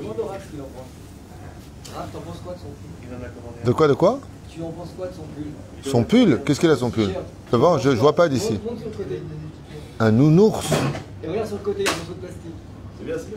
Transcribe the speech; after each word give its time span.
Demande 0.00 0.18
au 0.20 0.26
Raph 0.26 0.44
ce 0.46 0.50
qu'il 0.50 0.60
en 0.60 0.64
pense. 0.64 1.94
Raph, 1.96 2.12
t'en 2.12 2.20
penses 2.20 2.40
quoi 2.44 2.54
de 2.54 2.58
son 2.58 2.64
pull 2.66 3.64
De 3.64 3.72
quoi, 3.72 3.88
de 3.88 3.94
quoi 3.94 4.18
Tu 4.50 4.62
en 4.62 4.70
penses 4.70 4.88
quoi 4.96 5.06
de 5.08 5.12
son 5.14 5.22
pull 5.22 5.90
Son 5.90 6.04
pull 6.04 6.40
Qu'est-ce 6.44 6.60
qu'il 6.60 6.70
a 6.70 6.76
son 6.76 6.90
pull 6.90 7.10
D'abord, 7.50 7.78
je, 7.78 7.90
je 7.90 7.96
vois 7.96 8.14
pas 8.14 8.28
d'ici. 8.28 8.58
Un 10.00 10.10
nounours 10.12 10.66
Et 11.24 11.28
regarde 11.28 11.46
sur 11.48 11.56
le 11.56 11.62
côté, 11.62 11.80
il 11.82 11.84
y 11.86 11.88
a 11.88 11.92
un 11.92 11.96
morceau 11.96 12.12
de 12.14 12.18
plastique. 12.20 12.52
C'est 12.98 13.04
bien, 13.04 13.14
c'est 13.18 13.28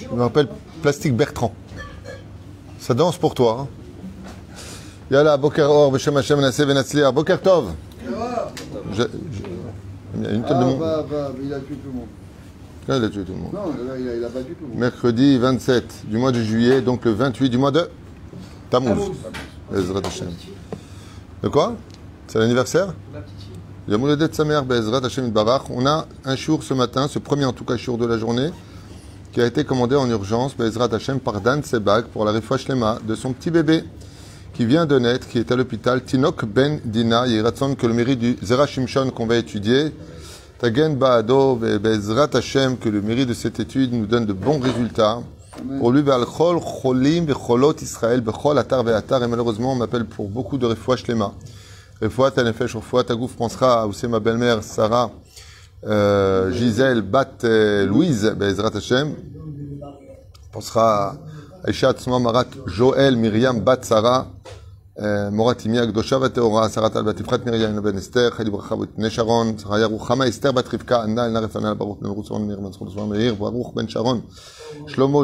bien. 0.00 0.08
Je 0.10 0.16
me 0.16 0.22
rappelle 0.22 0.48
Plastique 0.82 1.14
Bertrand. 1.16 1.52
Ça 2.78 2.94
danse 2.94 3.16
pour 3.18 3.34
toi. 3.34 3.60
Hein. 3.60 3.68
Yalla, 5.10 5.36
Boker 5.36 5.68
Or, 5.70 5.92
Beshem 5.92 6.16
Hashem, 6.16 6.40
Nasseh, 6.40 6.64
Benatzliar. 6.66 7.12
Boker 7.12 7.40
Tov. 7.40 7.72
Je- 8.92 9.02
je- 9.02 9.06
Il 10.16 10.22
y 10.24 10.26
a 10.26 10.30
une 10.30 10.42
tête 10.42 10.50
de 10.50 10.54
Ah, 10.54 10.64
monde. 10.64 10.78
bah, 10.78 11.04
bah, 11.08 11.30
il 11.42 11.52
a 11.54 11.58
tué 11.60 11.74
tout 11.76 11.88
le 11.88 11.92
monde. 12.00 12.08
Il 12.88 12.94
a 12.94 13.08
tué 13.08 13.22
tout 13.22 13.32
le 13.32 13.38
monde. 13.38 13.52
Non, 13.52 13.68
là, 13.86 13.98
il 13.98 14.08
a, 14.08 14.16
il 14.16 14.24
a 14.24 14.28
battu 14.28 14.54
tout 14.54 14.64
le 14.64 14.68
monde. 14.70 14.78
Mercredi 14.78 15.38
27 15.38 16.06
du 16.06 16.18
mois 16.18 16.32
de 16.32 16.42
juillet, 16.42 16.80
donc 16.80 17.04
le 17.04 17.12
28 17.12 17.48
du 17.48 17.58
mois 17.58 17.70
de 17.70 17.88
Tammuz. 18.70 19.12
Bezrat 19.70 20.00
Hashem. 20.04 20.28
De 21.42 21.48
quoi? 21.48 21.76
C'est 22.26 22.38
l'anniversaire? 22.38 22.94
Ma 23.12 23.20
petite 23.20 24.34
fille. 24.36 24.66
Bezrat 24.66 25.04
Hashem 25.04 25.30
Barach. 25.30 25.62
On 25.70 25.86
a 25.86 26.06
un 26.24 26.36
jour 26.36 26.62
ce 26.64 26.74
matin, 26.74 27.06
ce 27.06 27.20
premier 27.20 27.44
en 27.44 27.52
tout 27.52 27.64
cas 27.64 27.76
jour 27.76 27.98
de 27.98 28.06
la 28.06 28.18
journée, 28.18 28.50
qui 29.32 29.40
a 29.40 29.46
été 29.46 29.64
commandé 29.64 29.94
en 29.94 30.10
urgence 30.10 30.56
Bezrat 30.56 30.92
Hashem 30.92 31.20
par 31.20 31.40
Dan 31.40 31.62
Sebag 31.62 32.06
pour 32.06 32.24
la 32.24 32.32
Refoua 32.32 32.58
Shlema 32.58 32.98
de 33.06 33.14
son 33.14 33.32
petit 33.32 33.50
bébé 33.50 33.84
qui 34.54 34.66
vient 34.66 34.86
de 34.86 34.98
naître, 34.98 35.28
qui 35.28 35.38
est 35.38 35.50
à 35.52 35.56
l'hôpital 35.56 36.02
Tinok 36.02 36.44
Ben 36.44 36.80
Dina. 36.84 37.26
Il 37.28 37.40
ratson 37.42 37.74
que 37.76 37.86
le 37.86 37.94
mérite 37.94 38.18
du 38.18 38.36
Zera 38.42 38.66
Shimshon 38.66 39.10
qu'on 39.10 39.26
va 39.26 39.36
étudier. 39.36 39.92
Tagen 40.62 40.94
Baado 40.94 41.56
Bezrat 41.56 42.36
Hashem, 42.36 42.76
que 42.78 42.88
le 42.88 43.02
mérite 43.02 43.28
de 43.30 43.34
cette 43.34 43.58
étude 43.58 43.92
nous 43.92 44.06
donne 44.06 44.26
de 44.26 44.32
bons 44.32 44.60
résultats. 44.60 45.18
Pour 45.80 45.90
lui, 45.90 46.04
Chol, 46.04 46.60
Cholim, 46.60 47.24
Becholot, 47.24 47.74
Israël, 47.82 48.20
Bechol, 48.20 48.56
Atar, 48.56 48.84
Ve'atar, 48.84 49.24
et 49.24 49.26
malheureusement, 49.26 49.72
on 49.72 49.74
m'appelle 49.74 50.04
pour 50.04 50.28
beaucoup 50.28 50.58
de 50.58 50.66
Refoua 50.66 50.96
Shlema. 50.96 51.32
Refoua, 52.00 52.30
Tanefesh, 52.30 52.76
Refoua, 52.76 53.02
Tagouf 53.02 53.34
pensera 53.34 53.88
aussi 53.88 54.06
ma 54.06 54.20
belle-mère, 54.20 54.62
Sarah, 54.62 55.10
euh, 55.84 56.52
Gisèle, 56.52 57.02
Bat, 57.02 57.42
euh, 57.42 57.84
Louise, 57.84 58.32
Bezrat 58.38 58.70
Hashem. 58.76 59.16
pensera 60.52 61.16
à 61.64 61.72
Tzma 61.72 62.20
Marat, 62.20 62.44
Joël, 62.66 63.16
Myriam, 63.16 63.58
Bat, 63.58 63.78
Sarah, 63.82 64.28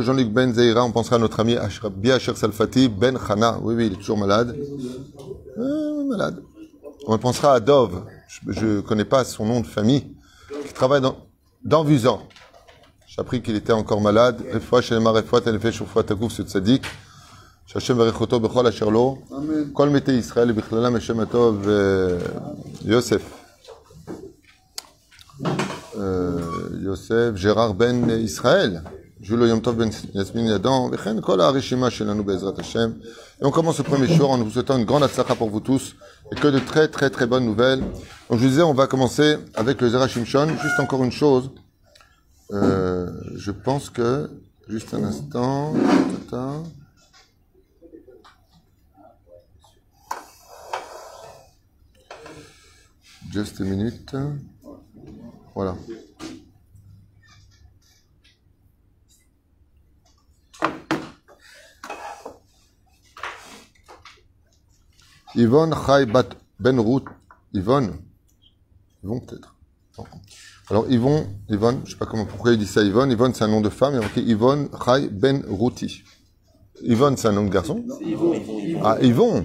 Jean-Luc 0.01 0.33
Ben 0.33 0.55
Zeira, 0.55 0.83
on 0.85 0.91
pensera 0.91 1.17
à 1.17 1.19
notre 1.19 1.41
ami 1.41 1.57
Asher 1.57 2.35
Salfati, 2.35 2.89
Ben 2.89 3.19
Chana, 3.19 3.59
oui, 3.63 3.75
oui, 3.75 3.87
il 3.89 3.93
est 3.93 3.97
toujours 3.97 4.17
malade. 4.17 4.57
Euh, 5.59 6.05
malade. 6.05 6.43
On 7.07 7.19
pensera 7.19 7.53
à 7.53 7.61
Dov, 7.61 8.05
je 8.47 8.65
ne 8.65 8.81
connais 8.81 9.05
pas 9.05 9.25
son 9.25 9.45
nom 9.45 9.61
de 9.61 9.67
famille, 9.67 10.17
qui 10.67 10.73
travaille 10.73 11.03
dans, 11.03 11.17
dans 11.63 11.85
Vuzan. 11.85 12.23
J'ai 13.07 13.21
appris 13.21 13.43
qu'il 13.43 13.57
était 13.57 13.73
encore 13.73 14.01
malade. 14.01 14.43
שהשם 17.68 17.94
יברך 17.94 18.22
אותו 18.22 18.40
בכל 18.40 18.68
אשר 18.68 18.90
לו. 18.90 19.18
Amen. 19.30 19.34
כל 19.74 19.90
מתי 19.90 20.12
ישראל 20.12 20.52
ובכללם 20.52 20.96
השם 20.96 21.20
הטוב 21.20 21.70
אה, 21.70 21.74
יוסף. 22.86 23.22
אה, 25.46 26.02
יוסף 26.82 27.30
ג'רר 27.44 27.72
בן 27.72 28.10
ישראל. 28.10 28.78
ז'ולו 29.28 29.46
יום 29.46 29.60
טוב 29.60 29.78
בן 29.78 29.90
יסמין 30.16 30.48
ידון, 30.48 30.90
וכן 30.94 31.22
כל 31.22 31.42
הרשימה 31.42 31.90
שלנו 31.90 32.24
בעזרת 32.24 32.60
השם. 32.60 32.92
Et 33.42 33.46
on 33.46 33.52
commence 33.52 33.78
ce 33.78 33.82
premier 33.82 34.08
jour 34.08 34.30
en 34.32 34.38
vous 34.38 34.52
souhaitant 34.52 34.78
une 34.78 34.86
grande 34.86 35.04
atzlacha 35.04 35.36
pour 35.36 35.50
vous 35.50 35.60
tous 35.60 35.96
et 36.32 36.36
que 36.36 36.48
de 36.48 36.60
très 36.60 36.88
très 36.88 37.10
très 37.10 37.26
bonnes 37.26 37.46
nouvelles. 37.46 37.80
Donc 37.80 38.40
je 38.40 38.44
vous 38.44 38.50
disais, 38.50 38.62
on 38.62 38.74
va 38.74 38.88
commencer 38.88 39.38
avec 39.56 39.82
le 39.82 39.90
Zera 39.90 40.08
Shimshon. 40.08 40.48
Juste 40.62 40.80
encore 40.80 41.04
une 41.04 41.12
chose. 41.12 41.50
Euh, 42.52 43.10
je 43.36 43.52
pense 43.52 43.90
que, 43.90 44.30
juste 44.70 44.94
un 44.94 45.04
instant, 45.04 45.74
tata. 46.30 46.64
Just 53.31 53.61
a 53.61 53.65
minute. 53.65 54.17
Voilà. 55.55 55.77
Yvonne 65.35 65.75
Chai 65.87 66.07
Bat 66.07 66.31
Ben 66.59 66.81
Ruth. 66.81 67.05
Yvonne. 67.53 67.99
Yvonne 69.05 69.21
peut-être. 69.27 69.55
Alors 70.71 70.91
Yvonne, 70.91 71.27
Yvonne, 71.49 71.83
je 71.85 71.93
sais 71.93 71.97
pas 71.97 72.07
comment, 72.07 72.25
pourquoi 72.25 72.53
il 72.53 72.59
dit 72.59 72.67
ça 72.67 72.83
Yvonne. 72.83 73.11
Yvonne 73.11 73.35
c'est 73.35 73.45
un 73.45 73.49
nom 73.49 73.61
de 73.61 73.69
femme, 73.69 74.01
Yvonne 74.17 74.69
Chai 74.85 75.09
Ben 75.09 75.45
Ruti. 75.49 76.03
Yvonne 76.83 77.17
c'est 77.17 77.29
un 77.29 77.33
nom 77.33 77.45
de 77.45 77.51
garçon 77.51 77.85
Ah 78.85 78.97
Yvon. 79.03 79.45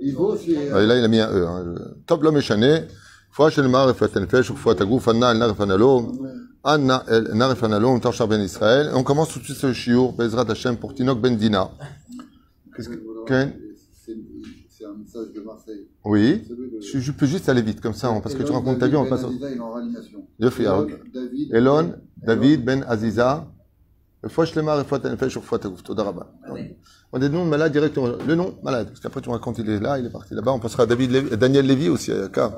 Ivo, 0.00 0.36
c'est. 0.36 0.70
Ah, 0.72 0.82
et 0.82 0.86
là, 0.86 0.98
il 0.98 1.04
a 1.04 1.08
mis 1.08 1.20
un 1.20 1.30
E. 1.30 1.74
Top 2.06 2.22
l'homme 2.22 2.36
échané. 2.36 2.82
Fois 3.30 3.48
chez 3.50 3.62
le 3.62 3.68
mar, 3.68 3.88
et 3.88 3.94
fois 3.94 4.08
tenfesh, 4.08 4.50
ou 4.50 4.56
fois 4.56 4.74
tagouf, 4.74 5.08
anna, 5.08 5.30
el 5.32 5.38
nar, 5.38 5.50
et 5.50 5.54
fanalo. 5.54 6.12
Anna, 6.64 7.02
el 7.08 7.30
nar, 7.34 7.52
et 7.52 7.56
fanalo, 7.56 7.88
on 7.88 7.98
tâche 7.98 8.22
ben 8.28 8.40
Israël. 8.40 8.90
On 8.94 9.02
commence 9.02 9.30
tout 9.32 9.38
de 9.38 9.44
suite 9.44 9.56
ce 9.56 9.72
shiur, 9.72 10.12
Bezrat 10.12 10.44
Hashem, 10.50 10.76
pour 10.76 10.94
Tinok 10.94 11.18
Ben 11.20 11.36
Dina. 11.36 11.70
Qu'est-ce 12.76 12.88
que, 12.90 12.96
C'est 13.26 14.84
un 14.84 14.94
message 14.98 15.32
de 15.34 15.40
Marseille. 15.40 15.86
Oui. 16.04 16.42
Je, 16.80 16.98
je 16.98 17.12
peux 17.12 17.24
juste 17.26 17.48
aller 17.48 17.62
vite, 17.62 17.80
comme 17.80 17.94
ça, 17.94 18.12
parce 18.22 18.34
que 18.34 18.42
tu 18.42 18.52
racontes 18.52 18.78
ta 18.80 18.88
vie, 18.88 18.96
on 18.96 19.04
David 19.04 19.10
passe. 19.10 19.22
Ben 19.22 19.28
au- 19.28 19.30
Aziza, 19.30 19.50
il 19.50 19.56
est 19.56 19.60
en 19.60 19.72
réanimation. 19.72 20.18
Yofi, 20.40 20.62
alors. 20.66 20.86
Elon, 20.86 20.98
David. 21.14 21.54
Elon, 21.54 21.92
David, 22.22 22.64
Ben 22.64 22.84
Aziza. 22.88 23.46
On 27.12 27.16
a 27.16 27.20
des 27.20 27.28
noms 27.28 27.44
de 27.44 27.50
malades 27.50 27.72
directement. 27.72 28.08
Le 28.26 28.34
nom, 28.34 28.54
malade. 28.62 28.88
Parce 28.88 29.00
qu'après, 29.00 29.20
tu 29.20 29.28
racontes, 29.30 29.58
il 29.58 29.68
est 29.68 29.80
là, 29.80 29.98
il 29.98 30.06
est 30.06 30.10
parti 30.10 30.34
là-bas. 30.34 30.52
On 30.52 30.60
passera 30.60 30.84
à 30.84 30.86
David 30.86 31.10
Lévy- 31.10 31.36
Daniel 31.36 31.66
Lévy 31.66 31.88
aussi, 31.88 32.12
à 32.12 32.28
Car. 32.28 32.52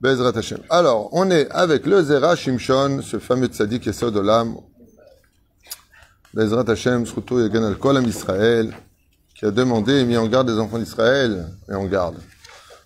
Bezrat 0.00 0.32
Hashem. 0.36 0.58
Alors, 0.70 1.08
on 1.12 1.30
est 1.30 1.48
avec 1.50 1.86
le 1.86 2.02
Zera 2.02 2.36
Shimshon, 2.36 3.00
ce 3.02 3.18
fameux 3.18 3.46
tzaddik 3.48 3.86
Yesod 3.86 4.16
Olam. 4.16 4.56
Bezrat 6.34 6.68
Hashem, 6.68 7.06
Sruto 7.06 7.40
Yagan 7.40 7.64
al 7.64 7.76
Kol 7.78 7.96
Am 7.96 8.06
Israël, 8.06 8.74
qui 9.34 9.44
a 9.46 9.50
demandé 9.50 9.92
et 10.00 10.04
mis 10.04 10.16
en 10.16 10.26
garde 10.26 10.48
les 10.50 10.58
enfants 10.58 10.78
d'Israël, 10.78 11.46
et 11.70 11.74
en 11.74 11.84
garde, 11.84 12.16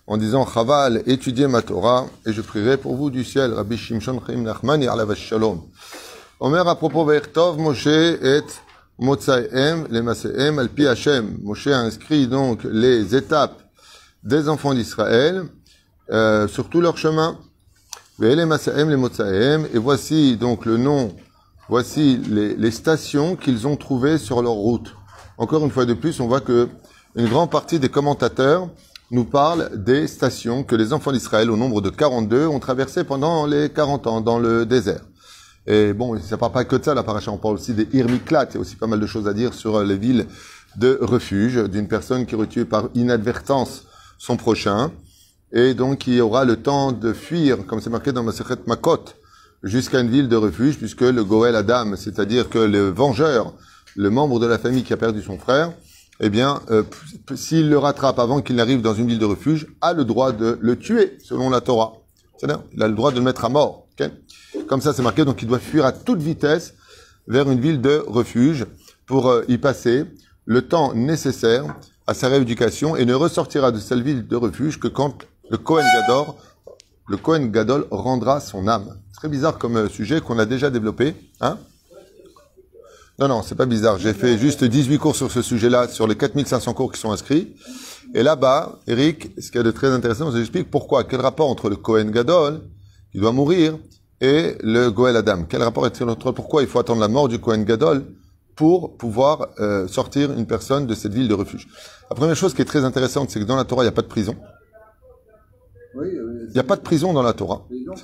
en 0.06 0.16
disant 0.16 0.46
Chaval, 0.46 1.02
étudiez 1.06 1.46
ma 1.48 1.62
Torah, 1.62 2.06
et 2.26 2.32
je 2.32 2.42
prierai 2.42 2.76
pour 2.76 2.96
vous 2.96 3.10
du 3.10 3.24
ciel, 3.24 3.52
Rabbi 3.54 3.76
Shimshon 3.76 4.20
Chaim 4.26 4.42
Nachman, 4.42 4.82
Alav 4.82 5.14
Shalom. 5.14 5.62
Omer 6.42 6.66
à 6.66 6.74
propos 6.74 7.04
Vaïrtov, 7.04 7.58
Moshe 7.58 7.86
et 7.86 8.40
Motsaem, 8.98 9.86
les 9.90 10.00
Maseem, 10.00 10.58
al 10.58 10.70
pi 10.70 10.86
Hashem. 10.86 11.36
Moshe 11.42 11.66
a 11.66 11.80
inscrit 11.80 12.28
donc 12.28 12.64
les 12.64 13.14
étapes 13.14 13.60
des 14.22 14.48
enfants 14.48 14.72
d'Israël, 14.72 15.44
euh, 16.10 16.48
sur 16.48 16.70
tout 16.70 16.80
leur 16.80 16.96
chemin. 16.96 17.36
Masaem, 18.18 18.88
les 18.88 18.96
Motsaem, 18.96 19.66
et 19.74 19.76
voici 19.76 20.38
donc 20.38 20.64
le 20.64 20.78
nom, 20.78 21.14
voici 21.68 22.16
les, 22.30 22.56
les 22.56 22.70
stations 22.70 23.36
qu'ils 23.36 23.66
ont 23.66 23.76
trouvées 23.76 24.16
sur 24.16 24.40
leur 24.40 24.52
route. 24.52 24.94
Encore 25.36 25.62
une 25.62 25.70
fois 25.70 25.84
de 25.84 25.92
plus, 25.92 26.20
on 26.20 26.26
voit 26.26 26.40
que 26.40 26.70
une 27.16 27.28
grande 27.28 27.50
partie 27.50 27.78
des 27.78 27.90
commentateurs 27.90 28.70
nous 29.10 29.26
parlent 29.26 29.70
des 29.74 30.06
stations 30.06 30.64
que 30.64 30.74
les 30.74 30.94
enfants 30.94 31.12
d'Israël, 31.12 31.50
au 31.50 31.58
nombre 31.58 31.82
de 31.82 31.90
42, 31.90 32.46
ont 32.46 32.60
traversées 32.60 33.04
pendant 33.04 33.44
les 33.44 33.68
40 33.68 34.06
ans 34.06 34.20
dans 34.22 34.38
le 34.38 34.64
désert. 34.64 35.02
Et 35.70 35.92
bon, 35.92 36.18
ça 36.18 36.34
ne 36.34 36.40
parle 36.40 36.50
pas 36.50 36.64
que 36.64 36.74
de 36.74 36.84
ça, 36.84 36.94
la 36.94 37.04
paracha, 37.04 37.30
on 37.30 37.36
parle 37.36 37.54
aussi 37.54 37.74
des 37.74 37.86
Irmiklat. 37.92 38.48
Il 38.50 38.54
y 38.54 38.56
a 38.56 38.60
aussi 38.60 38.74
pas 38.74 38.88
mal 38.88 38.98
de 38.98 39.06
choses 39.06 39.28
à 39.28 39.32
dire 39.32 39.54
sur 39.54 39.76
euh, 39.76 39.84
les 39.84 39.96
villes 39.96 40.26
de 40.76 40.98
refuge 41.00 41.62
d'une 41.68 41.86
personne 41.86 42.26
qui 42.26 42.34
aurait 42.34 42.48
tué 42.48 42.64
par 42.64 42.88
inadvertance 42.96 43.84
son 44.18 44.36
prochain 44.36 44.90
et 45.52 45.74
donc 45.74 45.98
qui 45.98 46.20
aura 46.20 46.44
le 46.44 46.56
temps 46.56 46.90
de 46.90 47.12
fuir, 47.12 47.64
comme 47.66 47.80
c'est 47.80 47.90
marqué 47.90 48.10
dans 48.10 48.24
Masechet 48.24 48.56
Makot, 48.66 49.04
jusqu'à 49.62 50.00
une 50.00 50.10
ville 50.10 50.28
de 50.28 50.34
refuge, 50.34 50.76
puisque 50.76 51.02
le 51.02 51.22
Goël 51.22 51.54
Adam, 51.54 51.94
c'est-à-dire 51.94 52.48
que 52.48 52.58
le 52.58 52.88
vengeur, 52.88 53.54
le 53.94 54.10
membre 54.10 54.40
de 54.40 54.46
la 54.46 54.58
famille 54.58 54.82
qui 54.82 54.92
a 54.92 54.96
perdu 54.96 55.22
son 55.22 55.38
frère, 55.38 55.72
eh 56.18 56.30
bien, 56.30 56.60
euh, 56.70 56.82
s'il 57.36 57.70
le 57.70 57.78
rattrape 57.78 58.18
avant 58.18 58.42
qu'il 58.42 58.56
n'arrive 58.56 58.82
dans 58.82 58.94
une 58.94 59.06
ville 59.06 59.20
de 59.20 59.24
refuge, 59.24 59.68
a 59.80 59.92
le 59.92 60.04
droit 60.04 60.32
de 60.32 60.58
le 60.60 60.76
tuer, 60.76 61.16
selon 61.22 61.48
la 61.48 61.60
Torah. 61.60 61.92
C'est-à-dire, 62.38 62.64
il 62.74 62.82
a 62.82 62.88
le 62.88 62.94
droit 62.94 63.12
de 63.12 63.16
le 63.16 63.22
mettre 63.22 63.44
à 63.44 63.48
mort. 63.48 63.79
Comme 64.66 64.80
ça, 64.80 64.92
c'est 64.92 65.02
marqué, 65.02 65.24
donc 65.24 65.42
il 65.42 65.48
doit 65.48 65.58
fuir 65.58 65.84
à 65.84 65.92
toute 65.92 66.20
vitesse 66.20 66.74
vers 67.26 67.50
une 67.50 67.60
ville 67.60 67.80
de 67.80 68.02
refuge 68.06 68.66
pour 69.06 69.28
euh, 69.28 69.44
y 69.48 69.58
passer 69.58 70.04
le 70.44 70.62
temps 70.62 70.94
nécessaire 70.94 71.64
à 72.06 72.14
sa 72.14 72.28
rééducation 72.28 72.96
et 72.96 73.04
ne 73.04 73.14
ressortira 73.14 73.70
de 73.70 73.78
cette 73.78 74.00
ville 74.00 74.26
de 74.26 74.36
refuge 74.36 74.80
que 74.80 74.88
quand 74.88 75.18
le 75.48 75.58
Kohen 75.58 75.86
Gador, 75.94 76.36
le 77.08 77.16
Kohen 77.16 77.50
Gadol 77.50 77.86
rendra 77.90 78.40
son 78.40 78.66
âme. 78.68 78.96
Très 79.12 79.28
bizarre 79.28 79.58
comme 79.58 79.76
euh, 79.76 79.88
sujet 79.88 80.20
qu'on 80.20 80.38
a 80.38 80.46
déjà 80.46 80.70
développé. 80.70 81.14
Hein? 81.40 81.58
Non, 83.18 83.28
non, 83.28 83.42
c'est 83.42 83.54
pas 83.54 83.66
bizarre. 83.66 83.98
J'ai 83.98 84.14
fait 84.14 84.38
juste 84.38 84.64
18 84.64 84.98
cours 84.98 85.14
sur 85.14 85.30
ce 85.30 85.42
sujet-là, 85.42 85.88
sur 85.88 86.06
les 86.06 86.16
4500 86.16 86.72
cours 86.72 86.90
qui 86.90 86.98
sont 86.98 87.12
inscrits. 87.12 87.54
Et 88.14 88.22
là-bas, 88.22 88.80
Eric, 88.86 89.30
ce 89.38 89.50
qu'il 89.50 89.56
y 89.56 89.60
a 89.60 89.62
de 89.62 89.70
très 89.70 89.88
intéressant, 89.88 90.26
je 90.26 90.36
vous 90.36 90.40
explique 90.40 90.70
pourquoi. 90.70 91.04
Quel 91.04 91.20
rapport 91.20 91.48
entre 91.50 91.68
le 91.68 91.76
Kohen 91.76 92.10
Gadol, 92.10 92.62
qui 93.12 93.18
doit 93.18 93.32
mourir, 93.32 93.76
et 94.20 94.56
le 94.62 94.90
Goël 94.90 95.16
Adam 95.16 95.44
Quel 95.48 95.62
rapport 95.62 95.86
est-il 95.86 96.08
entre 96.08 96.32
pourquoi 96.32 96.62
il 96.62 96.68
faut 96.68 96.78
attendre 96.78 97.00
la 97.00 97.08
mort 97.08 97.28
du 97.28 97.38
Kohen 97.38 97.64
Gadol 97.64 98.04
pour 98.56 98.96
pouvoir 98.96 99.48
euh, 99.60 99.88
sortir 99.88 100.32
une 100.32 100.46
personne 100.46 100.86
de 100.86 100.94
cette 100.94 101.12
ville 101.14 101.28
de 101.28 101.34
refuge? 101.34 101.68
La 102.10 102.16
première 102.16 102.36
chose 102.36 102.52
qui 102.54 102.62
est 102.62 102.66
très 102.66 102.84
intéressante, 102.84 103.30
c'est 103.30 103.40
que 103.40 103.44
dans 103.44 103.56
la 103.56 103.64
Torah, 103.64 103.82
il 103.82 103.86
n'y 103.86 103.90
a 103.90 103.92
pas 103.92 104.02
de 104.02 104.08
prison. 104.08 104.36
Oui, 105.96 106.08
Il 106.48 106.52
n'y 106.52 106.60
a 106.60 106.64
pas 106.64 106.76
de 106.76 106.82
prison 106.82 107.12
dans 107.12 107.22
la 107.22 107.32
Torah. 107.32 107.62
Les 107.70 107.84
gens 107.84 107.94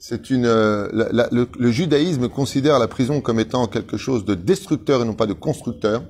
C'est- 0.00 0.30
une, 0.30 0.46
euh, 0.46 0.88
la- 0.92 1.12
la- 1.12 1.28
le, 1.30 1.46
le 1.58 1.70
judaïsme 1.70 2.28
considère 2.28 2.78
la 2.80 2.88
prison 2.88 3.20
comme 3.20 3.38
étant 3.38 3.66
quelque 3.68 3.96
chose 3.96 4.24
de 4.24 4.34
destructeur 4.34 5.02
et 5.02 5.04
non 5.04 5.14
pas 5.14 5.26
de 5.26 5.32
constructeur. 5.32 6.02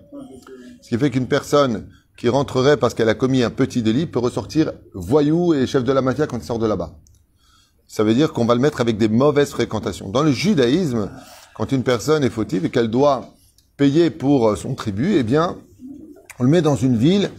Ce 0.80 0.88
qui 0.88 0.96
fait 0.96 1.10
qu'une 1.10 1.26
personne 1.28 1.86
qui 2.16 2.28
rentrerait 2.28 2.76
parce 2.78 2.94
qu'elle 2.94 3.08
a 3.10 3.14
commis 3.14 3.42
un 3.42 3.50
petit 3.50 3.82
délit 3.82 4.06
peut 4.06 4.18
ressortir 4.20 4.72
voyou 4.94 5.52
et 5.54 5.66
chef 5.66 5.84
de 5.84 5.92
la 5.92 6.00
mafia 6.02 6.26
quand 6.26 6.38
il 6.38 6.44
sort 6.44 6.58
de 6.58 6.66
là-bas. 6.66 6.92
Ça 7.92 8.04
veut 8.04 8.14
dire 8.14 8.32
qu'on 8.32 8.46
va 8.46 8.54
le 8.54 8.60
mettre 8.62 8.80
avec 8.80 8.96
des 8.96 9.08
mauvaises 9.08 9.50
fréquentations. 9.50 10.08
Dans 10.08 10.22
le 10.22 10.32
judaïsme, 10.32 11.10
quand 11.54 11.72
une 11.72 11.82
personne 11.82 12.24
est 12.24 12.30
fautive 12.30 12.64
et 12.64 12.70
qu'elle 12.70 12.88
doit 12.88 13.34
payer 13.76 14.08
pour 14.08 14.48
euh, 14.48 14.56
son 14.56 14.74
tribut, 14.74 15.16
eh 15.16 15.22
bien, 15.22 15.58
on 16.38 16.44
le 16.44 16.48
met 16.48 16.62
dans 16.62 16.74
une 16.74 16.96
ville 16.96 17.30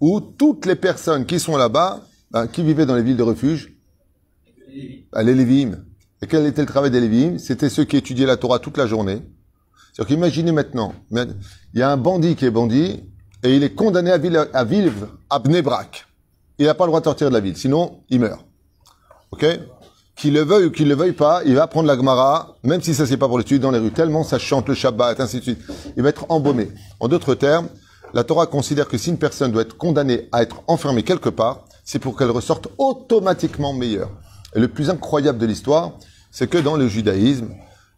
où 0.00 0.22
toutes 0.22 0.64
les 0.64 0.76
personnes 0.76 1.26
qui 1.26 1.38
sont 1.38 1.58
là-bas, 1.58 2.00
ben, 2.30 2.46
qui 2.46 2.62
vivaient 2.62 2.86
dans 2.86 2.96
les 2.96 3.02
villes 3.02 3.18
de 3.18 3.22
refuge, 3.22 3.74
à 5.12 5.22
Lévim. 5.22 5.84
Et 6.22 6.26
quel 6.26 6.46
était 6.46 6.62
le 6.62 6.68
travail 6.68 6.90
des 6.90 7.02
Lévim 7.02 7.36
C'était 7.36 7.68
ceux 7.68 7.84
qui 7.84 7.98
étudiaient 7.98 8.24
la 8.24 8.38
Torah 8.38 8.60
toute 8.60 8.78
la 8.78 8.86
journée. 8.86 9.20
C'est-à-dire 9.92 10.16
qu'imaginez 10.16 10.52
maintenant, 10.52 10.94
il 11.10 11.34
y 11.74 11.82
a 11.82 11.90
un 11.90 11.98
bandit 11.98 12.34
qui 12.34 12.46
est 12.46 12.50
bandit 12.50 13.02
et 13.42 13.54
il 13.54 13.62
est 13.62 13.74
condamné 13.74 14.10
à 14.10 14.16
vivre 14.16 14.48
à, 14.54 14.64
vivre 14.64 15.18
à 15.28 15.38
Bnebrak. 15.38 16.06
Il 16.58 16.64
n'a 16.64 16.72
pas 16.72 16.84
le 16.84 16.88
droit 16.92 17.00
de 17.00 17.04
sortir 17.04 17.28
de 17.28 17.34
la 17.34 17.40
ville, 17.40 17.58
sinon 17.58 18.00
il 18.08 18.20
meurt. 18.20 18.42
Ok? 19.32 19.44
Qu'il 20.18 20.34
le 20.34 20.42
veuille 20.42 20.66
ou 20.66 20.70
qu'il 20.72 20.88
le 20.88 20.96
veuille 20.96 21.12
pas, 21.12 21.42
il 21.46 21.54
va 21.54 21.68
prendre 21.68 21.86
la 21.86 21.96
Gemara, 21.96 22.56
même 22.64 22.82
si 22.82 22.92
ça 22.92 23.06
c'est 23.06 23.16
pas 23.16 23.28
pour 23.28 23.38
l'étude 23.38 23.62
dans 23.62 23.70
les 23.70 23.78
rues, 23.78 23.92
tellement 23.92 24.24
ça 24.24 24.40
chante 24.40 24.66
le 24.68 24.74
Shabbat, 24.74 25.20
ainsi 25.20 25.38
de 25.38 25.42
suite. 25.42 25.60
Il 25.96 26.02
va 26.02 26.08
être 26.08 26.26
embaumé. 26.28 26.70
En 26.98 27.06
d'autres 27.06 27.36
termes, 27.36 27.68
la 28.14 28.24
Torah 28.24 28.48
considère 28.48 28.88
que 28.88 28.98
si 28.98 29.10
une 29.10 29.18
personne 29.18 29.52
doit 29.52 29.62
être 29.62 29.76
condamnée 29.76 30.28
à 30.32 30.42
être 30.42 30.62
enfermée 30.66 31.04
quelque 31.04 31.28
part, 31.28 31.66
c'est 31.84 32.00
pour 32.00 32.18
qu'elle 32.18 32.30
ressorte 32.30 32.66
automatiquement 32.78 33.72
meilleure. 33.72 34.10
Et 34.56 34.60
le 34.60 34.66
plus 34.66 34.90
incroyable 34.90 35.38
de 35.38 35.46
l'histoire, 35.46 35.92
c'est 36.32 36.50
que 36.50 36.58
dans 36.58 36.76
le 36.76 36.88
judaïsme, 36.88 37.50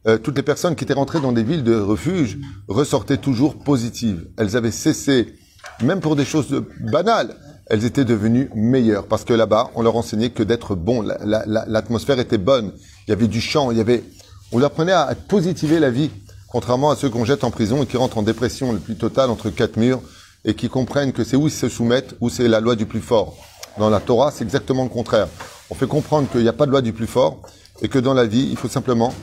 euh, 0.06 0.18
toutes 0.18 0.36
les 0.36 0.42
personnes 0.42 0.76
qui 0.76 0.84
étaient 0.84 0.92
rentrées 0.92 1.20
dans 1.20 1.32
des 1.32 1.42
villes 1.42 1.64
de 1.64 1.74
refuge 1.74 2.38
ressortaient 2.68 3.16
toujours 3.16 3.58
positives. 3.58 4.28
Elles 4.36 4.58
avaient 4.58 4.70
cessé, 4.70 5.36
même 5.82 6.00
pour 6.00 6.16
des 6.16 6.26
choses 6.26 6.64
banales, 6.80 7.34
elles 7.70 7.84
étaient 7.84 8.04
devenues 8.04 8.50
meilleures. 8.54 9.06
Parce 9.06 9.24
que 9.24 9.32
là-bas, 9.32 9.70
on 9.74 9.82
leur 9.82 9.96
enseignait 9.96 10.30
que 10.30 10.42
d'être 10.42 10.74
bon, 10.74 11.00
la- 11.02 11.18
la- 11.24 11.44
la- 11.46 11.64
l'atmosphère 11.66 12.18
était 12.18 12.38
bonne, 12.38 12.72
il 13.06 13.10
y 13.10 13.12
avait 13.12 13.28
du 13.28 13.40
chant, 13.40 13.70
il 13.70 13.78
y 13.78 13.80
avait... 13.80 14.04
On 14.52 14.58
leur 14.58 14.66
apprenait 14.72 14.92
à, 14.92 15.02
à 15.02 15.14
positiver 15.14 15.78
la 15.78 15.90
vie, 15.90 16.10
contrairement 16.48 16.90
à 16.90 16.96
ceux 16.96 17.08
qu'on 17.08 17.24
jette 17.24 17.44
en 17.44 17.50
prison 17.52 17.82
et 17.82 17.86
qui 17.86 17.96
rentrent 17.96 18.18
en 18.18 18.22
dépression 18.22 18.72
le 18.72 18.78
plus 18.80 18.96
totale 18.96 19.30
entre 19.30 19.48
quatre 19.50 19.76
murs 19.76 20.02
et 20.44 20.54
qui 20.54 20.68
comprennent 20.68 21.12
que 21.12 21.22
c'est 21.22 21.36
où 21.36 21.46
ils 21.46 21.52
se 21.52 21.68
soumettent, 21.68 22.16
où 22.20 22.28
c'est 22.28 22.48
la 22.48 22.58
loi 22.60 22.74
du 22.74 22.86
plus 22.86 23.00
fort. 23.00 23.36
Dans 23.78 23.88
la 23.90 24.00
Torah, 24.00 24.32
c'est 24.32 24.42
exactement 24.42 24.82
le 24.82 24.88
contraire. 24.88 25.28
On 25.70 25.74
fait 25.76 25.86
comprendre 25.86 26.28
qu'il 26.28 26.40
n'y 26.42 26.48
a 26.48 26.52
pas 26.52 26.66
de 26.66 26.72
loi 26.72 26.82
du 26.82 26.92
plus 26.92 27.06
fort 27.06 27.40
et 27.82 27.88
que 27.88 28.00
dans 28.00 28.14
la 28.14 28.26
vie, 28.26 28.48
il 28.50 28.56
faut 28.56 28.68
simplement 28.68 29.14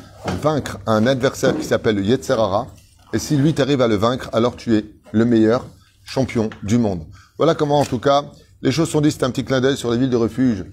vaincre 0.42 0.78
un 0.86 1.06
adversaire 1.06 1.58
qui 1.58 1.66
s'appelle 1.66 1.98
le 1.98 2.04
Yetzerara. 2.04 2.68
Et 3.14 3.20
si 3.20 3.36
lui 3.36 3.54
t'arrive 3.54 3.82
à 3.82 3.88
le 3.88 3.96
vaincre, 3.96 4.30
alors 4.32 4.56
tu 4.56 4.76
es 4.78 4.86
le 5.12 5.26
meilleur 5.26 5.66
champion 6.06 6.50
du 6.64 6.78
monde. 6.78 7.04
Voilà 7.38 7.54
comment, 7.54 7.80
en 7.80 7.86
tout 7.86 8.00
cas, 8.00 8.26
les 8.62 8.72
choses 8.72 8.90
sont 8.90 9.02
dites. 9.02 9.14
C'est 9.14 9.24
un 9.24 9.30
petit 9.30 9.46
clin 9.46 9.62
d'œil 9.62 9.78
sur 9.78 9.92
les 9.92 9.98
villes 9.98 10.10
de 10.10 10.18
refuge. 10.18 10.66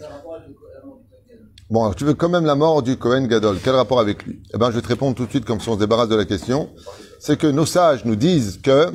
Bon, 1.70 1.82
alors, 1.82 1.94
tu 1.94 2.04
veux 2.04 2.14
quand 2.14 2.28
même 2.28 2.46
la 2.46 2.54
mort 2.54 2.82
du 2.82 2.96
Cohen 2.96 3.26
Gadol. 3.26 3.58
Quel 3.62 3.74
rapport 3.74 4.00
avec 4.00 4.24
lui? 4.24 4.42
Eh 4.54 4.58
ben, 4.58 4.70
je 4.70 4.76
vais 4.76 4.82
te 4.82 4.88
répondre 4.88 5.14
tout 5.14 5.24
de 5.26 5.30
suite, 5.30 5.44
comme 5.44 5.60
si 5.60 5.68
on 5.68 5.74
se 5.74 5.80
débarrasse 5.80 6.08
de 6.08 6.16
la 6.16 6.24
question. 6.24 6.70
C'est 7.18 7.38
que 7.38 7.46
nos 7.46 7.66
sages 7.66 8.04
nous 8.04 8.16
disent 8.16 8.60
que 8.62 8.92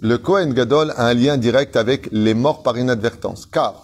le 0.00 0.18
Cohen 0.18 0.50
Gadol 0.50 0.92
a 0.96 1.06
un 1.06 1.14
lien 1.14 1.36
direct 1.38 1.76
avec 1.76 2.08
les 2.12 2.34
morts 2.34 2.62
par 2.62 2.76
inadvertance. 2.76 3.46
Car, 3.46 3.82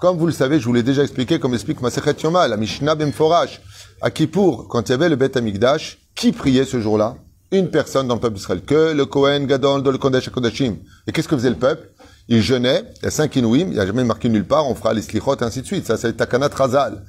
comme 0.00 0.16
vous 0.16 0.26
le 0.26 0.32
savez, 0.32 0.58
je 0.58 0.64
vous 0.64 0.72
l'ai 0.72 0.82
déjà 0.82 1.02
expliqué, 1.02 1.38
comme 1.38 1.54
explique 1.54 1.80
Masechet 1.80 2.16
Yoma, 2.22 2.48
la 2.48 2.56
Mishnah 2.56 2.96
Bemforash, 2.96 3.60
à 4.00 4.10
Kippour, 4.10 4.66
quand 4.68 4.88
il 4.88 4.92
y 4.92 4.94
avait 4.94 5.08
le 5.08 5.16
Beth 5.16 5.36
Amikdash, 5.36 5.98
qui 6.16 6.32
priait 6.32 6.64
ce 6.64 6.80
jour-là? 6.80 7.16
Une 7.52 7.68
personne 7.70 8.08
dans 8.08 8.14
le 8.14 8.20
peuple 8.20 8.36
d'Israël, 8.36 8.62
que 8.62 8.92
le 8.92 9.06
Cohen 9.06 9.44
Gadol 9.44 9.82
de 9.82 9.90
le 9.90 9.98
Kodesh 9.98 10.26
HaKodashim. 10.28 10.76
Et 11.06 11.12
qu'est-ce 11.12 11.28
que 11.28 11.36
faisait 11.36 11.50
le 11.50 11.56
peuple? 11.56 11.90
Il 12.28 12.40
jeûnait, 12.40 12.84
il 13.00 13.04
y 13.04 13.08
a 13.08 13.10
cinq 13.10 13.34
Inouïm, 13.36 13.68
il 13.68 13.74
n'y 13.74 13.80
a 13.80 13.86
jamais 13.86 14.04
marqué 14.04 14.28
nulle 14.28 14.46
part, 14.46 14.68
on 14.68 14.74
fera 14.74 14.94
les 14.94 15.02
slichot, 15.02 15.42
ainsi 15.42 15.62
de 15.62 15.66
suite. 15.66 15.86
Ça, 15.86 15.96
c'est 15.96 16.12
Takanat 16.12 16.50
Razal. 16.54 17.02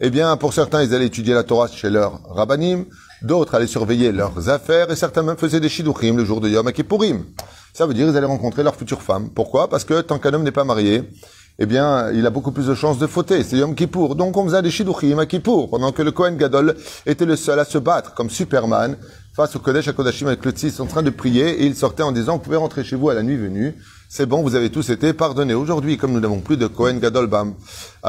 Eh 0.00 0.10
bien, 0.10 0.36
pour 0.36 0.52
certains, 0.52 0.82
ils 0.82 0.94
allaient 0.94 1.06
étudier 1.06 1.34
la 1.34 1.42
Torah 1.42 1.66
chez 1.66 1.90
leurs 1.90 2.20
rabbanim, 2.28 2.84
d'autres 3.22 3.56
allaient 3.56 3.66
surveiller 3.66 4.12
leurs 4.12 4.48
affaires, 4.48 4.90
et 4.90 4.96
certains 4.96 5.22
même 5.22 5.36
faisaient 5.36 5.58
des 5.58 5.68
shidduchim 5.68 6.16
le 6.16 6.24
jour 6.24 6.40
de 6.40 6.48
Yom 6.48 6.70
Kippourim. 6.70 7.24
Ça 7.72 7.86
veut 7.86 7.94
dire 7.94 8.06
qu'ils 8.06 8.16
allaient 8.16 8.26
rencontrer 8.26 8.62
leur 8.62 8.76
future 8.76 9.02
femme. 9.02 9.30
Pourquoi? 9.30 9.68
Parce 9.68 9.84
que 9.84 10.00
tant 10.02 10.18
qu'un 10.18 10.34
homme 10.34 10.44
n'est 10.44 10.52
pas 10.52 10.64
marié, 10.64 11.02
eh 11.58 11.66
bien, 11.66 12.12
il 12.12 12.24
a 12.26 12.30
beaucoup 12.30 12.52
plus 12.52 12.66
de 12.66 12.74
chances 12.74 12.98
de 12.98 13.08
fauter. 13.08 13.42
C'est 13.42 13.56
Yom 13.56 13.74
Kippour. 13.74 14.14
Donc, 14.14 14.36
on 14.36 14.44
faisait 14.44 14.62
des 14.62 14.70
shidduchim 14.70 15.18
à 15.18 15.26
Kippour, 15.26 15.68
pendant 15.70 15.90
que 15.90 16.02
le 16.02 16.12
Kohen 16.12 16.36
Gadol 16.36 16.76
était 17.06 17.24
le 17.24 17.34
seul 17.34 17.58
à 17.58 17.64
se 17.64 17.78
battre, 17.78 18.14
comme 18.14 18.30
Superman, 18.30 18.96
face 19.34 19.56
au 19.56 19.58
Kodesh 19.58 19.88
à 19.88 19.92
Kodashim 19.92 20.28
avec 20.28 20.44
le 20.44 20.52
tzitz 20.52 20.78
en 20.78 20.86
train 20.86 21.02
de 21.02 21.10
prier, 21.10 21.62
et 21.62 21.66
il 21.66 21.74
sortait 21.74 22.04
en 22.04 22.12
disant, 22.12 22.34
vous 22.34 22.42
pouvez 22.42 22.56
rentrer 22.56 22.84
chez 22.84 22.94
vous 22.94 23.08
à 23.08 23.14
la 23.14 23.24
nuit 23.24 23.36
venue. 23.36 23.74
C'est 24.10 24.24
bon, 24.24 24.42
vous 24.42 24.54
avez 24.54 24.70
tous 24.70 24.88
été 24.88 25.12
pardonnés. 25.12 25.52
Aujourd'hui, 25.52 25.98
comme 25.98 26.12
nous 26.12 26.20
n'avons 26.20 26.40
plus 26.40 26.56
de 26.56 26.66
Kohen 26.66 26.98
Gadol 26.98 27.26
Bam 27.26 27.54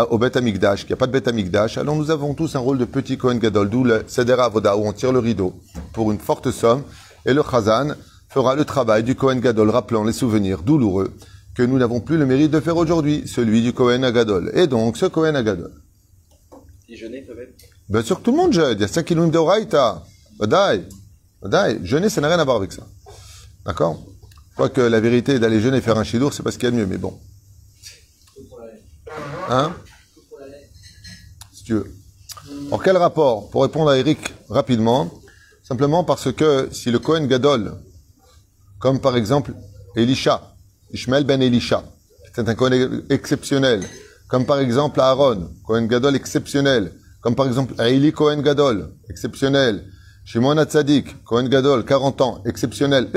au 0.09 0.17
Bet 0.17 0.37
Amikdash, 0.37 0.81
qu'il 0.81 0.91
n'y 0.91 0.93
a 0.93 0.95
pas 0.95 1.07
de 1.07 1.11
Bet 1.11 1.27
Amikdash, 1.27 1.77
alors 1.77 1.93
nous 1.97 2.09
avons 2.09 2.33
tous 2.33 2.55
un 2.55 2.59
rôle 2.59 2.77
de 2.77 2.85
petit 2.85 3.17
Kohen 3.17 3.37
Gadol, 3.37 3.69
d'où 3.69 3.83
le 3.83 4.05
Seder 4.07 4.37
Avoda, 4.39 4.77
où 4.77 4.87
on 4.87 4.93
tire 4.93 5.11
le 5.11 5.19
rideau 5.19 5.59
pour 5.91 6.13
une 6.13 6.19
forte 6.19 6.51
somme, 6.51 6.83
et 7.25 7.33
le 7.33 7.43
Chazan 7.43 7.95
fera 8.29 8.55
le 8.55 8.63
travail 8.63 9.03
du 9.03 9.15
Kohen 9.15 9.41
Gadol, 9.41 9.69
rappelant 9.71 10.05
les 10.05 10.13
souvenirs 10.13 10.63
douloureux 10.63 11.11
que 11.53 11.63
nous 11.63 11.77
n'avons 11.77 11.99
plus 11.99 12.17
le 12.17 12.25
mérite 12.25 12.51
de 12.51 12.61
faire 12.61 12.77
aujourd'hui, 12.77 13.23
celui 13.27 13.61
du 13.61 13.73
Kohen 13.73 14.05
Agadol. 14.05 14.51
Et 14.53 14.67
donc, 14.67 14.95
ce 14.95 15.05
Kohen 15.05 15.35
Agadol. 15.35 15.73
Peut 16.87 16.93
être. 16.93 17.65
Bien 17.89 18.01
sûr 18.03 18.19
que 18.19 18.23
tout 18.23 18.31
le 18.31 18.37
monde 18.37 18.53
jeûne. 18.53 18.77
Il 18.77 18.81
y 18.81 18.85
a 18.85 18.87
5 18.87 19.03
kilomètres 19.03 19.33
de 19.33 19.37
Oraïta. 19.37 20.03
Badaï. 20.39 20.85
Badaï. 21.41 21.79
Jeûner, 21.83 22.07
ça 22.07 22.21
n'a 22.21 22.29
rien 22.29 22.39
à 22.39 22.45
voir 22.45 22.55
avec 22.55 22.71
ça. 22.71 22.83
D'accord? 23.65 23.99
Quoique 24.59 24.81
la 24.81 24.99
vérité 24.99 25.39
d'aller 25.39 25.61
jeûner 25.61 25.77
et 25.77 25.81
faire 25.81 25.97
un 25.97 26.03
chidour, 26.03 26.33
c'est 26.33 26.43
pas 26.43 26.51
ce 26.51 26.57
qu'il 26.57 26.67
y 26.67 26.71
a 26.73 26.75
mieux, 26.75 26.85
mais 26.85 26.97
bon. 26.97 27.17
Hein? 29.47 29.73
Si 31.53 31.63
tu 31.63 31.75
veux. 31.75 31.95
Alors, 32.67 32.83
quel 32.83 32.97
rapport? 32.97 33.49
Pour 33.51 33.61
répondre 33.61 33.89
à 33.89 33.97
Eric 33.97 34.33
rapidement, 34.49 35.09
simplement 35.63 36.03
parce 36.03 36.33
que 36.33 36.67
si 36.73 36.91
le 36.91 36.99
Kohen 36.99 37.25
Gadol, 37.27 37.71
comme 38.79 38.99
par 38.99 39.15
exemple 39.15 39.53
Elisha, 39.95 40.53
Ishmael 40.91 41.23
ben 41.23 41.41
Elisha, 41.41 41.85
c'est 42.35 42.49
un 42.49 42.53
Kohen 42.53 43.05
exceptionnel, 43.09 43.87
comme 44.27 44.45
par 44.45 44.59
exemple 44.59 44.99
Aaron, 44.99 45.51
Kohen 45.65 45.87
Gadol 45.87 46.17
exceptionnel, 46.17 46.91
comme 47.21 47.33
par 47.33 47.47
exemple 47.47 47.81
Eli 47.81 48.11
Kohen 48.11 48.41
Gadol, 48.41 48.91
exceptionnel, 49.09 49.85
Shimon 50.25 50.57
Hatzadik, 50.57 51.23
Kohen 51.23 51.47
Gadol, 51.47 51.85
40 51.85 52.19
ans, 52.19 52.43
exceptionnel. 52.45 53.09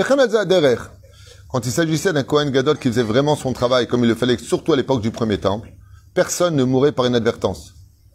Quand 1.52 1.66
il 1.66 1.70
s'agissait 1.70 2.14
d'un 2.14 2.22
Kohen 2.22 2.50
Gadol 2.50 2.78
qui 2.78 2.88
faisait 2.88 3.02
vraiment 3.02 3.36
son 3.36 3.52
travail 3.52 3.86
comme 3.86 4.04
il 4.04 4.08
le 4.08 4.14
fallait, 4.14 4.38
surtout 4.38 4.72
à 4.72 4.76
l'époque 4.76 5.02
du 5.02 5.10
premier 5.10 5.36
temple, 5.36 5.70
personne 6.14 6.56
ne 6.56 6.64
mourait 6.64 6.92
par 6.92 7.06
inadvertance. 7.06 7.74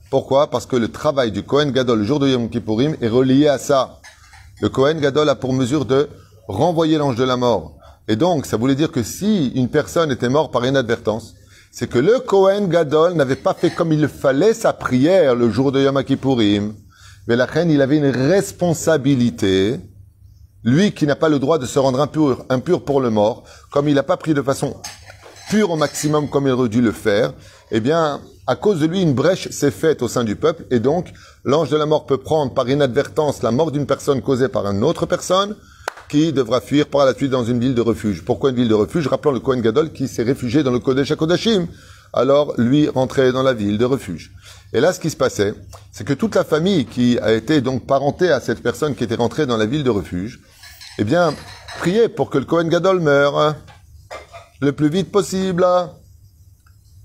Pourquoi? 0.10 0.50
Parce 0.50 0.66
que 0.66 0.76
le 0.76 0.88
travail 0.88 1.32
du 1.32 1.44
Kohen 1.44 1.72
Gadol 1.72 2.00
le 2.00 2.04
jour 2.04 2.18
de 2.18 2.28
Yom 2.28 2.50
Kippourim 2.50 2.96
est 3.00 3.08
relié 3.08 3.48
à 3.48 3.60
ça. 3.60 4.02
Le 4.60 4.70
Kohen 4.70 5.00
Gadol 5.00 5.30
a 5.30 5.36
pour 5.36 5.54
mesure 5.54 5.86
de 5.86 6.10
renvoyer 6.48 6.98
l'ange 6.98 7.16
de 7.16 7.24
la 7.24 7.38
mort. 7.38 7.76
Et 8.08 8.16
donc, 8.16 8.48
ça 8.48 8.58
voulait 8.58 8.74
dire 8.74 8.92
que 8.92 9.04
si 9.04 9.50
une 9.50 9.70
personne 9.70 10.12
était 10.12 10.30
morte 10.30 10.52
par 10.52 10.66
inadvertance, 10.66 11.36
c'est 11.72 11.88
que 11.88 12.00
le 12.00 12.20
Kohen 12.20 12.70
Gadol 12.70 13.14
n'avait 13.14 13.36
pas 13.36 13.54
fait 13.54 13.70
comme 13.70 13.94
il 13.94 14.08
fallait 14.08 14.56
sa 14.56 14.74
prière 14.74 15.36
le 15.36 15.52
jour 15.52 15.72
de 15.72 15.80
Yom 15.80 16.04
Kippourim. 16.04 16.74
Mais 17.28 17.36
la 17.36 17.46
reine, 17.46 17.70
il 17.70 17.84
avait 17.84 17.98
une 17.98 18.10
responsabilité. 18.10 19.80
Lui 20.64 20.92
qui 20.92 21.06
n'a 21.06 21.16
pas 21.16 21.30
le 21.30 21.40
droit 21.40 21.60
de 21.60 21.66
se 21.66 21.80
rendre 21.80 22.00
impur, 22.02 22.46
impur 22.50 22.84
pour 22.84 23.02
le 23.02 23.10
mort, 23.10 23.44
comme 23.72 23.88
il 23.88 23.96
n'a 23.96 24.04
pas 24.04 24.18
pris 24.18 24.34
de 24.34 24.42
façon 24.42 24.76
pure 25.50 25.72
au 25.72 25.76
maximum 25.78 26.30
comme 26.30 26.48
il 26.48 26.52
aurait 26.52 26.70
dû 26.70 26.82
le 26.82 26.92
faire, 26.92 27.34
eh 27.72 27.80
bien, 27.80 28.20
à 28.48 28.56
cause 28.56 28.80
de 28.80 28.86
lui, 28.86 29.02
une 29.02 29.14
brèche 29.14 29.50
s'est 29.50 29.72
faite 29.72 30.02
au 30.02 30.08
sein 30.08 30.24
du 30.24 30.36
peuple, 30.36 30.66
et 30.72 30.80
donc, 30.80 31.14
l'ange 31.46 31.70
de 31.70 31.78
la 31.78 31.86
mort 31.86 32.06
peut 32.06 32.18
prendre 32.18 32.54
par 32.54 32.70
inadvertance 32.70 33.44
la 33.44 33.52
mort 33.52 33.72
d'une 33.72 33.86
personne 33.86 34.22
causée 34.22 34.48
par 34.48 34.66
une 34.68 34.84
autre 34.84 35.06
personne, 35.06 35.56
qui 36.10 36.32
devra 36.32 36.62
fuir 36.62 36.88
par 36.88 37.06
la 37.06 37.14
suite 37.14 37.32
dans 37.32 37.44
une 37.44 37.60
ville 37.60 37.76
de 37.76 37.82
refuge. 37.82 38.24
Pourquoi 38.24 38.52
une 38.52 38.56
ville 38.56 38.70
de 38.70 38.74
refuge? 38.74 39.08
Rappelons 39.08 39.34
le 39.34 39.42
Kohen 39.42 39.62
Gadol 39.62 39.92
qui 39.92 40.08
s'est 40.08 40.24
réfugié 40.24 40.64
dans 40.64 40.72
le 40.72 40.80
Kodesh 40.80 41.12
HaKodashim. 41.12 41.68
Alors, 42.14 42.54
lui 42.58 42.88
rentrait 42.88 43.34
dans 43.34 43.44
la 43.44 43.54
ville 43.54 43.78
de 43.78 43.86
refuge. 43.86 44.32
Et 44.74 44.82
là, 44.82 44.92
ce 44.92 45.00
qui 45.00 45.10
se 45.10 45.16
passait, 45.16 45.54
c'est 45.92 46.06
que 46.06 46.14
toute 46.14 46.36
la 46.36 46.44
famille 46.44 46.86
qui 46.86 47.18
a 47.20 47.32
été 47.34 47.62
donc 47.62 47.88
parentée 47.88 48.32
à 48.32 48.40
cette 48.40 48.62
personne 48.62 48.96
qui 48.96 49.04
était 49.04 49.16
rentrée 49.16 49.46
dans 49.46 49.58
la 49.58 49.66
ville 49.66 49.84
de 49.84 49.90
refuge, 49.90 50.42
eh 51.00 51.04
bien, 51.04 51.34
priait 51.80 52.10
pour 52.10 52.30
que 52.30 52.38
le 52.38 52.46
Kohen 52.46 52.68
Gadol 52.68 53.00
meure 53.00 53.40
hein, 53.40 53.56
le 54.60 54.72
plus 54.74 54.90
vite 54.90 55.12
possible. 55.12 55.66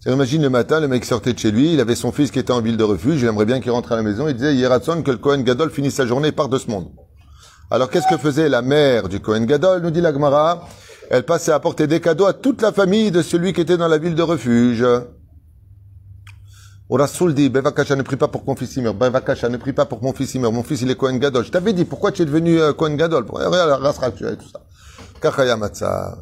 Imagine 0.07 0.43
le 0.43 0.51
matin, 0.51 0.81
le 0.81 0.89
mec 0.89 1.05
sortait 1.05 1.33
de 1.33 1.39
chez 1.39 1.53
lui, 1.53 1.75
il 1.75 1.81
avait 1.81 1.95
son 1.95 2.11
fils 2.11 2.33
qui 2.33 2.41
était 2.41 2.53
en 2.53 2.61
ville 2.61 2.77
de 2.77 2.83
refuge, 2.83 3.23
il 3.23 3.29
aimerait 3.29 3.45
bien 3.45 3.61
qu'il 3.61 3.71
rentre 3.71 3.93
à 3.93 3.97
la 3.97 4.03
maison, 4.03 4.27
il 4.27 4.35
disait, 4.35 4.57
Yeratson, 4.57 5.03
que 5.03 5.13
le 5.13 5.19
Kohen 5.19 5.45
Gadol 5.45 5.71
finisse 5.71 5.95
sa 5.95 6.07
journée 6.07 6.29
et 6.29 6.33
parte 6.33 6.51
de 6.51 6.59
ce 6.59 6.69
monde. 6.69 6.89
Alors 7.71 7.89
qu'est-ce 7.89 8.09
que 8.09 8.19
faisait 8.19 8.49
la 8.49 8.63
mère 8.63 9.09
du 9.09 9.21
Kohen 9.21 9.47
Gadol, 9.47 9.81
nous 9.81 9.91
dit 9.91 10.01
la 10.01 10.13
Gemara? 10.13 10.69
Elle 11.11 11.23
passait 11.23 11.53
à 11.53 11.55
apporter 11.55 11.87
des 11.87 12.01
cadeaux 12.01 12.27
à 12.27 12.33
toute 12.33 12.63
la 12.63 12.73
famille 12.73 13.13
de 13.13 13.23
celui 13.23 13.53
qui 13.53 13.61
était 13.61 13.77
dans 13.77 13.87
la 13.87 13.99
ville 13.99 14.15
de 14.15 14.23
refuge. 14.23 14.85
Au 16.92 16.96
Rasoul 16.96 17.34
dit, 17.34 17.50
Bevakasha, 17.50 17.96
ne 17.96 18.02
prie 18.02 18.16
pas 18.16 18.30
pour 18.30 18.46
mon 18.46 18.56
fils 18.56 18.76
il 18.78 18.84
meurt. 18.84 18.98
Bevakasha, 18.98 19.50
ne 19.50 19.58
prie 19.58 19.74
pas 19.74 19.86
pour 19.86 20.02
mon 20.02 20.14
fils 20.14 20.34
il 20.36 20.42
meurt. 20.42 20.54
Mon 20.54 20.64
fils, 20.64 20.82
il 20.82 20.90
est 20.90 20.96
Kohen 20.96 21.20
Gadol. 21.20 21.44
Je 21.44 21.52
t'avais 21.52 21.74
dit, 21.74 21.84
pourquoi 21.84 22.12
tu 22.14 22.22
es 22.22 22.26
devenu 22.26 22.60
euh, 22.62 22.72
Kohen 22.72 22.96
Gadol 22.96 23.26
Regarde 23.28 23.70
la 23.70 23.78
race 23.78 23.98
et 23.98 24.38
tout 24.38 24.50
ça. 24.50 24.62
Kachaya 25.22 25.58
Matzah, 25.58 26.18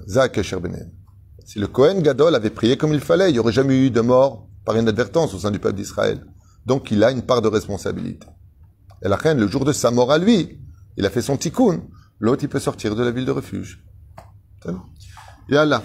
Si 1.45 1.59
le 1.59 1.67
Kohen 1.67 2.01
Gadol 2.01 2.33
avait 2.33 2.49
prié 2.49 2.77
comme 2.77 2.93
il 2.93 2.99
fallait, 2.99 3.29
il 3.29 3.33
n'y 3.33 3.39
aurait 3.39 3.53
jamais 3.53 3.77
eu 3.77 3.91
de 3.91 4.01
mort 4.01 4.47
par 4.65 4.75
inadvertance 4.75 5.33
au 5.35 5.37
sein 5.37 5.51
du 5.51 5.59
peuple 5.59 5.75
d'Israël. 5.75 6.25
Donc 6.65 6.89
il 6.89 7.03
a 7.03 7.11
une 7.11 7.21
part 7.21 7.41
de 7.41 7.47
responsabilité. 7.47 8.25
Et 9.03 9.07
la 9.07 9.17
reine, 9.17 9.39
le 9.39 9.47
jour 9.47 9.65
de 9.65 9.73
sa 9.73 9.91
mort 9.91 10.11
à 10.11 10.17
lui, 10.17 10.59
il 10.97 11.05
a 11.05 11.11
fait 11.11 11.21
son 11.21 11.37
tikkun. 11.37 11.81
L'autre, 12.19 12.43
il 12.43 12.49
peut 12.49 12.59
sortir 12.59 12.95
de 12.95 13.03
la 13.03 13.11
ville 13.11 13.25
de 13.25 13.31
refuge. 13.31 13.83
Yalla. 15.49 15.81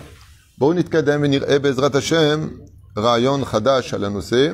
בואו 0.58 0.72
נתקדם 0.72 1.20
ונראה 1.22 1.58
בעזרת 1.58 1.94
השם 1.94 2.48
רעיון 2.98 3.44
חדש 3.44 3.94
על 3.94 4.04
הנושא. 4.04 4.52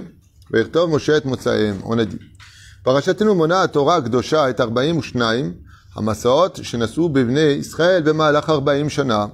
ויכתוב 0.51 0.97
משה 0.97 1.17
את 1.17 1.25
מוצאיהם, 1.25 1.81
on 1.83 1.95
a 1.95 2.13
dit. 2.13 2.23
פרשתנו 2.83 3.35
מונה 3.35 3.63
התורה 3.63 3.97
הקדושה 3.97 4.51
את 4.51 4.61
42 4.61 5.55
המסעות 5.95 6.59
שנסעו 6.63 7.09
בבני 7.09 7.41
ישראל 7.41 8.03
במהלך 8.03 8.51
40 8.51 8.91
שנה, 8.91 9.27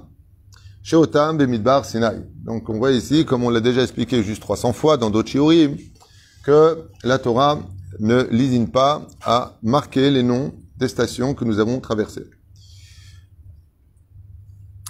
שאותם 0.83 1.37
במדבר 1.39 1.83
סיני. 1.83 2.05
Donc 2.45 2.69
on 2.69 2.77
voit 2.79 2.91
ici, 2.91 3.25
comme 3.25 3.43
on 3.43 3.49
l'a 3.49 3.61
déjà 3.61 3.83
expliqué 3.83 4.23
juste 4.23 4.41
300 4.41 4.73
fois 4.73 4.97
dans 4.97 5.09
d'autres 5.09 5.29
shiurim, 5.29 5.77
que 6.43 6.89
la 7.03 7.19
Torah 7.19 7.59
ne 7.99 8.23
lésine 8.23 8.69
pas 8.69 9.07
à 9.21 9.53
marquer 9.61 10.09
les 10.09 10.23
noms 10.23 10.51
des 10.77 10.87
stations 10.87 11.33
que 11.33 11.45
nous 11.45 11.59
avons 11.59 11.79
traversées. 11.79 12.29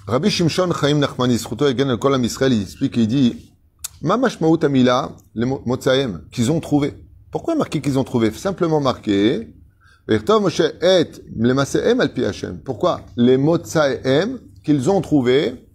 Rabbi 0.07 0.29
Shimshon 0.29 0.71
Chaim 0.73 0.99
Nachmani, 0.99 1.37
Egan 1.69 1.89
el 1.89 1.97
Kol 1.97 2.25
Israël, 2.25 2.53
il 2.53 2.61
explique, 2.61 2.97
il 2.97 3.07
dit, 3.07 3.53
Mamashmaout 4.02 4.58
Amila, 4.62 5.12
les 5.34 5.46
Motsaem, 5.46 6.22
qu'ils 6.30 6.52
ont 6.52 6.60
trouvé. 6.60 6.94
Pourquoi 7.30 7.54
marquer 7.54 7.80
qu'ils 7.80 7.98
ont 7.98 8.04
trouvé? 8.04 8.30
Simplement 8.30 8.80
marqué, 8.80 9.48
pourquoi? 12.64 13.00
Les 13.16 13.36
Motsaem 13.36 14.38
qu'ils 14.64 14.88
ont 14.90 15.00
trouvé 15.02 15.66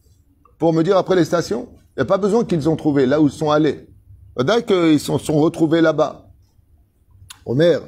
pour 0.58 0.74
me 0.74 0.82
dire 0.82 0.98
après 0.98 1.16
les 1.16 1.26
stations 1.26 1.70
Il 1.96 2.00
n'y 2.00 2.02
a 2.02 2.06
pas 2.06 2.18
besoin 2.18 2.44
qu'ils 2.44 2.68
ont 2.68 2.76
trouvé 2.76 3.06
là 3.06 3.22
où 3.22 3.28
ils 3.28 3.32
sont 3.32 3.52
allés. 3.52 3.88
D'accord 4.36 4.66
qu'ils 4.66 5.00
sont, 5.00 5.20
sont 5.20 5.40
retrouvés 5.40 5.82
là-bas. 5.82 6.32
Omer. 7.46 7.82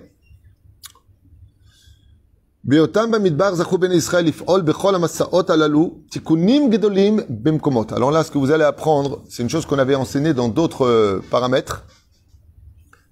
Alors 7.93 8.09
là, 8.09 8.23
ce 8.23 8.31
que 8.31 8.39
vous 8.39 8.49
allez 8.49 8.63
apprendre, 8.63 9.21
c'est 9.29 9.43
une 9.43 9.51
chose 9.51 9.67
qu'on 9.67 9.77
avait 9.77 9.93
enseignée 9.93 10.33
dans 10.33 10.49
d'autres 10.49 10.87
euh, 10.87 11.23
paramètres. 11.29 11.85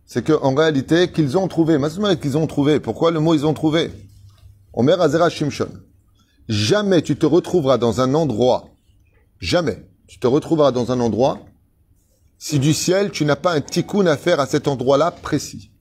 C'est 0.07 0.25
qu'en 0.25 0.55
réalité, 0.55 1.11
qu'ils 1.11 1.37
ont 1.37 1.47
trouvé. 1.47 1.77
qu'ils 2.19 2.35
ont 2.35 2.47
trouvé. 2.47 2.79
Pourquoi 2.79 3.11
le 3.11 3.19
mot 3.19 3.35
ils 3.35 3.45
ont 3.45 3.53
trouvé? 3.53 3.91
Omer. 4.73 4.97
Jamais 6.49 7.03
tu 7.03 7.15
te 7.15 7.27
retrouveras 7.27 7.77
dans 7.77 8.01
un 8.01 8.15
endroit, 8.15 8.69
jamais 9.39 9.87
tu 10.07 10.17
te 10.17 10.25
retrouveras 10.25 10.71
dans 10.71 10.91
un 10.91 10.99
endroit, 10.99 11.41
si 12.39 12.57
du 12.57 12.73
ciel 12.73 13.11
tu 13.11 13.23
n'as 13.23 13.35
pas 13.35 13.53
un 13.53 13.61
tikkun 13.61 14.07
à 14.07 14.17
faire 14.17 14.39
à 14.39 14.47
cet 14.47 14.67
endroit-là 14.67 15.11
précis. 15.11 15.71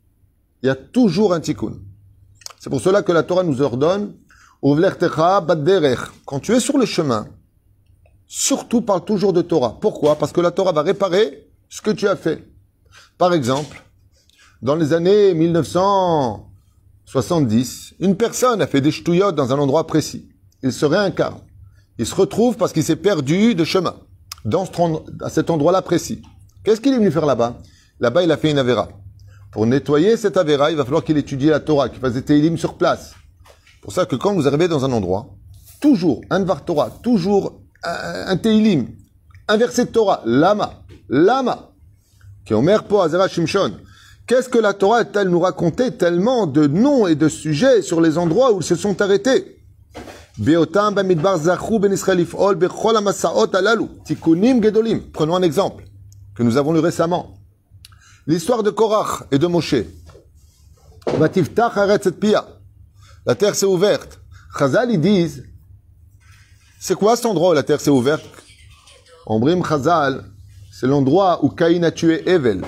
Il 0.62 0.66
y 0.66 0.70
a 0.70 0.74
toujours 0.74 1.32
un 1.32 1.40
tikkun. 1.40 1.80
C'est 2.62 2.70
pour 2.70 2.80
cela 2.80 3.02
que 3.02 3.10
la 3.10 3.24
Torah 3.24 3.42
nous 3.42 3.60
ordonne 3.60 4.14
quand 4.62 6.38
tu 6.38 6.52
es 6.52 6.60
sur 6.60 6.78
le 6.78 6.86
chemin, 6.86 7.26
surtout 8.28 8.82
parle 8.82 9.04
toujours 9.04 9.32
de 9.32 9.42
Torah. 9.42 9.78
Pourquoi? 9.80 10.14
Parce 10.14 10.30
que 10.30 10.40
la 10.40 10.52
Torah 10.52 10.70
va 10.70 10.82
réparer 10.82 11.48
ce 11.68 11.82
que 11.82 11.90
tu 11.90 12.06
as 12.06 12.14
fait. 12.14 12.46
Par 13.18 13.34
exemple, 13.34 13.82
dans 14.62 14.76
les 14.76 14.92
années 14.92 15.34
1970, 15.34 17.94
une 17.98 18.16
personne 18.16 18.62
a 18.62 18.68
fait 18.68 18.80
des 18.80 18.92
ch'touillottes 18.92 19.34
dans 19.34 19.52
un 19.52 19.58
endroit 19.58 19.88
précis. 19.88 20.28
Il 20.62 20.72
se 20.72 20.86
réincarne. 20.86 21.40
Il 21.98 22.06
se 22.06 22.14
retrouve 22.14 22.56
parce 22.56 22.72
qu'il 22.72 22.84
s'est 22.84 22.94
perdu 22.94 23.56
de 23.56 23.64
chemin 23.64 23.96
dans 24.44 24.68
cet 25.28 25.50
endroit-là 25.50 25.82
précis. 25.82 26.22
Qu'est-ce 26.62 26.80
qu'il 26.80 26.94
est 26.94 26.98
venu 26.98 27.10
faire 27.10 27.26
là-bas? 27.26 27.58
Là-bas, 27.98 28.22
il 28.22 28.30
a 28.30 28.36
fait 28.36 28.52
une 28.52 28.58
avéra. 28.58 28.88
Pour 29.52 29.66
nettoyer 29.66 30.16
cet 30.16 30.38
Avera, 30.38 30.70
il 30.70 30.78
va 30.78 30.84
falloir 30.84 31.04
qu'il 31.04 31.18
étudie 31.18 31.46
la 31.46 31.60
Torah, 31.60 31.90
qu'il 31.90 32.00
fasse 32.00 32.14
des 32.14 32.22
Teilim 32.22 32.56
sur 32.56 32.78
place. 32.78 33.12
pour 33.82 33.92
ça 33.92 34.06
que 34.06 34.16
quand 34.16 34.32
vous 34.32 34.48
arrivez 34.48 34.66
dans 34.66 34.86
un 34.86 34.92
endroit, 34.92 35.26
toujours 35.78 36.22
un 36.30 36.40
Dvar 36.40 36.64
Torah, 36.64 36.90
toujours 37.02 37.60
un, 37.84 38.36
Teilim, 38.38 38.86
un 39.48 39.56
verset 39.58 39.84
de 39.84 39.90
Torah, 39.90 40.22
Lama, 40.24 40.82
Lama, 41.10 41.70
qui 42.46 42.54
est 42.54 42.56
Omer 42.56 42.84
Po 42.84 43.02
Azera 43.02 43.28
Shimshon. 43.28 43.72
Qu'est-ce 44.26 44.48
que 44.48 44.58
la 44.58 44.72
Torah 44.72 45.02
est-elle 45.02 45.28
nous 45.28 45.40
raconter 45.40 45.90
tellement 45.98 46.46
de 46.46 46.66
noms 46.66 47.06
et 47.06 47.14
de 47.14 47.28
sujets 47.28 47.82
sur 47.82 48.00
les 48.00 48.16
endroits 48.16 48.54
où 48.54 48.60
ils 48.60 48.64
se 48.64 48.76
sont 48.76 49.02
arrêtés? 49.02 49.58
Ben 50.38 50.64
Prenons 55.12 55.36
un 55.36 55.42
exemple 55.42 55.84
que 56.34 56.42
nous 56.42 56.56
avons 56.56 56.72
lu 56.72 56.78
récemment. 56.78 57.41
L'histoire 58.24 58.62
de 58.62 58.70
Korach 58.70 59.24
et 59.32 59.38
de 59.38 59.48
Moshe. 59.48 59.74
La 61.18 61.28
terre 61.28 61.44
s'est 63.56 63.66
ouverte. 63.66 64.20
Chazal, 64.56 64.92
ils 64.92 65.00
disent, 65.00 65.44
c'est 66.78 66.94
quoi 66.94 67.16
cet 67.16 67.26
endroit 67.26 67.50
où 67.50 67.52
la 67.52 67.64
terre 67.64 67.80
s'est 67.80 67.90
ouverte? 67.90 68.24
Ombrim 69.26 69.64
Chazal, 69.64 70.22
c'est 70.70 70.86
l'endroit 70.86 71.44
où 71.44 71.48
Caïn 71.48 71.82
a 71.82 71.90
tué 71.90 72.22
Evel. 72.28 72.62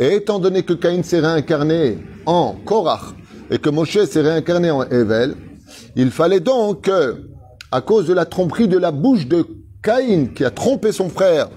Et 0.00 0.16
étant 0.16 0.40
donné 0.40 0.64
que 0.64 0.72
Caïn 0.72 1.04
s'est 1.04 1.20
réincarné 1.20 1.98
en 2.26 2.54
Korach 2.64 3.14
et 3.50 3.58
que 3.58 3.70
Moshe 3.70 4.06
s'est 4.06 4.22
réincarné 4.22 4.72
en 4.72 4.82
Evel, 4.82 5.36
il 5.94 6.10
fallait 6.10 6.40
donc 6.40 6.90
à 7.70 7.80
cause 7.80 8.08
de 8.08 8.12
la 8.12 8.26
tromperie 8.26 8.66
de 8.66 8.78
la 8.78 8.90
bouche 8.90 9.28
de 9.28 9.46
Caïn 9.84 10.34
qui 10.34 10.44
a 10.44 10.50
trompé 10.50 10.90
son 10.90 11.08
frère 11.08 11.48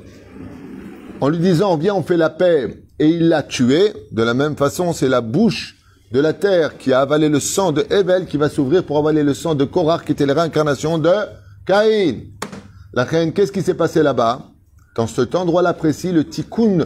en 1.20 1.30
lui 1.30 1.40
disant 1.40 1.78
viens 1.78 1.96
on 1.96 2.04
fait 2.04 2.18
la 2.18 2.30
paix 2.30 2.81
et 3.02 3.08
il 3.08 3.30
l'a 3.30 3.42
tué. 3.42 3.94
De 4.12 4.22
la 4.22 4.36
même 4.36 4.56
façon, 4.56 4.94
c'est 4.94 5.10
la 5.10 5.22
bouche 5.22 5.76
de 6.12 6.20
la 6.20 6.34
terre 6.34 6.78
qui 6.78 6.94
a 6.94 7.02
avalé 7.02 7.30
le 7.30 7.40
sang 7.40 7.72
de 7.72 7.84
Evel 7.90 8.28
qui 8.28 8.38
va 8.38 8.48
s'ouvrir 8.48 8.84
pour 8.84 9.00
avaler 9.00 9.24
le 9.24 9.34
sang 9.34 9.56
de 9.56 9.66
Korach 9.66 10.06
qui 10.06 10.12
était 10.12 10.28
la 10.28 10.36
réincarnation 10.36 11.00
de 11.00 11.12
Caïn. 11.66 12.20
La 12.94 13.04
reine, 13.04 13.34
qu'est-ce 13.34 13.52
qui 13.52 13.64
s'est 13.64 13.74
passé 13.74 14.04
là-bas? 14.04 14.44
Dans 14.96 15.08
cet 15.08 15.34
endroit-là 15.34 15.74
précis, 15.74 16.12
le 16.12 16.26
tikkun 16.26 16.86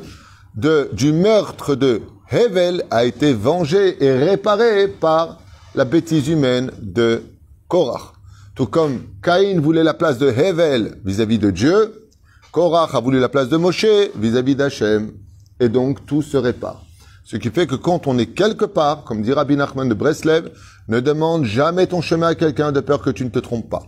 du 0.94 1.12
meurtre 1.12 1.76
de 1.76 2.02
Hevel 2.32 2.84
a 2.92 3.04
été 3.04 3.34
vengé 3.34 4.02
et 4.02 4.14
réparé 4.14 4.88
par 4.88 5.42
la 5.74 5.84
bêtise 5.84 6.30
humaine 6.30 6.72
de 6.82 7.24
Korach. 7.68 8.14
Tout 8.56 8.68
comme 8.68 9.02
Caïn 9.22 9.60
voulait 9.60 9.84
la 9.84 9.94
place 9.94 10.18
de 10.18 10.30
Hevel 10.30 10.98
vis-à-vis 11.04 11.40
de 11.40 11.52
Dieu, 11.52 12.08
Korach 12.54 12.96
a 12.96 13.02
voulu 13.02 13.20
la 13.20 13.28
place 13.28 13.50
de 13.50 13.58
Moshe 13.58 13.86
vis-à-vis 14.16 14.56
d'Hachem 14.56 15.12
et 15.60 15.70
donc 15.70 16.06
tout 16.06 16.22
se 16.22 16.38
répare. 16.38 16.84
Ce 17.24 17.38
qui 17.38 17.50
fait 17.50 17.66
que 17.66 17.76
quand 17.76 18.08
on 18.08 18.18
est 18.18 18.28
quelque 18.28 18.66
part, 18.66 19.04
comme 19.04 19.22
dit 19.22 19.34
Rabbi 19.34 19.56
Nachman 19.56 19.90
de 19.90 19.94
Breslev, 19.94 20.52
ne 20.88 21.00
demande 21.00 21.46
jamais 21.46 21.88
ton 21.88 22.02
chemin 22.02 22.28
à 22.28 22.36
quelqu'un 22.36 22.72
de 22.72 22.80
peur 22.80 23.02
que 23.02 23.10
tu 23.10 23.26
ne 23.26 23.30
te 23.30 23.40
trompes 23.40 23.70
pas. 23.70 23.84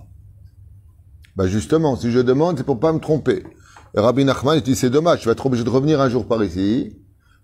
Bah 1.35 1.47
justement, 1.47 1.95
si 1.95 2.11
je 2.11 2.19
demande, 2.19 2.57
c'est 2.57 2.63
pour 2.63 2.79
pas 2.79 2.91
me 2.91 2.99
tromper. 2.99 3.43
Et 3.95 3.99
Rabbi 3.99 4.25
Nachman 4.25 4.59
dit 4.59 4.75
c'est 4.75 4.89
dommage, 4.89 5.19
tu 5.19 5.25
vas 5.27 5.33
être 5.33 5.45
obligé 5.45 5.63
de 5.63 5.69
revenir 5.69 6.01
un 6.01 6.09
jour 6.09 6.27
par 6.27 6.43
ici, 6.43 6.97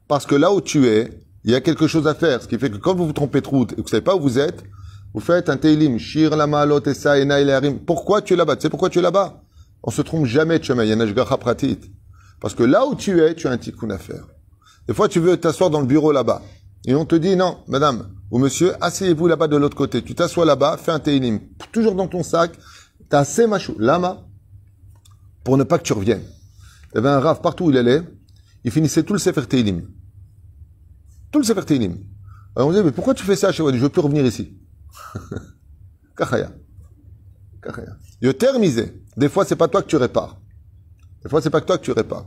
parce 0.08 0.26
que 0.26 0.36
là 0.36 0.52
où 0.52 0.62
tu 0.62 0.88
es, 0.88 1.24
il 1.44 1.52
y 1.52 1.56
a 1.56 1.62
quelque 1.62 1.88
chose 1.88 2.08
à 2.08 2.16
faire. 2.16 2.42
Ce 2.42 2.48
qui 2.48 2.58
fait 2.58 2.70
que 2.70 2.78
quand 2.78 2.96
vous 2.96 3.06
vous 3.06 3.14
trompez 3.14 3.42
de 3.42 3.48
route 3.48 3.74
et 3.74 3.76
que 3.76 3.82
vous 3.82 3.88
savez 3.88 4.02
pas 4.02 4.16
où 4.16 4.20
vous 4.20 4.40
êtes, 4.40 4.64
vous 5.14 5.20
faites 5.20 5.50
un 5.50 5.58
teilim, 5.58 6.00
shir 6.00 6.36
lama 6.36 6.66
Pourquoi 7.86 8.22
tu 8.22 8.34
es 8.34 8.36
là-bas? 8.36 8.56
Tu 8.56 8.64
sais 8.64 8.70
pourquoi 8.70 8.90
tu 8.90 9.00
es 9.00 9.02
là-bas? 9.02 9.44
On 9.84 9.92
se 9.92 10.02
trompe 10.02 10.26
jamais 10.26 10.58
de 10.58 10.64
chemin. 10.64 10.84
Il 10.86 10.90
y 10.90 11.20
a 11.20 11.38
pratit. 11.38 11.80
Parce 12.44 12.54
que 12.54 12.64
là 12.64 12.86
où 12.86 12.94
tu 12.94 13.22
es, 13.22 13.34
tu 13.36 13.48
as 13.48 13.52
un 13.52 13.58
tikkun 13.58 13.90
à 13.90 13.98
faire. 13.98 14.28
Des 14.88 14.94
fois, 14.94 15.08
tu 15.08 15.20
veux 15.22 15.38
t'asseoir 15.38 15.70
dans 15.70 15.80
le 15.80 15.88
bureau 15.88 16.12
là-bas. 16.12 16.42
Et 16.86 16.94
on 16.94 17.06
te 17.06 17.16
dit, 17.16 17.38
non, 17.38 17.60
madame 17.68 18.10
ou 18.30 18.38
monsieur, 18.38 18.74
asseyez-vous 18.82 19.28
là-bas 19.28 19.48
de 19.48 19.56
l'autre 19.56 19.78
côté. 19.78 20.04
Tu 20.04 20.14
t'assois 20.14 20.44
là-bas, 20.44 20.76
fais 20.78 20.92
un 20.92 21.00
teilim. 21.00 21.40
Toujours 21.72 21.96
dans 21.96 22.08
ton 22.08 22.22
sac, 22.22 22.52
t'as 23.08 23.20
assez 23.20 23.48
machou, 23.48 23.76
lama, 23.80 24.28
pour 25.44 25.58
ne 25.58 25.64
pas 25.64 25.78
que 25.78 25.84
tu 25.84 25.94
reviennes. 25.94 26.24
Il 26.92 26.96
y 26.96 26.98
avait 26.98 27.10
un 27.10 27.20
rave 27.20 27.42
partout 27.42 27.66
où 27.66 27.70
il 27.72 27.78
allait, 27.78 28.02
il 28.64 28.72
finissait 28.72 29.04
tout 29.04 29.14
le 29.14 29.20
sefer 29.20 29.46
teilim. 29.48 29.88
Tout 31.32 31.40
le 31.40 31.46
Sefer 31.46 31.66
Tehillim. 31.66 31.98
Alors 32.56 32.70
on 32.70 32.74
dit, 32.74 32.84
mais 32.84 32.92
pourquoi 32.92 33.16
tu 33.16 33.24
fais 33.24 33.36
ça 33.36 33.52
chez 33.52 33.64
Je 33.64 33.78
veux 33.80 33.90
plus 33.90 34.02
revenir 34.02 34.24
ici. 34.24 34.56
Kachaya. 36.16 36.52
Kachaya. 37.60 37.98
Yoter 38.22 38.60
misé. 38.60 39.04
Des 39.18 39.30
fois, 39.30 39.44
c'est 39.44 39.56
pas 39.56 39.68
toi 39.68 39.82
que 39.82 39.88
tu 39.88 39.96
répares. 39.96 40.43
Des 41.24 41.30
fois, 41.30 41.42
c'est 41.42 41.50
pas 41.50 41.62
que 41.62 41.66
toi 41.66 41.78
que 41.78 41.84
tu 41.84 41.92
répares. 41.92 42.26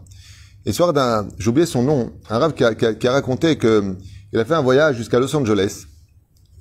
Histoire 0.65 0.93
d'un, 0.93 1.29
j'ai 1.39 1.49
oublié 1.49 1.67
son 1.67 1.83
nom, 1.83 2.13
un 2.29 2.39
rave 2.39 2.55
qui 2.55 2.65
a, 2.65 2.75
qui 2.75 2.87
a- 2.87 2.95
qui 2.95 3.07
a 3.07 3.13
raconté 3.13 3.57
que 3.57 3.97
il 4.33 4.39
a 4.39 4.45
fait 4.45 4.55
un 4.55 4.63
voyage 4.63 4.97
jusqu'à 4.97 5.21
Los 5.21 5.35
Angeles 5.37 5.85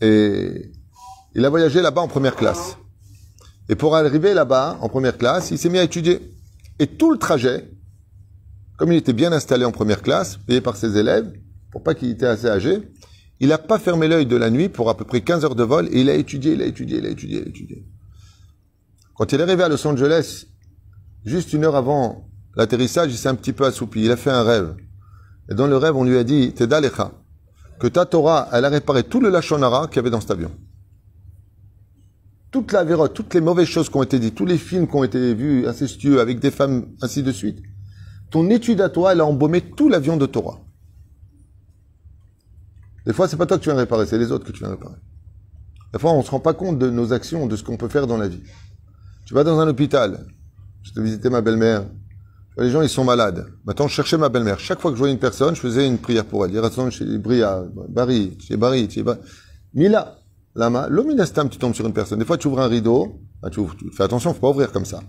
et 0.01 0.71
il 1.33 1.43
a 1.43 1.49
voyagé 1.49 1.81
là-bas 1.81 2.01
en 2.01 2.07
première 2.07 2.35
classe. 2.35 2.77
Et 3.67 3.75
pour 3.75 3.95
arriver 3.95 4.33
là-bas 4.33 4.77
en 4.81 4.89
première 4.89 5.17
classe, 5.17 5.49
il 5.51 5.57
s'est 5.57 5.69
mis 5.69 5.79
à 5.79 5.83
étudier. 5.83 6.19
Et 6.77 6.85
tout 6.87 7.11
le 7.11 7.17
trajet, 7.17 7.71
comme 8.77 8.91
il 8.91 8.97
était 8.97 9.13
bien 9.13 9.31
installé 9.31 9.65
en 9.65 9.71
première 9.71 10.01
classe, 10.03 10.37
payé 10.37 10.61
par 10.61 10.75
ses 10.75 10.97
élèves, 10.97 11.31
pour 11.71 11.81
pas 11.81 11.95
qu'il 11.95 12.09
était 12.11 12.27
assez 12.27 12.47
âgé, 12.47 12.79
il 13.39 13.49
n'a 13.49 13.57
pas 13.57 13.79
fermé 13.79 14.07
l'œil 14.07 14.27
de 14.27 14.35
la 14.35 14.49
nuit 14.51 14.69
pour 14.69 14.89
à 14.89 14.95
peu 14.95 15.03
près 15.03 15.21
15 15.21 15.43
heures 15.45 15.55
de 15.55 15.63
vol 15.63 15.87
et 15.91 16.01
il 16.01 16.09
a 16.09 16.13
étudié, 16.13 16.53
il 16.53 16.61
a 16.61 16.65
étudié, 16.65 16.99
il 16.99 17.05
a 17.05 17.09
étudié, 17.09 17.39
il 17.39 17.45
a 17.45 17.49
étudié. 17.49 17.85
Quand 19.15 19.31
il 19.31 19.39
est 19.39 19.43
arrivé 19.43 19.63
à 19.63 19.67
Los 19.69 19.85
Angeles, 19.87 20.45
juste 21.25 21.53
une 21.53 21.65
heure 21.65 21.75
avant 21.75 22.29
l'atterrissage, 22.55 23.11
il 23.11 23.17
s'est 23.17 23.29
un 23.29 23.35
petit 23.35 23.53
peu 23.53 23.65
assoupi. 23.65 24.03
Il 24.03 24.11
a 24.11 24.17
fait 24.17 24.31
un 24.31 24.43
rêve. 24.43 24.75
Et 25.49 25.55
dans 25.55 25.67
le 25.67 25.77
rêve, 25.77 25.95
on 25.95 26.03
lui 26.03 26.17
a 26.17 26.23
dit, 26.23 26.53
Teda 26.53 26.79
Lecha, 26.79 27.11
que 27.79 27.87
ta 27.87 28.05
Torah, 28.05 28.49
elle 28.51 28.65
a 28.65 28.69
réparé 28.69 29.03
tout 29.03 29.19
le 29.19 29.29
Lachonara 29.29 29.87
qu'il 29.87 29.97
y 29.97 29.99
avait 29.99 30.09
dans 30.09 30.21
cet 30.21 30.31
avion. 30.31 30.51
Toute 32.51 32.71
la 32.71 32.83
vérote, 32.83 33.13
toutes 33.13 33.33
les 33.33 33.41
mauvaises 33.41 33.67
choses 33.67 33.89
qui 33.89 33.97
ont 33.97 34.03
été 34.03 34.17
dites, 34.17 34.35
tous 34.35 34.45
les 34.45 34.57
films 34.57 34.87
qui 34.87 34.95
ont 34.95 35.03
été 35.03 35.33
vus 35.33 35.67
incestueux 35.67 36.21
avec 36.21 36.39
des 36.39 36.51
femmes, 36.51 36.87
ainsi 37.01 37.21
de 37.21 37.31
suite. 37.31 37.61
Ton 38.31 38.49
étude 38.49 38.81
à 38.81 38.89
toi, 38.89 39.11
elle 39.11 39.19
a 39.19 39.25
embaumé 39.25 39.61
tout 39.61 39.89
l'avion 39.89 40.17
de 40.17 40.25
Torah. 40.25 40.61
Des 43.05 43.13
fois, 43.13 43.27
c'est 43.27 43.37
pas 43.37 43.45
toi 43.45 43.57
que 43.57 43.63
tu 43.63 43.69
viens 43.69 43.77
réparer, 43.77 44.05
c'est 44.05 44.17
les 44.17 44.31
autres 44.31 44.45
que 44.45 44.51
tu 44.51 44.59
viens 44.59 44.71
réparer. 44.71 44.95
Des 45.93 45.99
fois, 45.99 46.13
on 46.13 46.23
se 46.23 46.31
rend 46.31 46.39
pas 46.39 46.53
compte 46.53 46.79
de 46.79 46.89
nos 46.89 47.13
actions, 47.13 47.45
de 47.45 47.55
ce 47.55 47.63
qu'on 47.63 47.77
peut 47.77 47.87
faire 47.87 48.07
dans 48.07 48.17
la 48.17 48.27
vie. 48.27 48.41
Tu 49.25 49.33
vas 49.33 49.43
dans 49.43 49.59
un 49.59 49.67
hôpital. 49.67 50.25
Je 50.85 50.91
te 50.93 50.99
visiter 50.99 51.29
ma 51.29 51.41
belle-mère. 51.41 51.85
Les 52.57 52.69
gens, 52.69 52.81
ils 52.81 52.89
sont 52.89 53.03
malades. 53.03 53.47
Maintenant, 53.65 53.87
je 53.87 53.93
cherchais 53.93 54.17
ma 54.17 54.29
belle-mère. 54.29 54.59
Chaque 54.59 54.79
fois 54.79 54.91
que 54.91 54.95
je 54.95 54.99
voyais 54.99 55.13
une 55.13 55.19
personne, 55.19 55.55
je 55.55 55.59
faisais 55.59 55.85
une 55.85 55.97
prière 55.97 56.25
pour 56.25 56.45
elle. 56.45 56.57
Attends, 56.63 56.89
chez 56.89 57.17
Bria, 57.17 57.65
Barry, 57.89 58.37
chez 58.39 58.55
Barry, 58.55 58.89
chez 58.89 59.03
Barry. 59.03 59.19
Mila, 59.73 60.19
lama, 60.53 60.87
l'ominastam, 60.87 61.49
tu 61.49 61.57
tombes 61.57 61.73
sur 61.73 61.85
une 61.85 61.93
personne. 61.93 62.19
Des 62.19 62.25
fois, 62.25 62.37
tu 62.37 62.47
ouvres 62.47 62.61
un 62.61 62.67
rideau. 62.67 63.19
Ah, 63.41 63.49
tu, 63.49 63.59
ouvres, 63.59 63.75
tu 63.75 63.91
fais 63.91 64.03
attention, 64.03 64.33
faut 64.33 64.39
pas 64.39 64.49
ouvrir 64.49 64.71
comme 64.71 64.85
ça. 64.85 65.01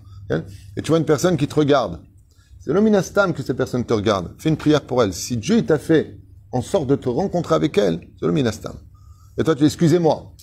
Et 0.75 0.81
tu 0.81 0.89
vois 0.89 0.97
une 0.97 1.05
personne 1.05 1.37
qui 1.37 1.47
te 1.47 1.55
regarde. 1.55 2.01
C'est 2.59 2.73
l'ominastam 2.73 3.33
que 3.33 3.43
cette 3.43 3.55
personne 3.55 3.85
te 3.85 3.93
regarde. 3.93 4.33
Fais 4.39 4.49
une 4.49 4.57
prière 4.57 4.81
pour 4.81 5.01
elle. 5.01 5.13
Si 5.13 5.37
Dieu 5.37 5.63
t'a 5.65 5.77
fait 5.77 6.19
en 6.51 6.61
sorte 6.61 6.87
de 6.87 6.95
te 6.95 7.07
rencontrer 7.07 7.55
avec 7.55 7.77
elle, 7.77 8.01
c'est 8.19 8.25
l'ominastam. 8.25 8.73
Et 9.37 9.43
toi, 9.43 9.53
tu 9.53 9.59
dis, 9.59 9.67
excusez-moi. 9.67 10.33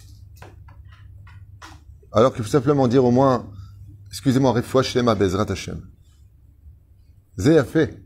Alors 2.12 2.33
qu'il 2.33 2.45
faut 2.45 2.50
simplement 2.50 2.87
dire 2.88 3.05
au 3.05 3.11
moins, 3.11 3.50
excusez-moi, 4.14 4.52
Refoua 4.52 4.85
Shlema 4.85 5.16
Bezrat 5.16 5.50
Hashem. 5.50 5.83
Fait. 7.37 8.00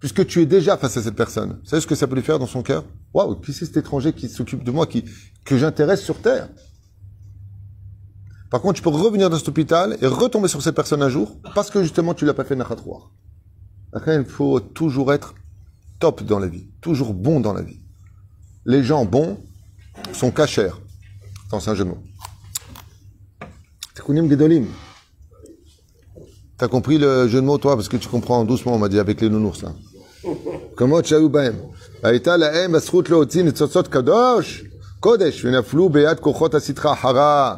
Puisque 0.00 0.26
tu 0.26 0.42
es 0.42 0.46
déjà 0.46 0.76
face 0.76 0.98
à 0.98 1.02
cette 1.02 1.16
personne. 1.16 1.60
Savez 1.64 1.80
ce 1.80 1.86
que 1.86 1.94
ça 1.94 2.06
peut 2.06 2.14
lui 2.14 2.22
faire 2.22 2.38
dans 2.38 2.46
son 2.46 2.62
cœur? 2.62 2.84
Waouh, 3.14 3.36
qui 3.40 3.54
c'est 3.54 3.64
cet 3.64 3.78
étranger 3.78 4.12
qui 4.12 4.28
s'occupe 4.28 4.62
de 4.62 4.70
moi, 4.70 4.86
qui, 4.86 5.06
que 5.46 5.56
j'intéresse 5.56 6.02
sur 6.02 6.20
Terre 6.20 6.50
Par 8.50 8.60
contre, 8.60 8.74
tu 8.74 8.82
peux 8.82 8.90
revenir 8.90 9.30
dans 9.30 9.38
cet 9.38 9.48
hôpital 9.48 9.96
et 10.02 10.06
retomber 10.06 10.46
sur 10.46 10.60
cette 10.60 10.76
personne 10.76 11.02
un 11.02 11.08
jour 11.08 11.40
parce 11.54 11.70
que 11.70 11.82
justement 11.82 12.12
tu 12.12 12.26
l'as 12.26 12.34
pas 12.34 12.44
fait 12.44 12.54
Nachatroir. 12.54 13.10
Après, 13.94 14.14
il 14.14 14.26
faut 14.26 14.60
toujours 14.60 15.14
être 15.14 15.34
top 16.00 16.22
dans 16.22 16.38
la 16.38 16.48
vie, 16.48 16.68
toujours 16.82 17.14
bon 17.14 17.40
dans 17.40 17.54
la 17.54 17.62
vie. 17.62 17.80
Les 18.66 18.84
gens 18.84 19.06
bons 19.06 19.42
sont 20.12 20.30
cachers. 20.30 20.70
Attends, 21.46 21.60
c'est 21.60 21.70
un 21.70 21.74
jeu 21.74 21.86
de. 21.86 21.94
T'as 26.57 26.67
compris 26.67 26.97
le 26.97 27.27
jeu 27.27 27.41
de 27.41 27.45
mots, 27.45 27.57
toi, 27.57 27.75
parce 27.75 27.89
que 27.89 27.97
tu 27.97 28.07
comprends 28.07 28.43
doucement, 28.43 28.73
on 28.75 28.79
m'a 28.79 28.89
dit, 28.89 28.99
avec 28.99 29.21
les 29.21 29.29
nounours, 29.29 29.61
là. 29.63 29.71
Comment 30.75 31.01
tu 31.01 31.13
as 31.15 31.19
eu 31.19 31.29
bahem? 31.29 31.55
הייתה 32.03 32.37
להם 32.37 32.75
הזכות 32.75 33.09
להוציא 33.09 33.43
ניצוצות 33.43 33.87
קדוש, 33.87 34.63
קודש, 34.99 35.45
ונפלו 35.45 35.89
ביד 35.89 36.19
כוחות 36.19 36.55
הסטרה 36.55 36.91
החרה. 36.91 37.55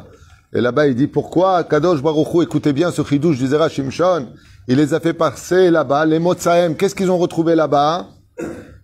Et 0.54 0.60
là-bas, 0.60 0.86
il 0.86 0.94
dit, 0.94 1.06
pourquoi 1.08 1.64
Kadosh 1.64 2.00
Baruch 2.02 2.32
Hu, 2.34 2.42
écoutez 2.42 2.72
bien 2.72 2.90
ce 2.90 3.02
chidouche 3.02 3.36
du 3.38 3.46
Zera 3.48 3.68
Shimshon, 3.68 4.28
il 4.68 4.76
les 4.76 4.94
a 4.94 5.00
fait 5.00 5.12
passer 5.12 5.70
là-bas, 5.70 6.06
les 6.06 6.18
Motsaem, 6.20 6.76
qu'est-ce 6.76 6.94
qu'ils 6.94 7.10
ont 7.10 7.18
retrouvé 7.18 7.54
là-bas 7.56 8.06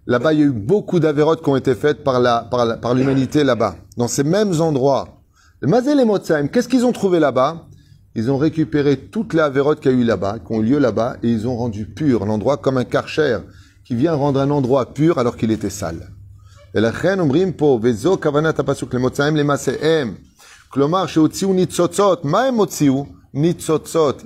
Là-bas, 0.07 0.33
il 0.33 0.41
y 0.41 0.43
a 0.43 0.47
eu 0.47 0.51
beaucoup 0.51 0.99
d'avérotes 0.99 1.43
qui 1.43 1.49
ont 1.49 1.57
été 1.57 1.75
faites 1.77 2.03
par 2.03 2.19
la, 2.21 2.47
par 2.51 2.67
la- 2.67 2.77
par 2.77 2.93
l'humanité 2.95 3.45
là-bas, 3.45 3.77
dans 3.97 4.09
ces 4.09 4.25
mêmes 4.25 4.61
endroits. 4.61 5.07
Le 5.61 5.69
Mazé 5.69 5.95
les 5.95 6.05
Motsaem, 6.05 6.49
qu'est-ce 6.51 6.69
qu'ils 6.69 6.85
ont 6.85 6.93
trouvé 6.93 7.21
là-bas 7.21 7.51
Ils 8.18 8.32
ont 8.32 8.38
récupéré 8.38 8.98
toute 8.98 9.36
la 9.36 9.46
avérote 9.46 9.80
qu'il 9.80 9.92
y 9.92 9.94
a 9.94 9.98
eu 9.98 10.04
là-bas, 10.04 10.40
qui 10.40 10.52
ont 10.52 10.60
eu 10.60 10.66
lieu 10.66 10.80
là-bas, 10.80 11.18
et 11.22 11.30
ils 11.30 11.48
ont 11.48 11.56
rendu 11.56 11.86
pur 11.86 12.26
l'endroit 12.26 12.58
comme 12.58 12.78
un 12.78 12.84
karcher 12.84 13.38
qui 13.86 13.94
vient 13.94 14.16
rendre 14.16 14.40
un 14.40 14.50
endroit 14.50 14.92
pur 14.92 15.20
alors 15.20 15.38
qu'il 15.38 15.52
était 15.52 15.70
sale. 15.70 16.10
Et 16.74 16.82
la 16.82 16.90
reine 16.90 17.54
po 17.54 17.78
vezo 17.78 18.18
kavanat 18.18 18.56
apasuk 18.58 18.92
le 18.94 19.00
motzaim 19.00 19.36
le 19.36 19.44
maseem. 19.44 20.16
Klomar. 20.72 21.08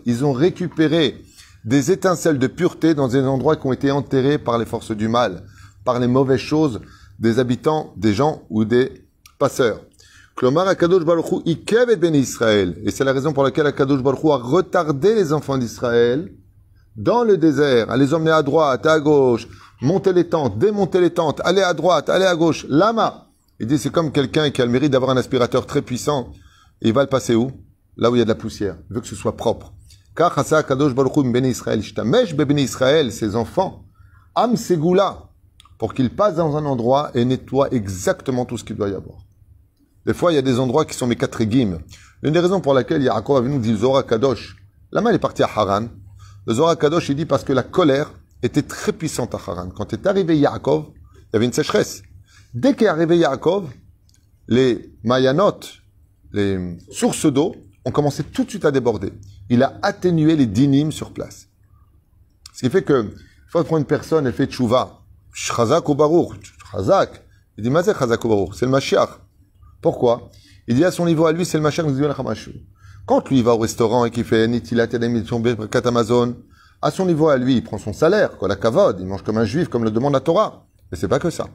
Ils 0.06 0.26
ont 0.26 0.32
récupéré 0.32 1.18
des 1.66 1.92
étincelles 1.92 2.40
de 2.40 2.48
pureté 2.48 2.94
dans 2.94 3.10
des 3.10 3.20
endroits 3.20 3.58
qui 3.58 3.68
ont 3.68 3.74
été 3.74 3.92
enterrés 3.92 4.38
par 4.38 4.58
les 4.58 4.66
forces 4.66 4.92
du 4.92 5.10
mal, 5.10 5.44
par 5.84 6.00
les 6.00 6.08
mauvaises 6.08 6.40
choses 6.40 6.80
des 7.20 7.40
habitants, 7.40 7.94
des 7.98 8.14
gens 8.14 8.44
ou 8.50 8.64
des 8.64 9.06
passeurs. 9.38 9.82
Klomar 10.42 10.68
Akadosh 10.68 11.04
Baruchou 11.04 11.44
Ikev 11.46 11.92
et 11.92 11.96
Ben 11.98 12.16
Israël. 12.16 12.76
Et 12.84 12.90
c'est 12.90 13.04
la 13.04 13.14
raison 13.14 13.32
pour 13.32 13.44
laquelle 13.44 13.68
Akadosh 13.68 14.02
Baruchou 14.02 14.32
a 14.32 14.38
retardé 14.38 15.14
les 15.14 15.34
enfants 15.34 15.56
d'Israël 15.56 16.34
dans 16.96 17.24
le 17.24 17.38
désert, 17.38 17.92
à 17.92 17.96
les 17.96 18.12
emmener 18.12 18.32
à 18.32 18.42
droite, 18.42 18.88
à 18.88 19.00
gauche, 19.00 19.48
monter 19.84 20.14
les 20.14 20.28
tentes, 20.28 20.58
démonter 20.58 21.00
les 21.00 21.12
tentes, 21.12 21.42
aller 21.44 21.62
à 21.62 21.76
droite, 21.76 22.10
aller 22.10 22.26
à 22.26 22.36
gauche. 22.36 22.66
Lama. 22.70 23.28
Il 23.60 23.68
dit, 23.68 23.78
c'est 23.78 23.92
comme 23.92 24.12
quelqu'un 24.12 24.50
qui 24.50 24.64
a 24.64 24.66
le 24.66 24.72
mérite 24.72 24.92
d'avoir 24.92 25.12
un 25.12 25.18
aspirateur 25.18 25.68
très 25.68 25.84
puissant. 25.84 26.32
Il 26.82 26.92
va 26.92 27.04
le 27.04 27.08
passer 27.08 27.36
où? 27.36 27.52
Là 27.96 28.10
où 28.10 28.16
il 28.16 28.18
y 28.18 28.22
a 28.24 28.26
de 28.26 28.30
la 28.30 28.34
poussière. 28.34 28.78
Il 28.90 28.96
veut 28.96 29.02
que 29.02 29.08
ce 29.08 29.16
soit 29.16 29.38
propre. 29.38 29.74
Car 30.16 30.36
Akadosh 30.36 30.96
Baruchou 30.96 31.22
Ben 31.32 31.46
Israël. 31.46 31.84
Shtamesh 31.84 32.34
Ben 32.34 32.58
Israël, 32.58 33.12
ses 33.12 33.36
enfants. 33.36 33.84
Am 34.34 34.58
Segula. 34.58 35.30
Pour 35.78 35.94
qu'ils 35.94 36.10
passent 36.10 36.38
dans 36.38 36.58
un 36.58 36.66
endroit 36.66 37.12
et 37.14 37.26
nettoient 37.26 37.70
exactement 37.70 38.46
tout 38.46 38.58
ce 38.58 38.64
qu'il 38.64 38.76
doit 38.76 38.90
y 38.90 38.96
avoir. 38.96 39.20
Des 40.06 40.14
fois, 40.14 40.32
il 40.32 40.36
y 40.36 40.40
a 40.40 40.42
des 40.42 40.60
endroits 40.60 40.86
qui 40.86 40.96
sont 40.96 41.08
mes 41.08 41.16
quatre 41.16 41.44
guimes. 41.44 41.80
L'une 42.24 42.34
des 42.34 42.40
raisons 42.40 42.62
pour 42.62 42.74
laquelle 42.74 43.02
Yaakov 43.02 43.38
a 43.38 43.42
venu 43.42 43.60
dit 43.60 43.76
Zora 43.76 44.04
Kadosh. 44.04 44.56
Là-bas, 44.92 45.12
il 45.12 45.16
est 45.16 45.20
parti 45.20 45.44
à 45.44 45.50
Haran. 45.54 45.88
Le 46.48 46.54
Zohar 46.54 46.78
Kadosh, 46.78 47.10
il 47.10 47.16
dit 47.16 47.26
parce 47.26 47.44
que 47.44 47.54
la 47.54 47.64
colère 47.64 48.12
était 48.42 48.64
très 48.64 48.94
puissante 48.94 49.36
à 49.36 49.38
Haran. 49.38 49.70
Quand 49.70 49.94
est 49.94 50.08
arrivé 50.08 50.38
Yaakov, 50.38 50.86
il 50.90 51.30
y 51.34 51.36
avait 51.36 51.46
une 51.46 51.54
sécheresse. 51.54 52.02
Dès 52.54 52.76
qu'est 52.76 52.88
arrivé 52.88 53.18
Yaakov, 53.18 53.70
les 54.48 54.92
Mayanot, 55.04 55.60
les 56.34 56.78
sources 56.92 57.26
d'eau, 57.28 57.56
ont 57.86 57.92
commencé 57.92 58.24
tout 58.24 58.44
de 58.44 58.50
suite 58.50 58.66
à 58.66 58.72
déborder. 58.72 59.14
Il 59.50 59.64
a 59.64 59.80
atténué 59.82 60.36
les 60.36 60.46
dynimes 60.46 60.92
sur 60.92 61.14
place. 61.14 61.48
Ce 62.54 62.62
qui 62.62 62.70
fait 62.70 62.84
que, 62.84 63.04
une 63.04 63.14
fois 63.50 63.64
prendre 63.64 63.80
une 63.80 63.86
personne, 63.86 64.28
elle 64.28 64.34
fait 64.34 64.48
tchouva. 64.48 65.04
Chazak 65.34 65.88
ou 65.90 65.96
baruch? 65.96 66.54
Chazak. 66.72 67.24
Il 67.58 67.64
dit, 67.64 67.70
mais 67.70 67.84
c'est 67.84 67.98
chazak 67.98 68.24
ou 68.26 68.30
baruch? 68.30 68.56
C'est 68.56 68.66
le 68.66 68.72
Mashiach. 68.72 69.10
Pourquoi? 69.82 70.30
Il 70.67 70.76
dit 70.76 70.86
à 70.86 70.91
son 70.91 71.06
niveau 71.06 71.26
à 71.26 71.32
lui, 71.32 71.46
c'est 71.46 71.58
le 71.60 71.70
dit, 71.70 72.52
quand 73.06 73.30
lui 73.30 73.41
va 73.41 73.56
au 73.56 73.58
restaurant 73.58 74.06
et 74.06 74.12
qu'il 74.12 74.24
fait 74.24 74.48
Nitilat 74.48 74.88
Birkat 74.88 75.82
Amazon, 75.86 76.36
à 76.82 76.91
son 76.91 77.06
niveau 77.06 77.30
à 77.30 77.38
lui, 77.38 77.56
il 77.56 77.63
prend 77.63 77.78
son 77.78 77.94
salaire, 77.94 78.38
quoi, 78.38 78.48
la 78.48 78.58
il 79.00 79.06
mange 79.06 79.24
comme 79.24 79.38
un 79.38 79.46
juif, 79.46 79.67
comme 79.67 79.84
le 79.84 79.91
demande 79.91 80.13
la 80.13 80.20
Torah. 80.20 80.65
Mais 80.91 80.98
c'est 80.98 81.08
pas 81.08 81.20
que 81.20 81.30
ça. 81.30 81.48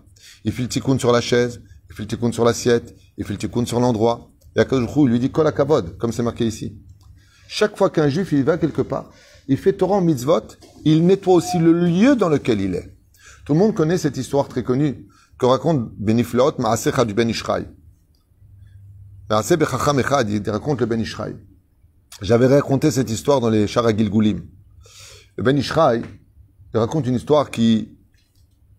Il 0.44 0.52
fait 0.52 0.62
le 0.62 0.68
tikkun 0.68 0.98
sur 0.98 1.12
la 1.12 1.20
chaise, 1.20 1.60
il 1.90 1.94
fait 1.94 2.02
le 2.02 2.08
tikkun 2.08 2.32
sur 2.32 2.44
l'assiette, 2.44 2.94
il 3.16 3.24
fait 3.24 3.32
le 3.32 3.38
tikkun 3.38 3.66
sur 3.66 3.80
l'endroit. 3.80 4.30
Et 4.56 4.60
Akadosh 4.60 4.90
il 4.96 5.08
lui 5.08 5.18
dit 5.18 5.30
kol 5.30 5.52
kavod, 5.52 5.98
comme 5.98 6.12
c'est 6.12 6.22
marqué 6.22 6.46
ici. 6.46 6.78
Chaque 7.48 7.76
fois 7.76 7.90
qu'un 7.90 8.08
juif 8.08 8.32
il 8.32 8.44
va 8.44 8.58
quelque 8.58 8.82
part, 8.82 9.10
il 9.48 9.56
fait 9.56 9.72
Torah 9.74 9.96
en 9.96 10.00
mitzvot, 10.00 10.42
il 10.84 11.06
nettoie 11.06 11.34
aussi 11.34 11.58
le 11.58 11.72
lieu 11.72 12.16
dans 12.16 12.28
lequel 12.28 12.60
il 12.60 12.74
est. 12.74 12.96
Tout 13.44 13.52
le 13.52 13.58
monde 13.58 13.74
connaît 13.74 13.98
cette 13.98 14.16
histoire 14.16 14.48
très 14.48 14.64
connue 14.64 15.06
que 15.38 15.46
raconte 15.46 15.90
Beniflot, 15.98 16.54
Maasecha 16.58 17.04
du 17.04 17.14
Ben 17.14 17.28
Ishraï. 17.28 17.66
Echad, 19.30 20.30
il 20.30 20.50
raconte 20.50 20.80
le 20.80 20.86
Ben 20.86 21.00
Ishraï. 21.00 21.36
J'avais 22.22 22.46
raconté 22.46 22.90
cette 22.90 23.10
histoire 23.10 23.40
dans 23.40 23.50
les 23.50 23.66
Shara 23.66 23.96
Gilgulim. 23.96 24.42
Le 25.36 25.42
Ben 25.42 25.56
Ishraï, 25.56 26.02
il 26.72 26.78
raconte 26.78 27.06
une 27.06 27.14
histoire 27.14 27.50
qui, 27.50 27.96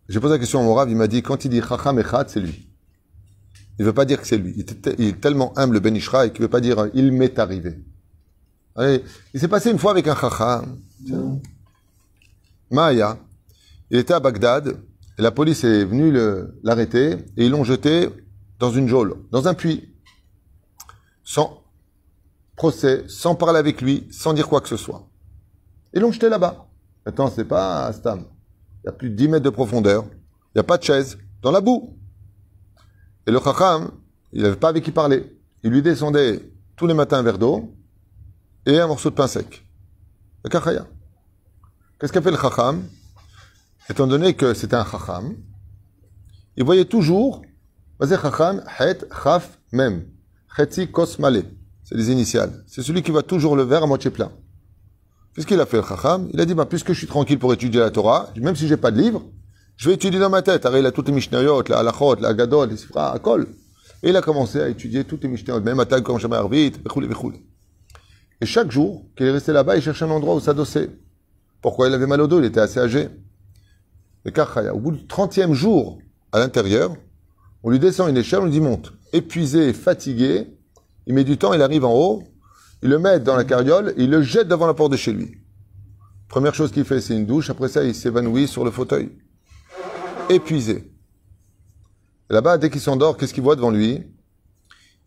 j'ai 0.08 0.20
posé 0.20 0.36
la 0.36 0.40
question 0.40 0.60
à 0.62 0.64
mon 0.64 0.74
rave, 0.74 0.90
il 0.90 0.96
m'a 0.96 1.08
dit, 1.08 1.22
quand 1.22 1.44
il 1.46 1.50
dit 1.50 1.62
Chacham 1.62 2.00
Echad, 2.00 2.30
c'est 2.30 2.40
lui. 2.40 2.70
Il 3.80 3.86
veut 3.86 3.94
pas 3.94 4.06
dire 4.06 4.20
que 4.20 4.28
c'est 4.28 4.38
lui. 4.38 4.54
Il, 4.98 5.08
est 5.08 5.22
tellement 5.22 5.58
humble, 5.58 5.76
le 5.76 5.80
Ben 5.80 5.96
Ishraï, 5.96 6.32
qu'il 6.32 6.42
veut 6.42 6.48
pas 6.48 6.62
dire, 6.62 6.88
il 6.94 7.12
m'est 7.12 7.38
arrivé. 7.38 7.78
Il 8.80 9.40
s'est 9.40 9.48
passé 9.48 9.72
une 9.72 9.80
fois 9.80 9.92
avec 9.92 10.08
un 10.08 10.16
Chacham. 10.16 10.80
Maya, 12.72 13.18
il 13.90 13.98
était 13.98 14.14
à 14.14 14.20
Bagdad, 14.20 14.78
Et 15.18 15.22
la 15.22 15.32
police 15.32 15.64
est 15.64 15.86
venue 15.86 16.12
l'arrêter 16.64 17.14
et 17.38 17.46
ils 17.46 17.52
l'ont 17.52 17.64
jeté 17.64 18.10
dans 18.60 18.72
une 18.72 18.88
geôle, 18.88 19.16
dans 19.32 19.48
un 19.48 19.54
puits. 19.54 19.90
Sans 21.30 21.62
procès, 22.56 23.04
sans 23.10 23.36
parler 23.36 23.60
avec 23.60 23.82
lui, 23.82 24.08
sans 24.12 24.34
dire 24.34 24.48
quoi 24.48 24.62
que 24.62 24.70
ce 24.70 24.78
soit. 24.78 25.10
Ils 25.94 26.00
l'ont 26.00 26.14
jeté 26.14 26.30
là-bas. 26.30 26.70
Maintenant, 27.06 27.30
c'est 27.30 27.44
pas 27.44 27.90
un 27.90 27.92
Stam. 27.92 28.24
Il 28.82 28.86
y 28.86 28.88
a 28.88 28.94
plus 28.94 29.10
de 29.10 29.16
10 29.16 29.28
mètres 29.28 29.44
de 29.44 29.50
profondeur. 29.50 30.06
Il 30.06 30.52
n'y 30.56 30.62
a 30.62 30.64
pas 30.64 30.78
de 30.78 30.84
chaise. 30.84 31.18
Dans 31.42 31.52
la 31.52 31.60
boue. 31.60 31.98
Et 33.26 33.32
le 33.32 33.42
Chacham, 33.42 33.92
il 34.32 34.42
n'avait 34.42 34.56
pas 34.56 34.70
avec 34.70 34.86
qui 34.86 34.92
parler. 34.92 35.38
Il 35.64 35.72
lui 35.72 35.82
descendait 35.82 36.50
tous 36.78 36.88
les 36.88 36.94
matins 36.94 37.18
un 37.18 37.24
verre 37.24 37.38
d'eau 37.38 37.76
et 38.66 38.80
un 38.80 38.88
morceau 38.88 39.10
de 39.10 39.16
pain 39.16 39.28
sec. 39.28 39.68
Le 40.46 40.50
Kachaya. 40.50 40.88
Qu'est-ce 42.00 42.14
qu'a 42.14 42.22
fait 42.22 42.32
le 42.32 42.38
Chacham? 42.38 42.88
Étant 43.90 44.08
donné 44.08 44.34
que 44.34 44.54
c'était 44.54 44.78
un 44.78 44.86
Chacham, 44.86 45.36
il 46.56 46.64
voyait 46.64 46.86
toujours, 46.86 47.42
vas-y 48.00 48.18
Chacham, 48.18 48.64
Het, 48.80 49.06
Chaf, 49.12 49.60
Mem. 49.74 50.17
Chetzi, 50.56 50.92
Kos, 50.92 51.20
Malé. 51.20 51.44
C'est 51.84 51.96
les 51.96 52.12
initiales. 52.12 52.64
C'est 52.68 52.82
celui 52.82 53.02
qui 53.02 53.12
voit 53.12 53.24
toujours 53.24 53.56
le 53.56 53.64
verre 53.64 53.84
à 53.84 53.88
moitié 53.88 54.12
plein. 54.12 54.32
Qu'est-ce 55.34 55.48
qu'il 55.48 55.60
a 55.60 55.66
fait 55.66 55.78
le 55.78 55.84
Chacham 55.84 56.30
Il 56.34 56.42
a 56.42 56.46
dit, 56.46 56.54
bah, 56.54 56.66
puisque 56.66 56.94
je 56.94 56.98
suis 56.98 57.08
tranquille 57.08 57.40
pour 57.40 57.54
étudier 57.54 57.80
la 57.80 57.92
Torah, 57.92 58.30
même 58.38 58.56
si 58.56 58.68
j'ai 58.68 58.78
pas 58.78 58.92
de 58.92 59.00
livre, 59.00 59.24
je 59.78 59.88
vais 59.88 59.96
étudier 59.96 60.20
dans 60.20 60.30
ma 60.30 60.42
tête. 60.42 60.66
Alors, 60.66 60.80
il 60.80 60.86
a 60.86 60.92
toutes 60.92 61.08
les 61.08 61.14
Mishnayot, 61.14 61.64
la 61.70 61.80
Halachot, 61.80 62.16
la 62.16 62.34
Gadot, 62.34 62.66
les 62.66 62.76
Sifra, 62.76 63.14
à 63.14 63.20
Kol. 63.20 63.48
Et 64.04 64.10
il 64.10 64.16
a 64.18 64.22
commencé 64.22 64.60
à 64.60 64.68
étudier 64.68 65.04
toutes 65.04 65.24
les 65.24 65.30
Mishnayot, 65.30 65.62
même 65.62 65.80
Atag, 65.80 66.04
comme 66.04 66.20
jamais 66.20 66.36
Arvit. 66.36 66.74
Et 68.42 68.46
chaque 68.46 68.72
jour 68.72 69.06
qu'il 69.16 69.28
est 69.28 69.32
resté 69.32 69.54
là-bas, 69.54 69.76
il 69.78 69.82
cherchait 69.82 70.06
un 70.06 70.10
endroit 70.10 70.36
où 70.36 70.40
s'adosser. 70.40 70.90
Pourquoi 71.62 71.88
il 71.88 71.94
avait 71.94 72.08
mal 72.08 72.22
au 72.22 72.28
dos? 72.28 72.40
Il 72.40 72.46
était 72.46 72.60
assez 72.60 72.80
âgé. 72.80 73.10
Le 74.26 74.32
Kachaya, 74.32 74.74
au 74.74 74.80
bout 74.80 74.92
du 74.92 75.04
30e 75.06 75.54
jour, 75.54 76.00
à 76.32 76.40
l'intérieur, 76.40 76.96
on 77.68 77.70
lui 77.70 77.80
descend 77.80 78.10
une 78.10 78.16
échelle, 78.16 78.40
on 78.40 78.46
lui 78.46 78.52
dit 78.52 78.62
monte. 78.62 78.94
Épuisé, 79.12 79.74
fatigué, 79.74 80.48
il 81.06 81.14
met 81.14 81.26
du 81.26 81.38
temps, 81.38 81.52
il 81.54 81.62
arrive 81.62 81.84
en 81.84 81.94
haut, 81.94 82.24
il 82.82 82.88
le 82.88 82.98
met 82.98 83.20
dans 83.20 83.36
la 83.36 83.44
carriole, 83.44 83.94
il 83.98 84.10
le 84.10 84.22
jette 84.22 84.48
devant 84.48 84.68
la 84.68 84.74
porte 84.74 84.94
de 84.94 84.96
chez 84.96 85.12
lui. 85.12 85.36
Première 86.30 86.56
chose 86.56 86.72
qu'il 86.72 86.86
fait, 86.86 87.02
c'est 87.02 87.14
une 87.14 87.26
douche. 87.26 87.50
Après 87.50 87.68
ça, 87.68 87.84
il 87.84 87.94
s'évanouit 87.94 88.48
sur 88.48 88.64
le 88.64 88.72
fauteuil. 88.72 89.10
Épuisé. 90.30 90.94
Là-bas, 92.30 92.58
dès 92.58 92.70
qu'il 92.70 92.80
s'endort, 92.80 93.18
qu'est-ce 93.18 93.34
qu'il 93.34 93.44
voit 93.44 93.58
devant 93.58 93.72
lui? 93.72 94.02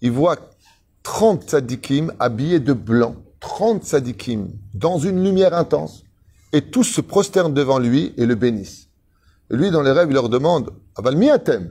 Il 0.02 0.10
voit 0.10 0.36
30 1.02 1.48
sadikim 1.48 2.12
habillés 2.18 2.60
de 2.60 2.74
blanc. 2.74 3.16
30 3.40 3.84
sadikim 3.84 4.48
dans 4.74 4.98
une 4.98 5.24
lumière 5.24 5.54
intense. 5.54 6.04
Et 6.52 6.60
tous 6.60 6.84
se 6.84 7.00
prosternent 7.00 7.54
devant 7.54 7.78
lui 7.78 8.12
et 8.18 8.26
le 8.26 8.34
bénissent. 8.34 8.90
Et 9.50 9.56
lui, 9.56 9.70
dans 9.70 9.80
les 9.80 9.92
rêves, 9.92 10.08
il 10.10 10.14
leur 10.14 10.28
demande 10.28 10.74
Aval 10.94 11.16
miatem, 11.16 11.70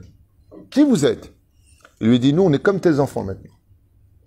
qui 0.70 0.84
vous 0.84 1.04
êtes? 1.04 1.32
Il 2.00 2.08
lui 2.08 2.18
dit 2.18 2.32
Nous, 2.32 2.42
on 2.42 2.52
est 2.52 2.58
comme 2.58 2.80
tes 2.80 2.98
enfants 2.98 3.24
maintenant. 3.24 3.54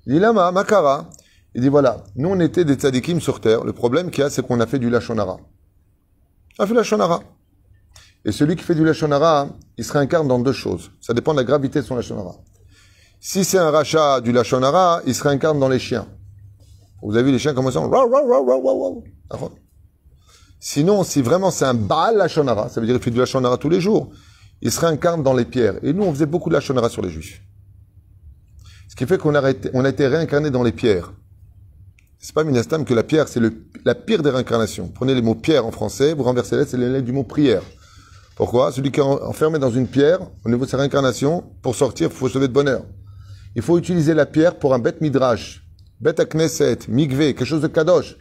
Il 0.06 0.14
dit 0.14 0.20
Lama, 0.20 0.52
Makara. 0.52 1.10
Il 1.56 1.62
dit 1.62 1.70
Voilà, 1.70 2.04
nous, 2.16 2.30
on 2.30 2.40
était 2.40 2.66
des 2.66 2.76
tzadikim 2.76 3.20
sur 3.20 3.40
terre. 3.42 3.64
Le 3.64 3.74
problème 3.74 4.12
qu'il 4.12 4.22
y 4.22 4.26
a, 4.26 4.30
c'est 4.30 4.46
qu'on 4.46 4.60
a 4.60 4.68
fait 4.68 4.80
du 4.80 4.90
lachonara. 4.90 5.38
On 6.60 6.64
a 6.64 6.68
fait 6.68 6.74
lachonara. 6.74 7.22
Et 8.26 8.32
celui 8.32 8.56
qui 8.56 8.64
fait 8.64 8.76
du 8.76 8.86
lachonara, 8.86 9.50
il 9.78 9.84
se 9.84 9.94
réincarne 9.94 10.28
dans 10.28 10.40
deux 10.40 10.54
choses. 10.54 10.92
Ça 11.02 11.14
dépend 11.14 11.34
de 11.34 11.40
la 11.40 11.44
gravité 11.44 11.82
de 11.82 11.86
son 11.86 11.96
lachonara. 11.96 12.36
Si 13.20 13.46
c'est 13.46 13.58
un 13.58 13.72
rachat 13.72 14.22
du 14.22 14.32
lachonara, 14.32 15.02
il 15.06 15.16
se 15.16 15.24
réincarne 15.24 15.60
dans 15.60 15.70
les 15.70 15.80
chiens. 15.80 16.08
Vous 17.02 17.16
avez 17.16 17.24
vu 17.24 17.32
les 17.32 17.40
chiens. 17.40 17.54
D'accord 17.54 19.52
Sinon, 20.60 21.04
si 21.04 21.22
vraiment 21.22 21.52
c'est 21.52 21.66
un 21.66 21.74
Baal 21.74 22.16
Lachonara, 22.16 22.70
ça 22.70 22.80
veut 22.80 22.88
dire 22.88 22.96
qu'il 22.96 23.04
fait 23.04 23.12
du 23.12 23.20
Lachonara 23.20 23.58
tous 23.58 23.68
les 23.68 23.82
jours, 23.82 24.12
il 24.66 24.72
se 24.72 24.80
réincarne 24.80 25.22
dans 25.24 25.34
les 25.34 25.44
pierres. 25.44 25.76
Et 25.84 25.92
nous, 25.92 26.04
on 26.04 26.14
faisait 26.14 26.26
beaucoup 26.26 26.48
de 26.50 26.54
Lachonara 26.54 26.88
sur 26.90 27.02
les 27.02 27.10
Juifs. 27.10 27.42
Ce 28.88 28.96
qui 28.96 29.06
fait 29.06 29.18
qu'on 29.18 29.36
a, 29.36 29.50
été- 29.50 29.70
on 29.74 29.82
réincarné 29.84 30.52
dans 30.52 30.64
les 30.64 30.72
pierres. 30.72 31.12
C'est 32.18 32.34
pas 32.34 32.46
Minastam 32.46 32.86
que 32.86 32.94
la 32.94 33.04
pierre, 33.04 33.28
c'est 33.28 33.42
la 33.84 33.94
pire 33.96 34.24
des 34.24 34.30
réincarnations. 34.30 34.88
Prenez 34.88 35.14
les 35.16 35.22
mots 35.22 35.36
pierre 35.36 35.66
en 35.66 35.72
français, 35.72 36.14
vous 36.14 36.24
renversez 36.24 36.56
les, 36.56 36.66
c'est 36.66 36.78
les 36.78 37.02
du 37.02 37.12
mot 37.12 37.26
prière. 37.26 37.62
Pourquoi? 38.38 38.72
Celui 38.72 38.92
qui 38.92 39.02
est 39.02 39.04
en- 39.04 39.22
enfermé 39.26 39.60
dans 39.60 39.70
une 39.70 39.88
pierre, 39.88 40.20
au 40.46 40.50
niveau 40.50 40.64
de 40.64 40.70
sa 40.70 40.78
réincarnation, 40.78 41.44
pour 41.62 41.76
sortir, 41.76 42.08
il 42.10 42.16
faut 42.16 42.30
sauver 42.30 42.48
de 42.48 42.54
bonheur. 42.54 42.86
Il 43.58 43.62
faut 43.62 43.78
utiliser 43.78 44.14
la 44.14 44.26
pierre 44.26 44.58
pour 44.58 44.74
un 44.74 44.80
bête 44.80 45.02
midrash, 45.02 45.68
bête 46.00 46.22
à 46.22 46.26
knesset, 46.26 46.80
mikvé, 46.88 47.34
quelque 47.36 47.46
chose 47.46 47.62
de 47.62 47.68
kadosh. 47.68 48.16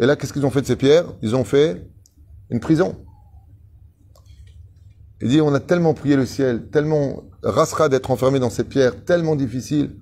Et 0.00 0.06
là, 0.06 0.16
qu'est-ce 0.16 0.32
qu'ils 0.32 0.44
ont 0.44 0.50
fait 0.50 0.62
de 0.62 0.66
ces 0.66 0.76
pierres? 0.76 1.06
Ils 1.22 1.36
ont 1.36 1.44
fait 1.44 1.86
une 2.50 2.58
prison. 2.58 2.96
Il 5.20 5.28
dit, 5.28 5.40
on 5.40 5.54
a 5.54 5.60
tellement 5.60 5.94
prié 5.94 6.16
le 6.16 6.26
ciel, 6.26 6.68
tellement 6.70 7.24
rassera 7.42 7.88
d'être 7.88 8.10
enfermé 8.10 8.38
dans 8.40 8.50
ces 8.50 8.64
pierres, 8.64 9.04
tellement 9.04 9.36
difficile, 9.36 9.96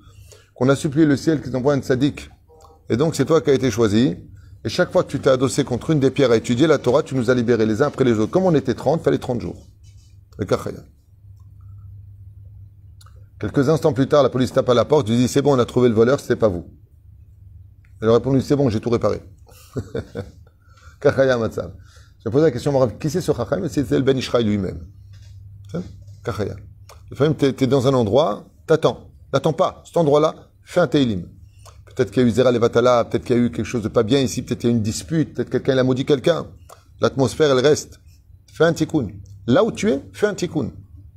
qu'on 0.54 0.68
a 0.68 0.76
supplié 0.76 1.06
le 1.06 1.16
ciel 1.16 1.42
qu'ils 1.42 1.54
envoient 1.56 1.74
un 1.74 1.82
sadique. 1.82 2.30
Et 2.88 2.96
donc, 2.96 3.14
c'est 3.14 3.24
toi 3.24 3.40
qui 3.40 3.50
as 3.50 3.54
été 3.54 3.70
choisi. 3.70 4.16
Et 4.64 4.68
chaque 4.68 4.92
fois 4.92 5.02
que 5.02 5.08
tu 5.08 5.20
t'es 5.20 5.30
adossé 5.30 5.64
contre 5.64 5.90
une 5.90 6.00
des 6.00 6.10
pierres 6.10 6.30
à 6.30 6.36
étudier 6.36 6.66
la 6.66 6.78
Torah, 6.78 7.02
tu 7.02 7.14
nous 7.14 7.30
as 7.30 7.34
libérés 7.34 7.66
les 7.66 7.82
uns 7.82 7.86
après 7.86 8.04
les 8.04 8.18
autres. 8.18 8.30
Comme 8.30 8.44
on 8.44 8.54
était 8.54 8.74
30, 8.74 9.00
il 9.00 9.04
fallait 9.04 9.18
30 9.18 9.40
jours. 9.40 9.66
Kachaya. 10.46 10.78
Quelques 13.38 13.68
instants 13.68 13.92
plus 13.92 14.06
tard, 14.06 14.22
la 14.22 14.28
police 14.28 14.52
tape 14.52 14.68
à 14.68 14.74
la 14.74 14.84
porte, 14.84 15.08
lui 15.08 15.16
dit, 15.16 15.28
c'est 15.28 15.42
bon, 15.42 15.56
on 15.56 15.58
a 15.58 15.64
trouvé 15.64 15.88
le 15.88 15.94
voleur, 15.94 16.20
c'est 16.20 16.36
pas 16.36 16.48
vous. 16.48 16.64
Elle 18.00 18.08
a 18.08 18.14
répondu, 18.14 18.40
c'est 18.40 18.56
bon, 18.56 18.70
j'ai 18.70 18.80
tout 18.80 18.90
réparé. 18.90 19.20
Kachaya. 21.00 21.38
Je 22.24 22.30
posé 22.30 22.44
la 22.44 22.50
question, 22.52 22.88
qui 23.00 23.10
c'est 23.10 23.20
ce 23.20 23.32
Chacham? 23.32 23.68
C'était 23.68 23.96
le 23.96 24.02
Ben 24.02 24.16
Ishraï 24.16 24.44
lui-même. 24.44 24.78
Kachaya. 26.24 26.56
Des 27.10 27.54
tu 27.54 27.64
es, 27.64 27.66
dans 27.66 27.86
un 27.86 27.94
endroit, 27.94 28.44
t'attends. 28.66 29.10
N'attends 29.32 29.52
pas. 29.52 29.82
Cet 29.84 29.96
endroit-là, 29.96 30.34
fais 30.62 30.80
un 30.80 30.86
Teilim. 30.86 31.28
Peut-être 31.86 32.10
qu'il 32.10 32.22
y 32.22 32.24
a 32.24 32.28
eu 32.28 32.30
Zera 32.30 32.50
Levatala, 32.50 33.04
peut-être 33.04 33.24
qu'il 33.24 33.36
y 33.36 33.38
a 33.38 33.42
eu 33.42 33.50
quelque 33.50 33.66
chose 33.66 33.82
de 33.82 33.88
pas 33.88 34.02
bien 34.02 34.20
ici, 34.20 34.42
peut-être 34.42 34.60
qu'il 34.60 34.70
y 34.70 34.72
a 34.72 34.74
eu 34.74 34.76
une 34.76 34.82
dispute, 34.82 35.34
peut-être 35.34 35.50
quelqu'un 35.50 35.76
a 35.76 35.82
maudit 35.82 36.06
quelqu'un. 36.06 36.46
L'atmosphère, 37.00 37.50
elle 37.50 37.64
reste. 37.64 38.00
Fais 38.52 38.64
un 38.64 38.72
tikkun. 38.72 39.08
Là 39.46 39.64
où 39.64 39.72
tu 39.72 39.90
es, 39.90 40.00
fais 40.12 40.26
un 40.26 40.34
tikkun. 40.34 40.70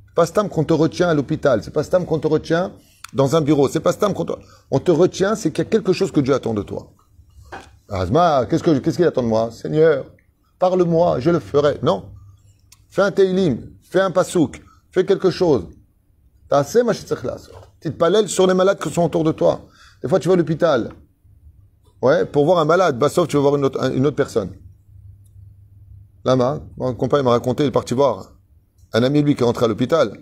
C'est 0.07 0.15
pas 0.15 0.25
stam 0.25 0.49
qu'on 0.49 0.63
te 0.63 0.73
retient 0.73 1.07
à 1.09 1.13
l'hôpital. 1.13 1.63
C'est 1.63 1.71
pas 1.71 1.83
stam 1.83 2.05
qu'on 2.05 2.19
te 2.19 2.27
retient 2.27 2.73
dans 3.13 3.35
un 3.35 3.41
bureau. 3.41 3.69
C'est 3.69 3.79
pas 3.79 3.91
stam 3.91 4.13
qu'on 4.13 4.25
te... 4.25 4.33
On 4.71 4.79
te 4.79 4.91
retient, 4.91 5.35
c'est 5.35 5.51
qu'il 5.51 5.63
y 5.63 5.67
a 5.67 5.69
quelque 5.69 5.93
chose 5.93 6.11
que 6.11 6.19
Dieu 6.19 6.33
attend 6.33 6.53
de 6.53 6.61
toi. 6.61 6.91
Azma, 7.89 8.45
qu'est-ce 8.49 8.63
que, 8.63 8.77
qu'est-ce 8.79 8.97
qu'il 8.97 9.05
attend 9.05 9.23
de 9.23 9.27
moi? 9.27 9.51
Seigneur, 9.51 10.05
parle-moi, 10.59 11.19
je 11.19 11.29
le 11.29 11.39
ferai. 11.39 11.77
Non. 11.83 12.05
Fais 12.89 13.03
un 13.03 13.11
teilim, 13.11 13.74
fais 13.95 14.01
un 14.01 14.11
pasouk, 14.11 14.61
fais 14.91 15.05
quelque 15.05 15.31
chose. 15.31 15.67
T'as 16.49 16.59
assez, 16.59 16.83
ma. 16.83 16.93
Tu 16.93 17.05
te 17.05 17.89
palelles 17.89 18.27
sur 18.27 18.45
les 18.45 18.53
malades 18.53 18.77
qui 18.77 18.89
sont 18.89 19.03
autour 19.03 19.23
de 19.23 19.31
toi. 19.31 19.61
Des 20.01 20.09
fois, 20.09 20.19
tu 20.19 20.27
vas 20.27 20.33
à 20.33 20.37
l'hôpital. 20.37 20.91
Ouais, 22.01 22.25
pour 22.25 22.43
voir 22.45 22.59
un 22.59 22.65
malade, 22.65 22.99
bah, 22.99 23.07
sauf 23.07 23.27
tu 23.27 23.37
vas 23.37 23.43
voir 23.43 23.55
une 23.55 23.65
autre, 23.65 24.15
personne. 24.15 24.49
Là, 26.25 26.35
mon 26.77 26.93
compagnon 26.93 27.23
m'a 27.23 27.31
raconté, 27.31 27.63
il 27.63 27.67
est 27.67 27.71
parti 27.71 27.93
voir 27.93 28.33
un 28.93 29.03
ami, 29.03 29.21
lui, 29.21 29.35
qui 29.35 29.43
est 29.43 29.45
rentré 29.45 29.65
à 29.65 29.67
l'hôpital. 29.67 30.17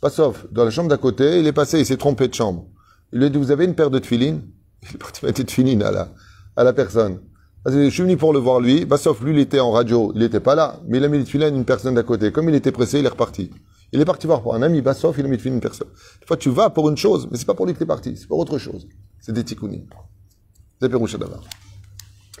Pas 0.00 0.10
sauf, 0.10 0.46
dans 0.52 0.64
la 0.64 0.70
chambre 0.70 0.88
d'à 0.88 0.96
côté, 0.98 1.40
il 1.40 1.46
est 1.46 1.52
passé, 1.52 1.80
il 1.80 1.86
s'est 1.86 1.96
trompé 1.96 2.28
de 2.28 2.34
chambre. 2.34 2.66
Il 3.12 3.18
lui 3.20 3.26
a 3.26 3.28
dit, 3.30 3.38
vous 3.38 3.50
avez 3.50 3.64
une 3.64 3.74
paire 3.74 3.90
de 3.90 3.98
tefilines? 3.98 4.42
Il 4.82 4.94
est 4.94 4.98
parti 4.98 5.24
mettre 5.24 5.38
de 5.38 5.44
tefilines 5.44 5.82
à 5.82 6.64
la 6.64 6.72
personne. 6.72 7.20
Je 7.65 7.89
suis 7.89 8.03
venu 8.03 8.17
pour 8.17 8.33
le 8.33 8.39
voir 8.39 8.59
lui. 8.59 8.85
Bah, 8.85 8.97
sauf 8.97 9.21
lui, 9.21 9.33
il 9.33 9.39
était 9.39 9.59
en 9.59 9.71
radio. 9.71 10.11
Il 10.15 10.21
n'était 10.21 10.39
pas 10.39 10.55
là. 10.55 10.79
Mais 10.87 10.97
il 10.97 11.03
a 11.03 11.07
mis 11.07 11.19
les 11.19 11.23
tefilines 11.23 11.53
à 11.53 11.57
une 11.57 11.65
personne 11.65 11.95
d'à 11.95 12.03
côté. 12.03 12.31
Comme 12.31 12.49
il 12.49 12.55
était 12.55 12.71
pressé, 12.71 12.99
il 12.99 13.05
est 13.05 13.09
reparti. 13.09 13.51
Il 13.91 14.01
est 14.01 14.05
parti 14.05 14.25
voir 14.25 14.41
pour 14.41 14.55
un 14.55 14.61
ami. 14.61 14.81
Bah, 14.81 14.93
sauf, 14.93 15.17
il 15.17 15.25
a 15.25 15.27
mis 15.27 15.31
les 15.31 15.37
tefilines 15.37 15.55
à 15.55 15.57
une 15.57 15.61
personne. 15.61 15.89
Des 16.19 16.25
fois, 16.25 16.37
tu 16.37 16.49
vas 16.49 16.69
pour 16.69 16.89
une 16.89 16.97
chose, 16.97 17.27
mais 17.29 17.37
c'est 17.37 17.45
pas 17.45 17.53
pour 17.53 17.65
lui 17.65 17.73
que 17.73 17.79
t'es 17.79 17.85
parti. 17.85 18.15
C'est 18.17 18.27
pour 18.27 18.39
autre 18.39 18.57
chose. 18.57 18.87
C'est 19.19 19.33
des 19.33 19.43
tikkunim. 19.43 19.85
זה 20.81 20.89
פירוש 20.89 21.15
הדבר. 21.15 21.37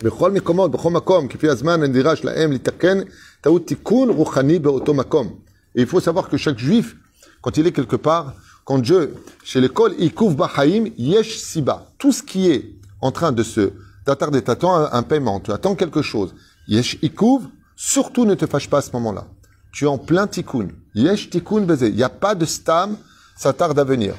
בכל 0.03 0.31
מקומות, 0.31 0.71
בכל 0.71 0.91
מקום, 0.91 1.27
כפי 1.27 1.49
הזמן 1.49 1.83
הנדרש 1.83 2.23
להם 2.23 2.51
לתקן 2.51 2.97
טעות 3.41 3.67
תיקון 3.67 4.09
רוחני 4.09 4.59
באותו 4.59 4.93
מקום. 4.93 5.39
Et 5.77 5.81
il 5.81 5.87
faut 5.87 5.99
savoir 5.99 6.27
que 6.27 6.37
chaque 6.37 6.57
juif, 6.57 6.95
quand 7.41 7.55
il 7.57 7.67
est 7.67 7.71
quelque 7.71 7.95
part, 7.95 8.33
quand 8.65 8.79
Dieu, 8.79 9.15
chez 9.43 9.61
l'école, 9.61 9.93
il 9.99 10.13
couvre 10.13 10.35
Bahaim, 10.35 10.85
yesh 10.97 11.37
siba. 11.37 11.87
Tout 11.97 12.11
ce 12.11 12.23
qui 12.23 12.49
est 12.49 12.75
en 12.99 13.11
train 13.11 13.31
de 13.31 13.43
se, 13.43 13.71
t'attarder, 14.06 14.40
t'attends 14.42 14.74
un, 14.74 14.88
un 14.92 15.02
paiement, 15.02 15.40
tu 15.40 15.52
attends 15.52 15.74
quelque 15.74 16.00
chose. 16.00 16.34
Yesh 16.68 16.98
ikuv, 17.02 17.42
surtout 17.76 18.24
ne 18.24 18.34
te 18.34 18.46
fâche 18.46 18.70
pas 18.70 18.78
à 18.78 18.82
ce 18.82 18.92
moment-là. 18.92 19.26
Tu 19.72 19.84
es 19.84 19.88
en 19.88 19.98
plein 19.98 20.26
tikkun. 20.26 20.68
Yesh 20.94 21.28
tikkun 21.28 21.62
baiser. 21.62 21.88
Il 21.88 21.96
n'y 21.96 22.02
a 22.02 22.08
pas 22.08 22.34
de 22.34 22.46
stam, 22.46 22.96
ça 23.36 23.52
tarde 23.52 23.78
à 23.78 23.84
venir. 23.84 24.14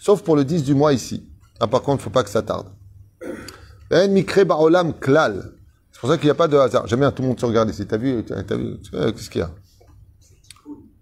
Sauf 0.00 0.22
pour 0.22 0.36
le 0.36 0.44
10 0.44 0.64
du 0.64 0.74
mois 0.74 0.94
ici. 0.94 1.28
Ah, 1.60 1.66
par 1.66 1.82
contre, 1.82 2.00
il 2.00 2.04
faut 2.04 2.10
pas 2.10 2.24
que 2.24 2.30
ça 2.30 2.42
tarde. 2.42 2.68
En 3.92 4.08
mikre 4.08 4.44
ba'olam 4.44 4.94
klal. 4.98 5.52
C'est 5.92 6.00
pour 6.00 6.08
ça 6.08 6.16
qu'il 6.16 6.26
n'y 6.26 6.30
a 6.30 6.34
pas 6.34 6.48
de 6.48 6.56
hasard. 6.56 6.86
J'aime 6.86 7.00
bien 7.00 7.12
tout 7.12 7.22
le 7.22 7.28
monde 7.28 7.38
se 7.38 7.44
regarde 7.44 7.68
ici. 7.68 7.86
T'as 7.86 7.98
vu, 7.98 8.24
t'as 8.24 8.56
vu, 8.56 8.78
qu'est-ce 8.90 9.28
qu'il 9.28 9.40
y 9.40 9.44
a? 9.44 9.50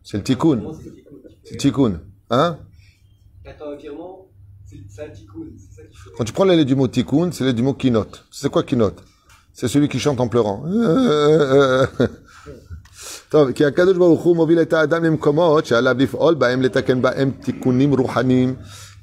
C'est 0.02 0.16
le 0.16 0.24
tikkun. 0.24 0.60
C'est 1.44 1.52
le 1.52 1.58
tikkun? 1.58 2.00
Hein? 2.30 2.58
Attends, 3.46 3.70
un 3.70 3.76
virement, 3.76 4.19
Quand 6.17 6.23
tu 6.23 6.33
prends 6.33 6.45
l'aile 6.45 6.65
du 6.65 6.75
mot 6.75 6.87
tikkun, 6.87 7.31
c'est 7.31 7.43
l'aile 7.43 7.55
du 7.55 7.63
mot 7.63 7.73
kinot. 7.73 8.11
C'est 8.31 8.49
quoi 8.49 8.63
kinot? 8.63 8.95
C'est 9.53 9.67
celui 9.67 9.87
qui 9.87 9.99
chante 9.99 10.19
en 10.19 10.27
pleurant. 10.27 10.63
טוב, 13.29 13.51
כי 13.51 13.65
הקדוש 13.65 13.97
ברוך 13.97 14.21
הוא 14.21 14.35
מוביל 14.35 14.61
את 14.61 14.73
האדם 14.73 15.03
למקומות 15.03 15.65
שעליו 15.65 15.95
לפעול 15.99 16.33
בהם, 16.33 16.61
לתקן 16.61 17.01
בהם 17.01 17.31
תיקונים 17.31 17.93
רוחניים. 17.93 18.55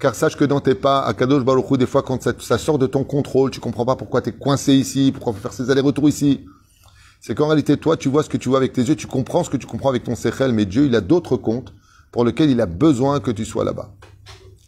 Car 0.02 0.16
sache 0.16 0.36
que 0.36 0.44
dans 0.44 0.58
tes 0.58 0.74
pas, 0.74 1.02
Akadosh 1.02 1.44
Baruch 1.44 1.70
Hu, 1.70 1.78
des 1.78 1.86
fois, 1.86 2.02
quand 2.02 2.20
ça, 2.20 2.32
ça 2.40 2.58
sort 2.58 2.76
de 2.76 2.88
ton 2.88 3.04
contrôle, 3.04 3.52
tu 3.52 3.60
comprends 3.60 3.86
pas 3.86 3.94
pourquoi 3.94 4.20
tu 4.20 4.30
es 4.30 4.32
coincé 4.32 4.74
ici, 4.74 5.12
pourquoi 5.12 5.32
faut 5.32 5.38
faire 5.38 5.52
ces 5.52 5.70
allers-retours 5.70 6.08
ici. 6.08 6.40
C'est 7.20 7.36
qu'en 7.36 7.46
réalité, 7.46 7.76
toi, 7.76 7.96
tu 7.96 8.08
vois 8.08 8.24
ce 8.24 8.28
que 8.28 8.36
tu 8.36 8.48
vois 8.48 8.58
avec 8.58 8.72
tes 8.72 8.82
yeux, 8.82 8.96
tu 8.96 9.06
comprends 9.06 9.44
ce 9.44 9.50
que 9.50 9.56
tu 9.56 9.68
comprends 9.68 9.90
avec 9.90 10.02
ton 10.02 10.16
sechel, 10.16 10.52
mais 10.52 10.64
Dieu, 10.64 10.86
il 10.86 10.96
a 10.96 11.00
d'autres 11.00 11.36
comptes 11.36 11.72
pour 12.10 12.24
lesquels 12.24 12.50
il 12.50 12.60
a 12.60 12.66
besoin 12.66 13.20
que 13.20 13.30
tu 13.30 13.44
sois 13.44 13.64
là-bas. 13.64 13.92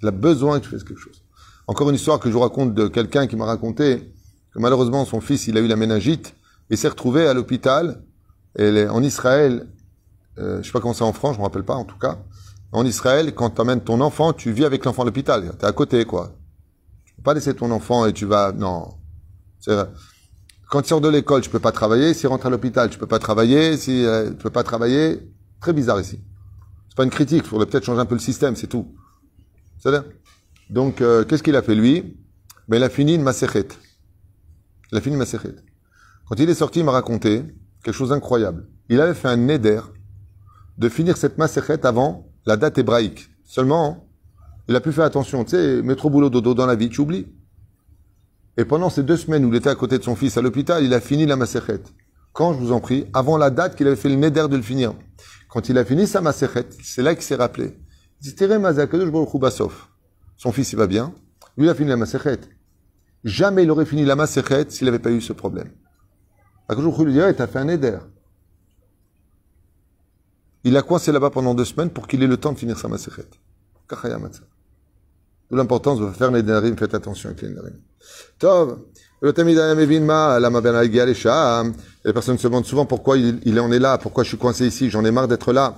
Il 0.01 0.07
a 0.07 0.11
besoin 0.11 0.59
que 0.59 0.65
tu 0.65 0.71
fasses 0.71 0.83
quelque 0.83 0.99
chose. 0.99 1.23
Encore 1.67 1.89
une 1.89 1.95
histoire 1.95 2.19
que 2.19 2.29
je 2.29 2.33
vous 2.33 2.39
raconte 2.39 2.73
de 2.73 2.87
quelqu'un 2.87 3.27
qui 3.27 3.35
m'a 3.35 3.45
raconté 3.45 4.11
que 4.53 4.59
malheureusement, 4.59 5.05
son 5.05 5.21
fils, 5.21 5.47
il 5.47 5.57
a 5.57 5.61
eu 5.61 5.67
la 5.67 5.75
méningite 5.75 6.35
et 6.69 6.75
s'est 6.75 6.87
retrouvé 6.87 7.27
à 7.27 7.33
l'hôpital 7.33 8.01
en 8.57 9.03
Israël, 9.03 9.67
euh, 10.37 10.61
je 10.61 10.67
sais 10.67 10.71
pas 10.71 10.79
comment 10.79 10.93
c'est 10.93 11.03
en 11.03 11.13
France, 11.13 11.35
je 11.35 11.39
me 11.39 11.43
rappelle 11.45 11.63
pas 11.63 11.75
en 11.75 11.85
tout 11.85 11.97
cas. 11.97 12.17
En 12.71 12.85
Israël, 12.85 13.33
quand 13.33 13.51
tu 13.51 13.61
emmènes 13.61 13.81
ton 13.81 14.01
enfant, 14.01 14.33
tu 14.33 14.51
vis 14.51 14.65
avec 14.65 14.85
l'enfant 14.85 15.01
à 15.03 15.05
l'hôpital. 15.05 15.51
Tu 15.57 15.65
es 15.65 15.67
à 15.67 15.71
côté, 15.71 16.05
quoi. 16.05 16.33
Tu 17.05 17.15
peux 17.15 17.23
pas 17.23 17.33
laisser 17.33 17.53
ton 17.53 17.71
enfant 17.71 18.05
et 18.05 18.13
tu 18.13 18.25
vas... 18.25 18.51
Non. 18.51 18.89
C'est. 19.59 19.75
Quand 20.69 20.83
tu 20.83 20.89
sors 20.89 21.01
de 21.01 21.09
l'école, 21.09 21.41
tu 21.41 21.49
peux 21.49 21.59
pas 21.59 21.71
travailler. 21.71 22.13
S'il 22.13 22.27
rentre 22.29 22.45
à 22.45 22.49
l'hôpital, 22.51 22.89
tu 22.91 22.99
peux 22.99 23.07
pas 23.07 23.17
travailler. 23.17 23.75
Si 23.75 24.05
euh, 24.05 24.29
tu 24.29 24.35
peux 24.35 24.51
pas 24.51 24.63
travailler, 24.63 25.19
très 25.59 25.73
bizarre 25.73 25.99
ici. 25.99 26.19
C'est 26.89 26.95
pas 26.95 27.03
une 27.03 27.09
critique. 27.09 27.41
Il 27.43 27.49
faudrait 27.49 27.65
peut-être 27.65 27.85
changer 27.85 28.01
un 28.01 28.05
peu 28.05 28.15
le 28.15 28.21
système, 28.21 28.55
c'est 28.55 28.67
tout. 28.67 28.93
Donc, 30.69 31.01
euh, 31.01 31.23
qu'est-ce 31.23 31.43
qu'il 31.43 31.55
a 31.55 31.61
fait 31.61 31.75
lui? 31.75 32.17
Ben, 32.67 32.77
il 32.77 32.83
a 32.83 32.89
fini 32.89 33.15
une 33.15 33.23
maséchet. 33.23 33.67
Il 34.91 34.97
a 34.97 35.01
fini 35.01 35.13
une 35.13 35.19
maséchet. 35.19 35.55
Quand 36.27 36.39
il 36.39 36.49
est 36.49 36.55
sorti, 36.55 36.79
il 36.79 36.85
m'a 36.85 36.91
raconté 36.91 37.43
quelque 37.83 37.95
chose 37.95 38.09
d'incroyable. 38.09 38.67
Il 38.89 39.01
avait 39.01 39.13
fait 39.13 39.27
un 39.27 39.37
neder 39.37 39.81
de 40.77 40.89
finir 40.89 41.17
cette 41.17 41.37
maséchet 41.37 41.85
avant 41.85 42.27
la 42.45 42.57
date 42.57 42.77
hébraïque. 42.77 43.29
Seulement, 43.43 44.07
il 44.67 44.75
a 44.75 44.81
pu 44.81 44.91
faire 44.91 45.05
attention. 45.05 45.43
Tu 45.43 45.51
sais, 45.51 45.81
métro 45.81 46.09
boulot 46.09 46.29
dodo 46.29 46.53
dans 46.53 46.65
la 46.65 46.75
vie, 46.75 46.89
tu 46.89 47.01
oublies. 47.01 47.27
Et 48.57 48.65
pendant 48.65 48.89
ces 48.89 49.03
deux 49.03 49.17
semaines 49.17 49.45
où 49.45 49.49
il 49.49 49.55
était 49.55 49.69
à 49.69 49.75
côté 49.75 49.97
de 49.97 50.03
son 50.03 50.15
fils 50.15 50.37
à 50.37 50.41
l'hôpital, 50.41 50.83
il 50.83 50.93
a 50.93 50.99
fini 50.99 51.25
la 51.25 51.35
maséchet. 51.35 51.81
Quand, 52.33 52.53
je 52.53 52.59
vous 52.59 52.71
en 52.71 52.79
prie, 52.79 53.05
avant 53.13 53.37
la 53.37 53.49
date 53.49 53.75
qu'il 53.75 53.87
avait 53.87 53.95
fait 53.95 54.09
le 54.09 54.15
neder 54.15 54.47
de 54.49 54.55
le 54.55 54.61
finir. 54.61 54.93
Quand 55.49 55.69
il 55.69 55.77
a 55.77 55.85
fini 55.85 56.05
sa 56.05 56.21
maséchet, 56.21 56.67
c'est 56.83 57.01
là 57.01 57.15
qu'il 57.15 57.23
s'est 57.23 57.35
rappelé. 57.35 57.79
Dit, 58.21 58.35
Son 60.37 60.51
fils, 60.51 60.71
il 60.71 60.75
va 60.75 60.87
bien. 60.87 61.13
Lui, 61.57 61.65
il 61.65 61.69
a 61.69 61.75
fini 61.75 61.89
la 61.89 61.97
maséchet. 61.97 62.39
Jamais 63.23 63.63
il 63.63 63.71
aurait 63.71 63.85
fini 63.85 64.05
la 64.05 64.15
maséchet 64.15 64.65
s'il 64.69 64.85
n'avait 64.85 64.99
pas 64.99 65.11
eu 65.11 65.21
ce 65.21 65.33
problème. 65.33 65.71
Akadosh 66.69 66.99
lui 66.99 67.13
dirait, 67.13 67.33
t'as 67.33 67.47
fait 67.47 67.59
un 67.59 67.65
neder. 67.65 67.99
Il 70.63 70.77
a 70.77 70.81
coincé 70.81 71.11
là-bas 71.11 71.29
pendant 71.29 71.53
deux 71.53 71.65
semaines 71.65 71.89
pour 71.89 72.07
qu'il 72.07 72.21
ait 72.23 72.27
le 72.27 72.37
temps 72.37 72.53
de 72.53 72.57
finir 72.57 72.77
sa 72.77 72.87
maséchet. 72.87 73.27
D'où 75.49 75.57
l'importance 75.57 75.99
de 75.99 76.11
faire 76.11 76.31
les 76.31 76.43
nedarim, 76.43 76.77
faites 76.77 76.93
attention 76.93 77.29
avec 77.29 77.41
les 77.41 77.49
nedarim. 77.49 77.73
Tov, 78.37 78.79
le 79.21 79.33
les 82.05 82.13
personnes 82.13 82.37
se 82.37 82.47
demandent 82.47 82.65
souvent 82.65 82.85
pourquoi 82.85 83.17
il 83.17 83.59
en 83.59 83.71
est 83.71 83.79
là, 83.79 83.97
pourquoi 83.97 84.23
je 84.23 84.29
suis 84.29 84.37
coincé 84.37 84.67
ici, 84.67 84.89
j'en 84.89 85.03
ai 85.03 85.11
marre 85.11 85.27
d'être 85.27 85.51
là. 85.51 85.77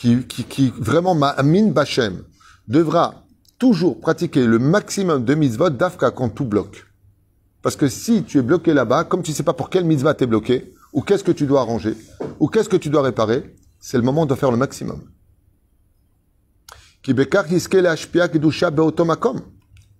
qui, 0.00 0.24
qui, 0.24 0.72
vraiment 0.78 1.14
ma'amin 1.14 1.68
Bachem, 1.68 2.22
devra 2.68 3.26
toujours 3.58 4.00
pratiquer 4.00 4.46
le 4.46 4.58
maximum 4.58 5.24
de 5.24 5.34
mitzvot 5.34 5.68
d'Afka 5.70 6.10
quand 6.10 6.30
tout 6.30 6.46
bloque. 6.46 6.86
Parce 7.60 7.76
que 7.76 7.88
si 7.88 8.24
tu 8.24 8.38
es 8.38 8.42
bloqué 8.42 8.72
là-bas, 8.72 9.04
comme 9.04 9.22
tu 9.22 9.32
sais 9.32 9.42
pas 9.42 9.52
pour 9.52 9.68
quel 9.68 9.84
mitzvah 9.84 10.14
tu 10.14 10.24
es 10.24 10.26
bloqué, 10.26 10.72
ou 10.94 11.02
qu'est-ce 11.02 11.22
que 11.22 11.32
tu 11.32 11.46
dois 11.46 11.60
arranger, 11.60 11.94
ou 12.38 12.48
qu'est-ce 12.48 12.70
que 12.70 12.78
tu 12.78 12.88
dois 12.88 13.02
réparer, 13.02 13.54
c'est 13.78 13.98
le 13.98 14.02
moment 14.02 14.24
de 14.24 14.34
faire 14.34 14.50
le 14.50 14.56
maximum. 14.56 15.02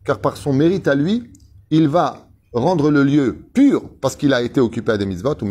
Car 0.04 0.18
par 0.18 0.36
son 0.38 0.52
mérite 0.54 0.88
à 0.88 0.94
lui, 0.94 1.30
il 1.70 1.88
va 1.88 2.26
rendre 2.54 2.90
le 2.90 3.04
lieu 3.04 3.36
pur 3.52 3.82
parce 4.00 4.16
qu'il 4.16 4.32
a 4.32 4.40
été 4.40 4.60
occupé 4.60 4.92
à 4.92 4.98
des 4.98 5.04
mitzvot 5.04 5.36
ou 5.42 5.46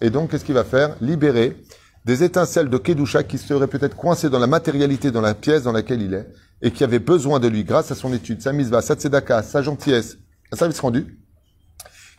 et 0.00 0.10
donc 0.10 0.30
qu'est-ce 0.30 0.44
qu'il 0.44 0.54
va 0.54 0.64
faire? 0.64 0.96
Libérer 1.00 1.56
des 2.04 2.24
étincelles 2.24 2.68
de 2.68 2.78
kedusha 2.78 3.22
qui 3.22 3.38
seraient 3.38 3.68
peut-être 3.68 3.96
coincées 3.96 4.28
dans 4.28 4.40
la 4.40 4.46
matérialité 4.46 5.10
dans 5.10 5.20
la 5.20 5.34
pièce 5.34 5.62
dans 5.62 5.72
laquelle 5.72 6.02
il 6.02 6.14
est 6.14 6.26
et 6.60 6.70
qui 6.70 6.84
avaient 6.84 6.98
besoin 6.98 7.38
de 7.40 7.48
lui 7.48 7.64
grâce 7.64 7.90
à 7.90 7.94
son 7.94 8.12
étude 8.12 8.42
sa 8.42 8.52
mitzvah 8.52 8.82
sa 8.82 8.94
tzedaka 8.94 9.42
sa 9.42 9.62
gentillesse 9.62 10.18
un 10.50 10.56
service 10.56 10.80
rendu 10.80 11.18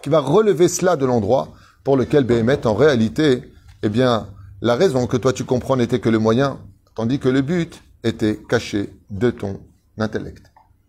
qui 0.01 0.09
va 0.09 0.19
relever 0.19 0.67
cela 0.67 0.95
de 0.95 1.05
l'endroit 1.05 1.53
pour 1.83 1.97
lequel 1.97 2.23
Béhémet 2.23 2.65
en 2.65 2.73
réalité 2.75 3.43
eh 3.85 3.89
bien, 3.89 4.29
la 4.61 4.75
raison 4.75 5.07
que 5.07 5.17
toi 5.17 5.33
tu 5.33 5.43
comprends 5.43 5.75
n'était 5.75 5.99
que 5.99 6.07
le 6.07 6.17
moyen, 6.17 6.61
tandis 6.95 7.19
que 7.19 7.27
le 7.27 7.41
but 7.41 7.83
était 8.01 8.39
caché 8.47 8.89
de 9.09 9.29
ton 9.29 9.59
intellect. 9.97 10.45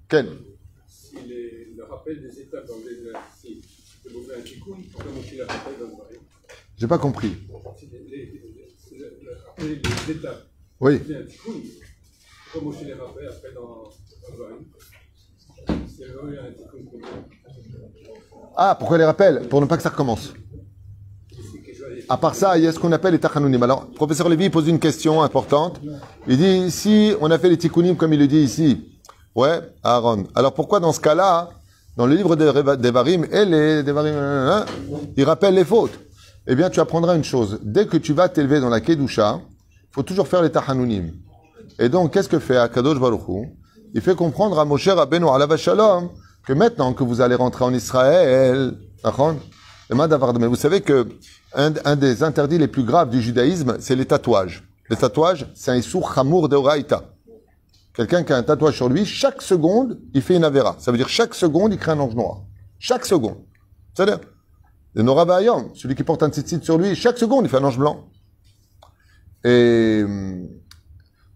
Quel? 0.09 0.27
Le 0.27 2.21
des 2.21 2.39
J'ai 6.77 6.87
pas 6.87 6.99
compris. 6.99 7.37
Oui. 10.81 11.01
Ah, 18.57 18.77
pourquoi 18.79 18.99
les 18.99 19.05
rappels 19.05 19.49
Pour 19.49 19.61
ne 19.61 19.67
pas 19.67 19.77
que 19.77 19.83
ça 19.83 19.91
recommence. 19.91 20.33
À 22.09 22.17
part 22.17 22.35
ça, 22.35 22.59
il 22.59 22.65
y 22.65 22.67
a 22.67 22.73
ce 22.73 22.79
qu'on 22.79 22.93
appelle 22.93 23.13
les 23.13 23.21
tachanunim. 23.21 23.63
Alors, 23.63 23.87
professeur 23.91 24.29
Lévy 24.29 24.51
pose 24.51 24.69
une 24.69 24.79
question 24.79 25.23
importante. 25.23 25.81
Il 26.27 26.37
dit, 26.37 26.71
si 26.71 27.15
on 27.21 27.31
a 27.31 27.39
fait 27.39 27.49
les 27.49 27.57
tikkunim 27.57 27.97
comme 27.97 28.13
il 28.13 28.19
le 28.19 28.27
dit 28.27 28.41
ici, 28.41 28.93
ouais, 29.35 29.61
Aaron. 29.83 30.25
Alors 30.35 30.55
pourquoi 30.55 30.81
dans 30.81 30.93
ce 30.93 31.01
cas-là, 31.01 31.51
dans 31.97 32.07
le 32.07 32.15
livre 32.15 32.37
des 32.37 32.91
Varim, 32.91 33.25
et 33.31 33.45
les 33.45 33.83
Devarim, 33.83 34.15
hein, 34.17 34.65
il 35.17 35.25
rappelle 35.25 35.55
les 35.55 35.65
fautes 35.65 35.99
Eh 36.47 36.55
bien, 36.55 36.71
tu 36.71 36.81
apprendras 36.81 37.15
une 37.17 37.25
chose. 37.25 37.61
Dès 37.63 37.87
que 37.87 37.97
tu 37.97 38.13
vas 38.13 38.29
t'élever 38.29 38.61
dans 38.61 38.69
la 38.69 38.81
Kedusha, 38.81 39.41
faut 39.93 40.03
toujours 40.03 40.27
faire 40.27 40.43
les 40.43 40.51
tachanunim. 40.51 41.13
Et 41.79 41.89
donc, 41.89 42.13
qu'est-ce 42.13 42.29
que 42.29 42.39
fait 42.39 42.57
Akadosh 42.57 42.99
Baruch 42.99 43.29
Hu? 43.29 43.49
Il 43.95 44.01
fait 44.01 44.17
comprendre 44.17 44.59
à 44.59 44.65
Moshe 44.65 44.89
Rabbeinu 44.89 45.29
Alav 45.29 45.57
Shalom 45.57 46.11
que 46.45 46.53
maintenant 46.53 46.93
que 46.93 47.05
vous 47.05 47.21
allez 47.21 47.37
rentrer 47.37 47.65
en 47.65 47.73
Israël, 47.73 48.75
vous 49.91 50.57
savez 50.57 50.81
que 50.81 51.07
un, 51.55 51.97
des 51.97 52.23
interdits 52.23 52.59
les 52.59 52.69
plus 52.69 52.83
graves 52.83 53.11
du 53.11 53.23
judaïsme, 53.23 53.77
c'est 53.79 53.95
les 53.95 54.07
tatouages. 54.07 54.65
Les 54.91 54.97
tatouages, 54.97 55.47
c'est 55.55 55.71
un 55.71 55.77
issour 55.77 56.13
chamour 56.13 56.49
de 56.49 56.57
Oraïta. 56.57 57.14
Quelqu'un 57.95 58.25
qui 58.25 58.33
a 58.33 58.37
un 58.37 58.43
tatouage 58.43 58.77
sur 58.77 58.89
lui, 58.89 59.07
chaque 59.07 59.41
seconde, 59.41 60.01
il 60.15 60.23
fait 60.23 60.37
une 60.37 60.45
avéra. 60.45 60.77
Ça 60.81 60.91
veut 60.91 60.99
dire 60.99 61.09
chaque 61.09 61.35
seconde, 61.35 61.73
il 61.73 61.79
crée 61.79 61.93
un 61.93 62.01
ange 62.01 62.17
noir. 62.17 62.43
Chaque 62.79 63.07
seconde. 63.07 63.37
C'est-à-dire, 63.95 64.19
le 64.95 65.03
Nora 65.03 65.25
Bayam, 65.25 65.71
celui 65.75 65.95
qui 65.95 66.03
porte 66.03 66.23
un 66.25 66.29
tzitzit 66.29 66.63
sur 66.65 66.77
lui, 66.77 66.97
chaque 66.97 67.19
seconde, 67.19 67.45
il 67.45 67.49
fait 67.49 67.59
un 67.59 67.65
ange 67.65 67.79
blanc. 67.79 68.09
Et 69.45 70.03
hum, 70.05 70.49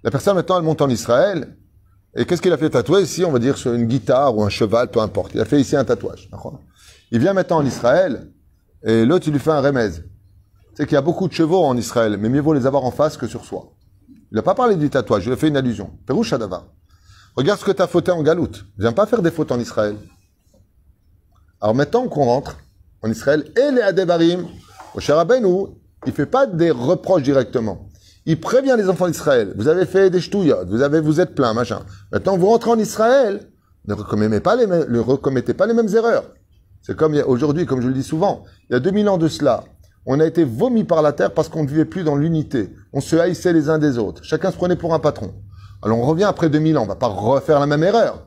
la 0.03 0.11
personne, 0.11 0.35
maintenant, 0.35 0.59
elle 0.59 0.65
monte 0.65 0.83
en 0.83 0.89
Israël. 0.89 1.57
Et 2.17 2.25
qu'est-ce 2.25 2.43
qu'il 2.43 2.53
a 2.53 2.59
fait 2.59 2.71
tatouer 2.71 3.03
ici 3.03 3.25
On 3.25 3.31
va 3.31 3.39
dire 3.39 3.57
sur 3.57 3.73
une 3.73 3.87
guitare 3.87 4.37
ou 4.37 4.43
un 4.43 4.49
cheval, 4.49 4.91
peu 4.91 5.01
importe. 5.01 5.35
Il 5.35 5.41
a 5.41 5.45
fait 5.45 5.61
ici 5.61 5.77
un 5.77 5.85
tatouage. 5.85 6.29
Il 7.13 7.21
vient 7.21 7.35
maintenant 7.35 7.59
en 7.59 7.67
Israël. 7.67 8.33
Et 8.83 9.05
l'autre, 9.05 9.29
il 9.29 9.33
lui 9.33 9.41
fait 9.41 9.51
un 9.51 9.61
remez. 9.61 9.91
C'est 10.75 10.87
qu'il 10.87 10.95
y 10.95 10.99
a 10.99 11.03
beaucoup 11.03 11.29
de 11.29 11.33
chevaux 11.33 11.65
en 11.65 11.77
Israël, 11.77 12.17
mais 12.19 12.29
mieux 12.29 12.41
vaut 12.41 12.55
les 12.55 12.67
avoir 12.67 12.85
en 12.85 12.91
face 12.91 13.17
que 13.17 13.27
sur 13.27 13.45
soi. 13.45 13.73
Il 14.31 14.37
n'a 14.37 14.43
pas 14.43 14.55
parlé 14.55 14.77
du 14.77 14.91
tatouage, 14.91 15.27
il 15.27 15.33
a 15.33 15.37
fait 15.37 15.49
une 15.49 15.57
allusion. 15.57 15.91
Perouche 16.07 16.35
Regarde 17.37 17.61
ce 17.61 17.65
que 17.65 17.73
tu 17.73 17.83
as 17.83 17.87
fauté 17.87 18.11
en 18.11 18.23
galoute. 18.23 18.67
Viens 18.79 18.93
pas 18.93 19.07
faire 19.07 19.23
des 19.23 19.31
fautes 19.31 19.53
en 19.53 19.59
Israël. 19.59 19.97
Alors 21.61 21.75
maintenant 21.75 22.09
qu'on 22.09 22.25
rentre 22.25 22.57
en 23.03 23.11
Israël, 23.11 23.45
et 23.57 23.71
les 23.73 23.81
Adevarim, 23.81 24.47
au 24.95 25.01
Sharabeinu, 25.01 25.69
il 26.07 26.13
fait 26.13 26.27
pas 26.27 26.47
des 26.47 26.71
reproches 26.71 27.23
directement. 27.23 27.89
Il 28.27 28.41
prévient 28.41 28.75
les 28.77 28.89
enfants 28.89 29.09
d'Israël. 29.09 29.55
Vous 29.57 29.69
avez 29.69 29.87
fait 29.87 30.11
des 30.11 30.21
ch'touillottes, 30.21 30.69
vous 30.69 30.83
avez, 30.83 31.01
vous 31.01 31.21
êtes 31.21 31.35
plein, 31.35 31.55
machin. 31.55 31.81
Maintenant, 32.13 32.37
vous 32.37 32.49
rentrez 32.49 32.71
en 32.71 32.79
Israël, 32.79 33.51
ne 33.87 33.95
recommettez 33.95 34.41
pas 34.41 34.57
les, 34.57 34.67
ne 34.67 35.53
pas 35.53 35.67
les 35.67 35.75
mêmes 35.75 35.95
erreurs. 35.95 36.25
C'est 36.83 36.97
comme 36.97 37.15
aujourd'hui, 37.27 37.67
comme 37.67 37.81
je 37.81 37.89
le 37.89 37.95
dis 37.95 38.03
souvent, 38.03 38.45
il 38.69 38.75
y 38.75 38.77
a 38.77 38.81
2000 38.81 39.09
ans 39.09 39.19
de 39.19 39.29
cela, 39.29 39.65
on 40.11 40.21
a 40.21 40.25
été 40.25 40.43
vomi 40.43 40.85
par 40.85 41.03
la 41.03 41.13
terre 41.13 41.33
parce 41.35 41.51
qu'on 41.51 41.65
ne 41.65 41.69
vivait 41.69 41.85
plus 41.85 42.03
dans 42.03 42.17
l'unité. 42.17 42.75
On 42.95 43.01
se 43.03 43.15
haïssait 43.15 43.53
les 43.53 43.69
uns 43.69 43.79
des 43.79 43.99
autres. 43.99 44.25
Chacun 44.25 44.51
se 44.51 44.57
prenait 44.57 44.75
pour 44.75 44.95
un 44.95 44.99
patron. 44.99 45.35
Alors 45.83 45.99
on 45.99 46.07
revient 46.07 46.25
après 46.25 46.49
2000 46.49 46.79
ans, 46.79 46.85
on 46.85 46.87
va 46.87 46.95
pas 46.95 47.09
refaire 47.09 47.61
la 47.61 47.67
même 47.67 47.85
erreur. 47.85 48.25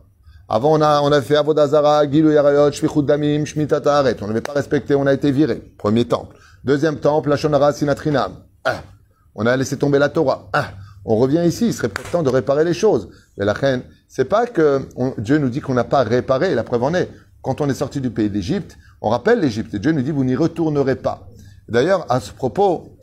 Avant, 0.48 0.78
on 0.78 0.82
a, 0.82 1.02
on 1.02 1.12
a 1.12 1.22
fait 1.22 1.36
Avodazara, 1.36 2.08
Gilou 2.10 2.30
Yarayot, 2.30 2.72
Shvichut 2.72 3.02
Damim. 3.02 3.46
On 3.56 4.28
n'avait 4.28 4.41
pas 4.41 4.54
respecté, 4.54 4.94
on 4.94 5.08
a 5.08 5.13
été 5.13 5.32
viré. 5.32 5.56
Premier 5.78 6.06
temple. 6.06 6.36
Deuxième 6.63 6.98
temple, 6.98 7.30
Lachonara 7.30 7.74
Sinatrinam. 7.74 8.34
Ah. 8.63 8.84
On 9.34 9.48
a 9.48 9.58
laissé 9.58 9.76
tomber 9.76 9.98
la 9.98 10.10
Torah. 10.10 10.50
Ah. 10.54 10.74
On 11.04 11.15
revient 11.15 11.44
ici, 11.48 11.65
il 11.67 11.74
serait 11.74 11.89
temps 12.12 12.22
de 12.22 12.30
réparer 12.30 12.63
les 12.63 12.76
choses. 12.76 13.10
Mais 13.38 13.46
la 13.46 13.54
reine, 13.54 13.82
c'est 14.08 14.26
pas 14.26 14.46
que 14.46 14.82
Dieu 15.17 15.39
nous 15.39 15.50
dit 15.50 15.62
qu'on 15.62 15.74
n'a 15.74 15.84
pas 15.84 16.04
réparé, 16.04 16.54
la 16.54 16.63
preuve 16.63 16.84
en 16.84 16.94
est. 16.94 17.10
Quand 17.41 17.60
on 17.60 17.70
est 17.70 17.74
sorti 17.74 18.02
du 18.02 18.12
pays 18.12 18.30
d'Égypte, 18.30 18.78
on 19.02 19.10
rappelle 19.10 19.39
l'Égypte. 19.39 19.74
Et 19.74 19.80
Dieu 19.80 19.94
nous 19.94 20.04
dit, 20.04 20.12
vous 20.12 20.24
n'y 20.24 20.36
retournerez 20.36 20.96
pas. 20.96 21.28
D'ailleurs, 21.71 22.05
à 22.10 22.19
ce 22.19 22.34
propos, 22.34 22.97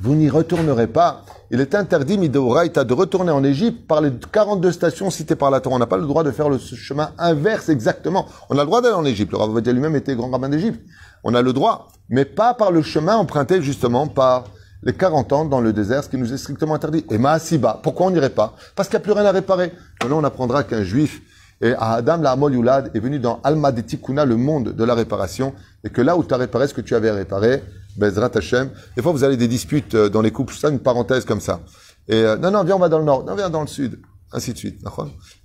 vous 0.00 0.14
n'y 0.14 0.30
retournerez 0.30 0.86
pas. 0.86 1.24
Il 1.50 1.60
est 1.60 1.74
interdit, 1.74 2.16
Midoraita, 2.16 2.84
de 2.84 2.94
retourner 2.94 3.32
en 3.32 3.42
Égypte 3.42 3.88
par 3.88 4.00
les 4.00 4.12
42 4.12 4.70
stations 4.70 5.10
citées 5.10 5.34
par 5.34 5.50
la 5.50 5.60
Torah. 5.60 5.74
On 5.74 5.78
n'a 5.80 5.88
pas 5.88 5.96
le 5.96 6.06
droit 6.06 6.22
de 6.22 6.30
faire 6.30 6.48
le 6.48 6.58
chemin 6.58 7.10
inverse 7.18 7.68
exactement. 7.68 8.26
On 8.50 8.56
a 8.56 8.60
le 8.60 8.66
droit 8.66 8.82
d'aller 8.82 8.94
en 8.94 9.04
Égypte. 9.04 9.32
Le 9.32 9.38
Rav 9.38 9.58
lui-même 9.58 9.96
était 9.96 10.14
grand 10.14 10.30
rabbin 10.30 10.48
d'Égypte. 10.48 10.80
On 11.24 11.34
a 11.34 11.42
le 11.42 11.52
droit, 11.52 11.88
mais 12.08 12.24
pas 12.24 12.54
par 12.54 12.70
le 12.70 12.82
chemin 12.82 13.16
emprunté 13.16 13.62
justement 13.62 14.06
par 14.06 14.44
les 14.84 14.92
40 14.92 15.32
ans 15.32 15.44
dans 15.44 15.60
le 15.60 15.72
désert, 15.72 16.04
ce 16.04 16.08
qui 16.08 16.18
nous 16.18 16.32
est 16.32 16.38
strictement 16.38 16.74
interdit. 16.74 17.04
Et 17.10 17.18
Maasiba, 17.18 17.80
pourquoi 17.82 18.06
on 18.06 18.10
n'irait 18.10 18.30
pas? 18.30 18.54
Parce 18.76 18.88
qu'il 18.88 18.96
n'y 18.96 19.02
a 19.02 19.04
plus 19.06 19.12
rien 19.12 19.24
à 19.24 19.32
réparer. 19.32 19.72
Maintenant, 20.00 20.20
on 20.20 20.24
apprendra 20.24 20.62
qu'un 20.62 20.84
juif, 20.84 21.20
et 21.60 21.74
Adam 21.76 22.18
la 22.18 22.36
Yulad, 22.36 22.92
est 22.94 23.00
venu 23.00 23.18
dans 23.18 23.40
Alma 23.42 23.72
de 23.72 23.80
Tikkuna, 23.80 24.24
le 24.24 24.36
monde 24.36 24.72
de 24.76 24.84
la 24.84 24.94
réparation, 24.94 25.52
et 25.82 25.90
que 25.90 26.00
là 26.00 26.16
où 26.16 26.22
tu 26.22 26.32
as 26.32 26.36
réparé 26.36 26.68
ce 26.68 26.74
que 26.74 26.80
tu 26.80 26.94
avais 26.94 27.10
réparé, 27.10 27.64
Bezrat 27.98 28.30
Hashem. 28.34 28.70
Des 28.96 29.02
fois, 29.02 29.12
vous 29.12 29.24
avez 29.24 29.36
des 29.36 29.48
disputes 29.48 29.94
euh, 29.94 30.08
dans 30.08 30.22
les 30.22 30.30
couples, 30.30 30.54
ça, 30.54 30.70
une 30.70 30.78
parenthèse 30.78 31.24
comme 31.24 31.40
ça. 31.40 31.60
Et 32.08 32.14
euh, 32.14 32.36
non, 32.36 32.50
non, 32.50 32.64
viens, 32.64 32.76
on 32.76 32.78
va 32.78 32.88
dans 32.88 32.98
le 32.98 33.04
nord, 33.04 33.24
non, 33.24 33.34
viens 33.34 33.50
dans 33.50 33.60
le 33.60 33.66
sud, 33.66 34.00
ainsi 34.32 34.52
de 34.52 34.58
suite. 34.58 34.80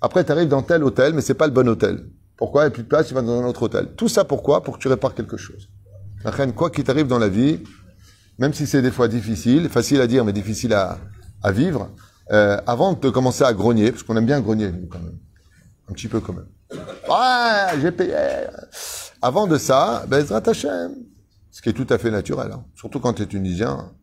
Après, 0.02 0.24
tu 0.24 0.32
arrives 0.32 0.48
dans 0.48 0.62
tel 0.62 0.84
hôtel, 0.84 1.14
mais 1.14 1.22
c'est 1.22 1.34
pas 1.34 1.48
le 1.48 1.54
bon 1.54 1.68
hôtel. 1.68 2.06
Pourquoi? 2.38 2.64
Il 2.64 2.66
n'y 2.66 2.68
a 2.68 2.72
plus 2.72 2.84
de 2.84 2.88
place, 2.88 3.08
tu 3.08 3.14
vas 3.14 3.22
dans 3.22 3.42
un 3.42 3.46
autre 3.46 3.64
hôtel. 3.64 3.90
Tout 3.98 4.08
ça 4.08 4.24
pourquoi? 4.24 4.64
Pour 4.64 4.78
que 4.78 4.82
tu 4.82 4.88
répares 4.88 5.14
quelque 5.14 5.38
chose. 5.38 5.68
Quoi 6.56 6.70
qu'il 6.70 6.84
t'arrive 6.84 7.08
dans 7.08 7.20
la 7.20 7.28
vie, 7.28 7.60
même 8.40 8.54
si 8.54 8.66
c'est 8.66 8.82
des 8.82 8.92
fois 8.92 9.08
difficile, 9.08 9.68
facile 9.68 10.00
à 10.00 10.08
dire, 10.08 10.24
mais 10.24 10.34
difficile 10.34 10.74
à, 10.74 10.98
vivre, 11.52 11.90
euh, 12.32 12.58
avant 12.66 12.94
de 12.94 13.10
commencer 13.10 13.44
à 13.44 13.54
grogner, 13.54 13.92
parce 13.92 14.04
qu'on 14.04 14.16
aime 14.16 14.26
bien 14.26 14.40
grogner, 14.40 14.72
nous, 14.72 14.88
quand 14.88 15.00
même. 15.00 15.18
Un 15.90 15.94
petit 15.94 16.08
peu 16.08 16.22
quand 16.22 16.34
même. 16.34 16.48
Ouais, 17.10 17.82
j'ai 17.82 17.92
payé. 17.92 18.16
Avant 19.22 19.48
de 19.48 19.58
ça, 19.58 20.06
Bezrat 20.08 20.44
Hashem. 20.48 20.94
Ce 21.54 21.62
qui 21.62 21.70
est 21.70 21.74
tout 21.74 21.86
à 21.92 22.00
fait 22.00 22.10
naturel, 22.10 22.52
hein. 22.52 22.66
surtout 22.74 23.00
quand 23.00 23.14
tu 23.14 23.22
es 23.22 23.28
tunisien. 23.28 23.94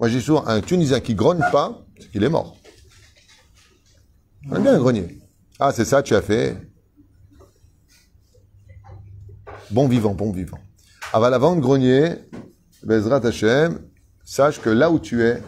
Moi, 0.00 0.08
j'ai 0.08 0.18
souvent 0.22 0.46
un 0.46 0.62
Tunisien 0.62 1.00
qui 1.00 1.14
grogne 1.14 1.42
pas, 1.52 1.86
c'est 2.00 2.10
qu'il 2.10 2.24
est 2.24 2.30
mort. 2.30 2.56
On 4.50 4.58
bien 4.60 4.78
grogner. 4.78 5.18
Ah, 5.60 5.72
c'est 5.72 5.84
ça, 5.84 6.02
tu 6.02 6.14
as 6.14 6.22
fait. 6.22 6.56
Bon 9.70 9.86
vivant, 9.88 10.14
bon 10.14 10.32
vivant. 10.32 10.58
Avant 11.12 11.54
de 11.54 11.60
grogner, 11.60 12.14
Bezrat 12.82 13.26
Hashem, 13.26 13.78
sache 14.24 14.58
que 14.62 14.70
là 14.70 14.90
où 14.90 14.98
tu 14.98 15.22
es, 15.22 15.42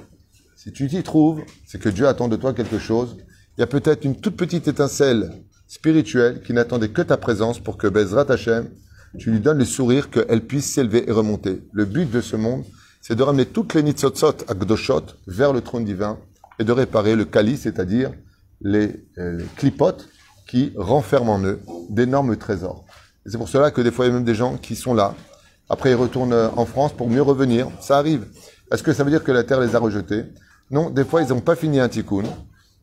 si 0.54 0.70
tu 0.70 0.86
t'y 0.86 1.02
trouves, 1.02 1.42
c'est 1.66 1.80
que 1.80 1.88
Dieu 1.88 2.06
attend 2.06 2.28
de 2.28 2.36
toi 2.36 2.52
quelque 2.52 2.78
chose. 2.78 3.16
Il 3.56 3.60
y 3.60 3.64
a 3.64 3.66
peut-être 3.66 4.04
une 4.04 4.20
toute 4.20 4.36
petite 4.36 4.68
étincelle 4.68 5.32
spirituelle 5.66 6.42
qui 6.42 6.52
n'attendait 6.52 6.90
que 6.90 7.00
ta 7.00 7.16
présence 7.16 7.58
pour 7.58 7.78
que 7.78 7.86
Bezrat 7.86 8.30
Hashem, 8.30 8.68
tu 9.16 9.30
lui 9.30 9.40
donnes 9.40 9.58
le 9.58 9.64
sourire, 9.64 10.10
qu'elle 10.10 10.42
puisse 10.42 10.72
s'élever 10.72 11.08
et 11.08 11.12
remonter. 11.12 11.62
Le 11.72 11.84
but 11.84 12.10
de 12.10 12.20
ce 12.20 12.36
monde, 12.36 12.64
c'est 13.00 13.14
de 13.14 13.22
ramener 13.22 13.46
toutes 13.46 13.74
les 13.74 13.82
nitzotzot 13.82 14.44
à 14.48 14.54
Gdoshot 14.54 15.04
vers 15.26 15.52
le 15.52 15.60
trône 15.60 15.84
divin 15.84 16.18
et 16.58 16.64
de 16.64 16.72
réparer 16.72 17.16
le 17.16 17.24
calice, 17.24 17.62
c'est-à-dire 17.62 18.12
les, 18.60 19.04
euh, 19.18 19.40
clipotes 19.56 20.08
qui 20.46 20.72
renferment 20.76 21.34
en 21.34 21.44
eux 21.44 21.60
d'énormes 21.88 22.36
trésors. 22.36 22.84
C'est 23.26 23.38
pour 23.38 23.48
cela 23.48 23.70
que 23.70 23.80
des 23.80 23.90
fois, 23.90 24.06
il 24.06 24.08
y 24.08 24.10
a 24.10 24.14
même 24.14 24.24
des 24.24 24.34
gens 24.34 24.56
qui 24.56 24.74
sont 24.74 24.94
là. 24.94 25.14
Après, 25.68 25.90
ils 25.90 25.94
retournent 25.94 26.32
euh, 26.32 26.48
en 26.56 26.64
France 26.64 26.92
pour 26.92 27.08
mieux 27.08 27.22
revenir. 27.22 27.68
Ça 27.80 27.98
arrive. 27.98 28.26
Est-ce 28.72 28.82
que 28.82 28.92
ça 28.92 29.04
veut 29.04 29.10
dire 29.10 29.22
que 29.22 29.32
la 29.32 29.44
terre 29.44 29.60
les 29.60 29.76
a 29.76 29.78
rejetés? 29.78 30.24
Non, 30.70 30.90
des 30.90 31.04
fois, 31.04 31.22
ils 31.22 31.28
n'ont 31.28 31.40
pas 31.40 31.56
fini 31.56 31.80
un 31.80 31.88
tikkun. 31.88 32.24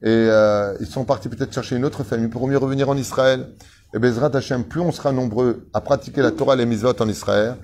Et 0.01 0.07
euh, 0.07 0.75
ils 0.79 0.87
sont 0.87 1.03
partis 1.03 1.29
peut-être 1.29 1.53
chercher 1.53 1.75
une 1.75 1.85
autre 1.85 2.03
famille 2.03 2.27
pour 2.27 2.47
mieux 2.47 2.57
revenir 2.57 2.89
en 2.89 2.97
Israël. 2.97 3.47
Et 3.95 3.99
Bezrat 3.99 4.31
Hashem, 4.33 4.65
plus 4.65 4.81
on 4.81 4.91
sera 4.91 5.13
nombreux 5.13 5.69
à 5.73 5.79
pratiquer 5.79 6.21
la 6.21 6.31
Torah 6.31 6.55
et 6.55 6.57
les 6.57 6.65
mitzvot 6.65 7.01
en 7.01 7.07
Israël, 7.07 7.55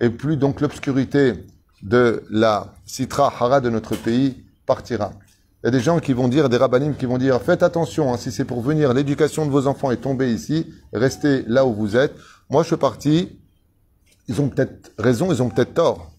et 0.00 0.08
plus 0.08 0.36
donc 0.36 0.60
l'obscurité 0.60 1.44
de 1.82 2.22
la 2.30 2.74
Sitra 2.86 3.26
Hara 3.26 3.60
de 3.60 3.70
notre 3.70 3.96
pays 3.96 4.44
partira. 4.66 5.10
Il 5.62 5.66
y 5.66 5.68
a 5.68 5.70
des 5.72 5.80
gens 5.80 5.98
qui 5.98 6.12
vont 6.12 6.28
dire, 6.28 6.48
des 6.48 6.58
rabbinim 6.58 6.94
qui 6.94 7.06
vont 7.06 7.18
dire, 7.18 7.42
faites 7.42 7.64
attention, 7.64 8.14
hein, 8.14 8.16
si 8.18 8.30
c'est 8.30 8.44
pour 8.44 8.62
venir, 8.62 8.94
l'éducation 8.94 9.44
de 9.44 9.50
vos 9.50 9.66
enfants 9.66 9.90
est 9.90 9.96
tombée 9.96 10.32
ici, 10.32 10.72
restez 10.92 11.42
là 11.48 11.66
où 11.66 11.74
vous 11.74 11.96
êtes. 11.96 12.14
Moi, 12.50 12.62
je 12.62 12.68
fais 12.68 12.76
partie, 12.76 13.40
ils 14.28 14.40
ont 14.40 14.48
peut-être 14.48 14.92
raison, 14.96 15.32
ils 15.32 15.42
ont 15.42 15.48
peut-être 15.48 15.74
tort. 15.74 16.12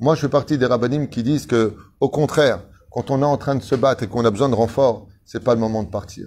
Moi, 0.00 0.16
je 0.16 0.22
fais 0.22 0.28
partie 0.28 0.58
des 0.58 0.66
rabbinim 0.66 1.06
qui 1.06 1.22
disent 1.22 1.46
que, 1.46 1.76
au 2.00 2.08
contraire, 2.08 2.60
quand 2.90 3.12
on 3.12 3.22
est 3.22 3.24
en 3.24 3.36
train 3.36 3.54
de 3.54 3.62
se 3.62 3.76
battre 3.76 4.02
et 4.02 4.08
qu'on 4.08 4.24
a 4.24 4.32
besoin 4.32 4.48
de 4.48 4.56
renfort, 4.56 5.06
c'est 5.24 5.44
pas 5.44 5.54
le 5.54 5.60
moment 5.60 5.84
de 5.84 5.90
partir. 5.90 6.26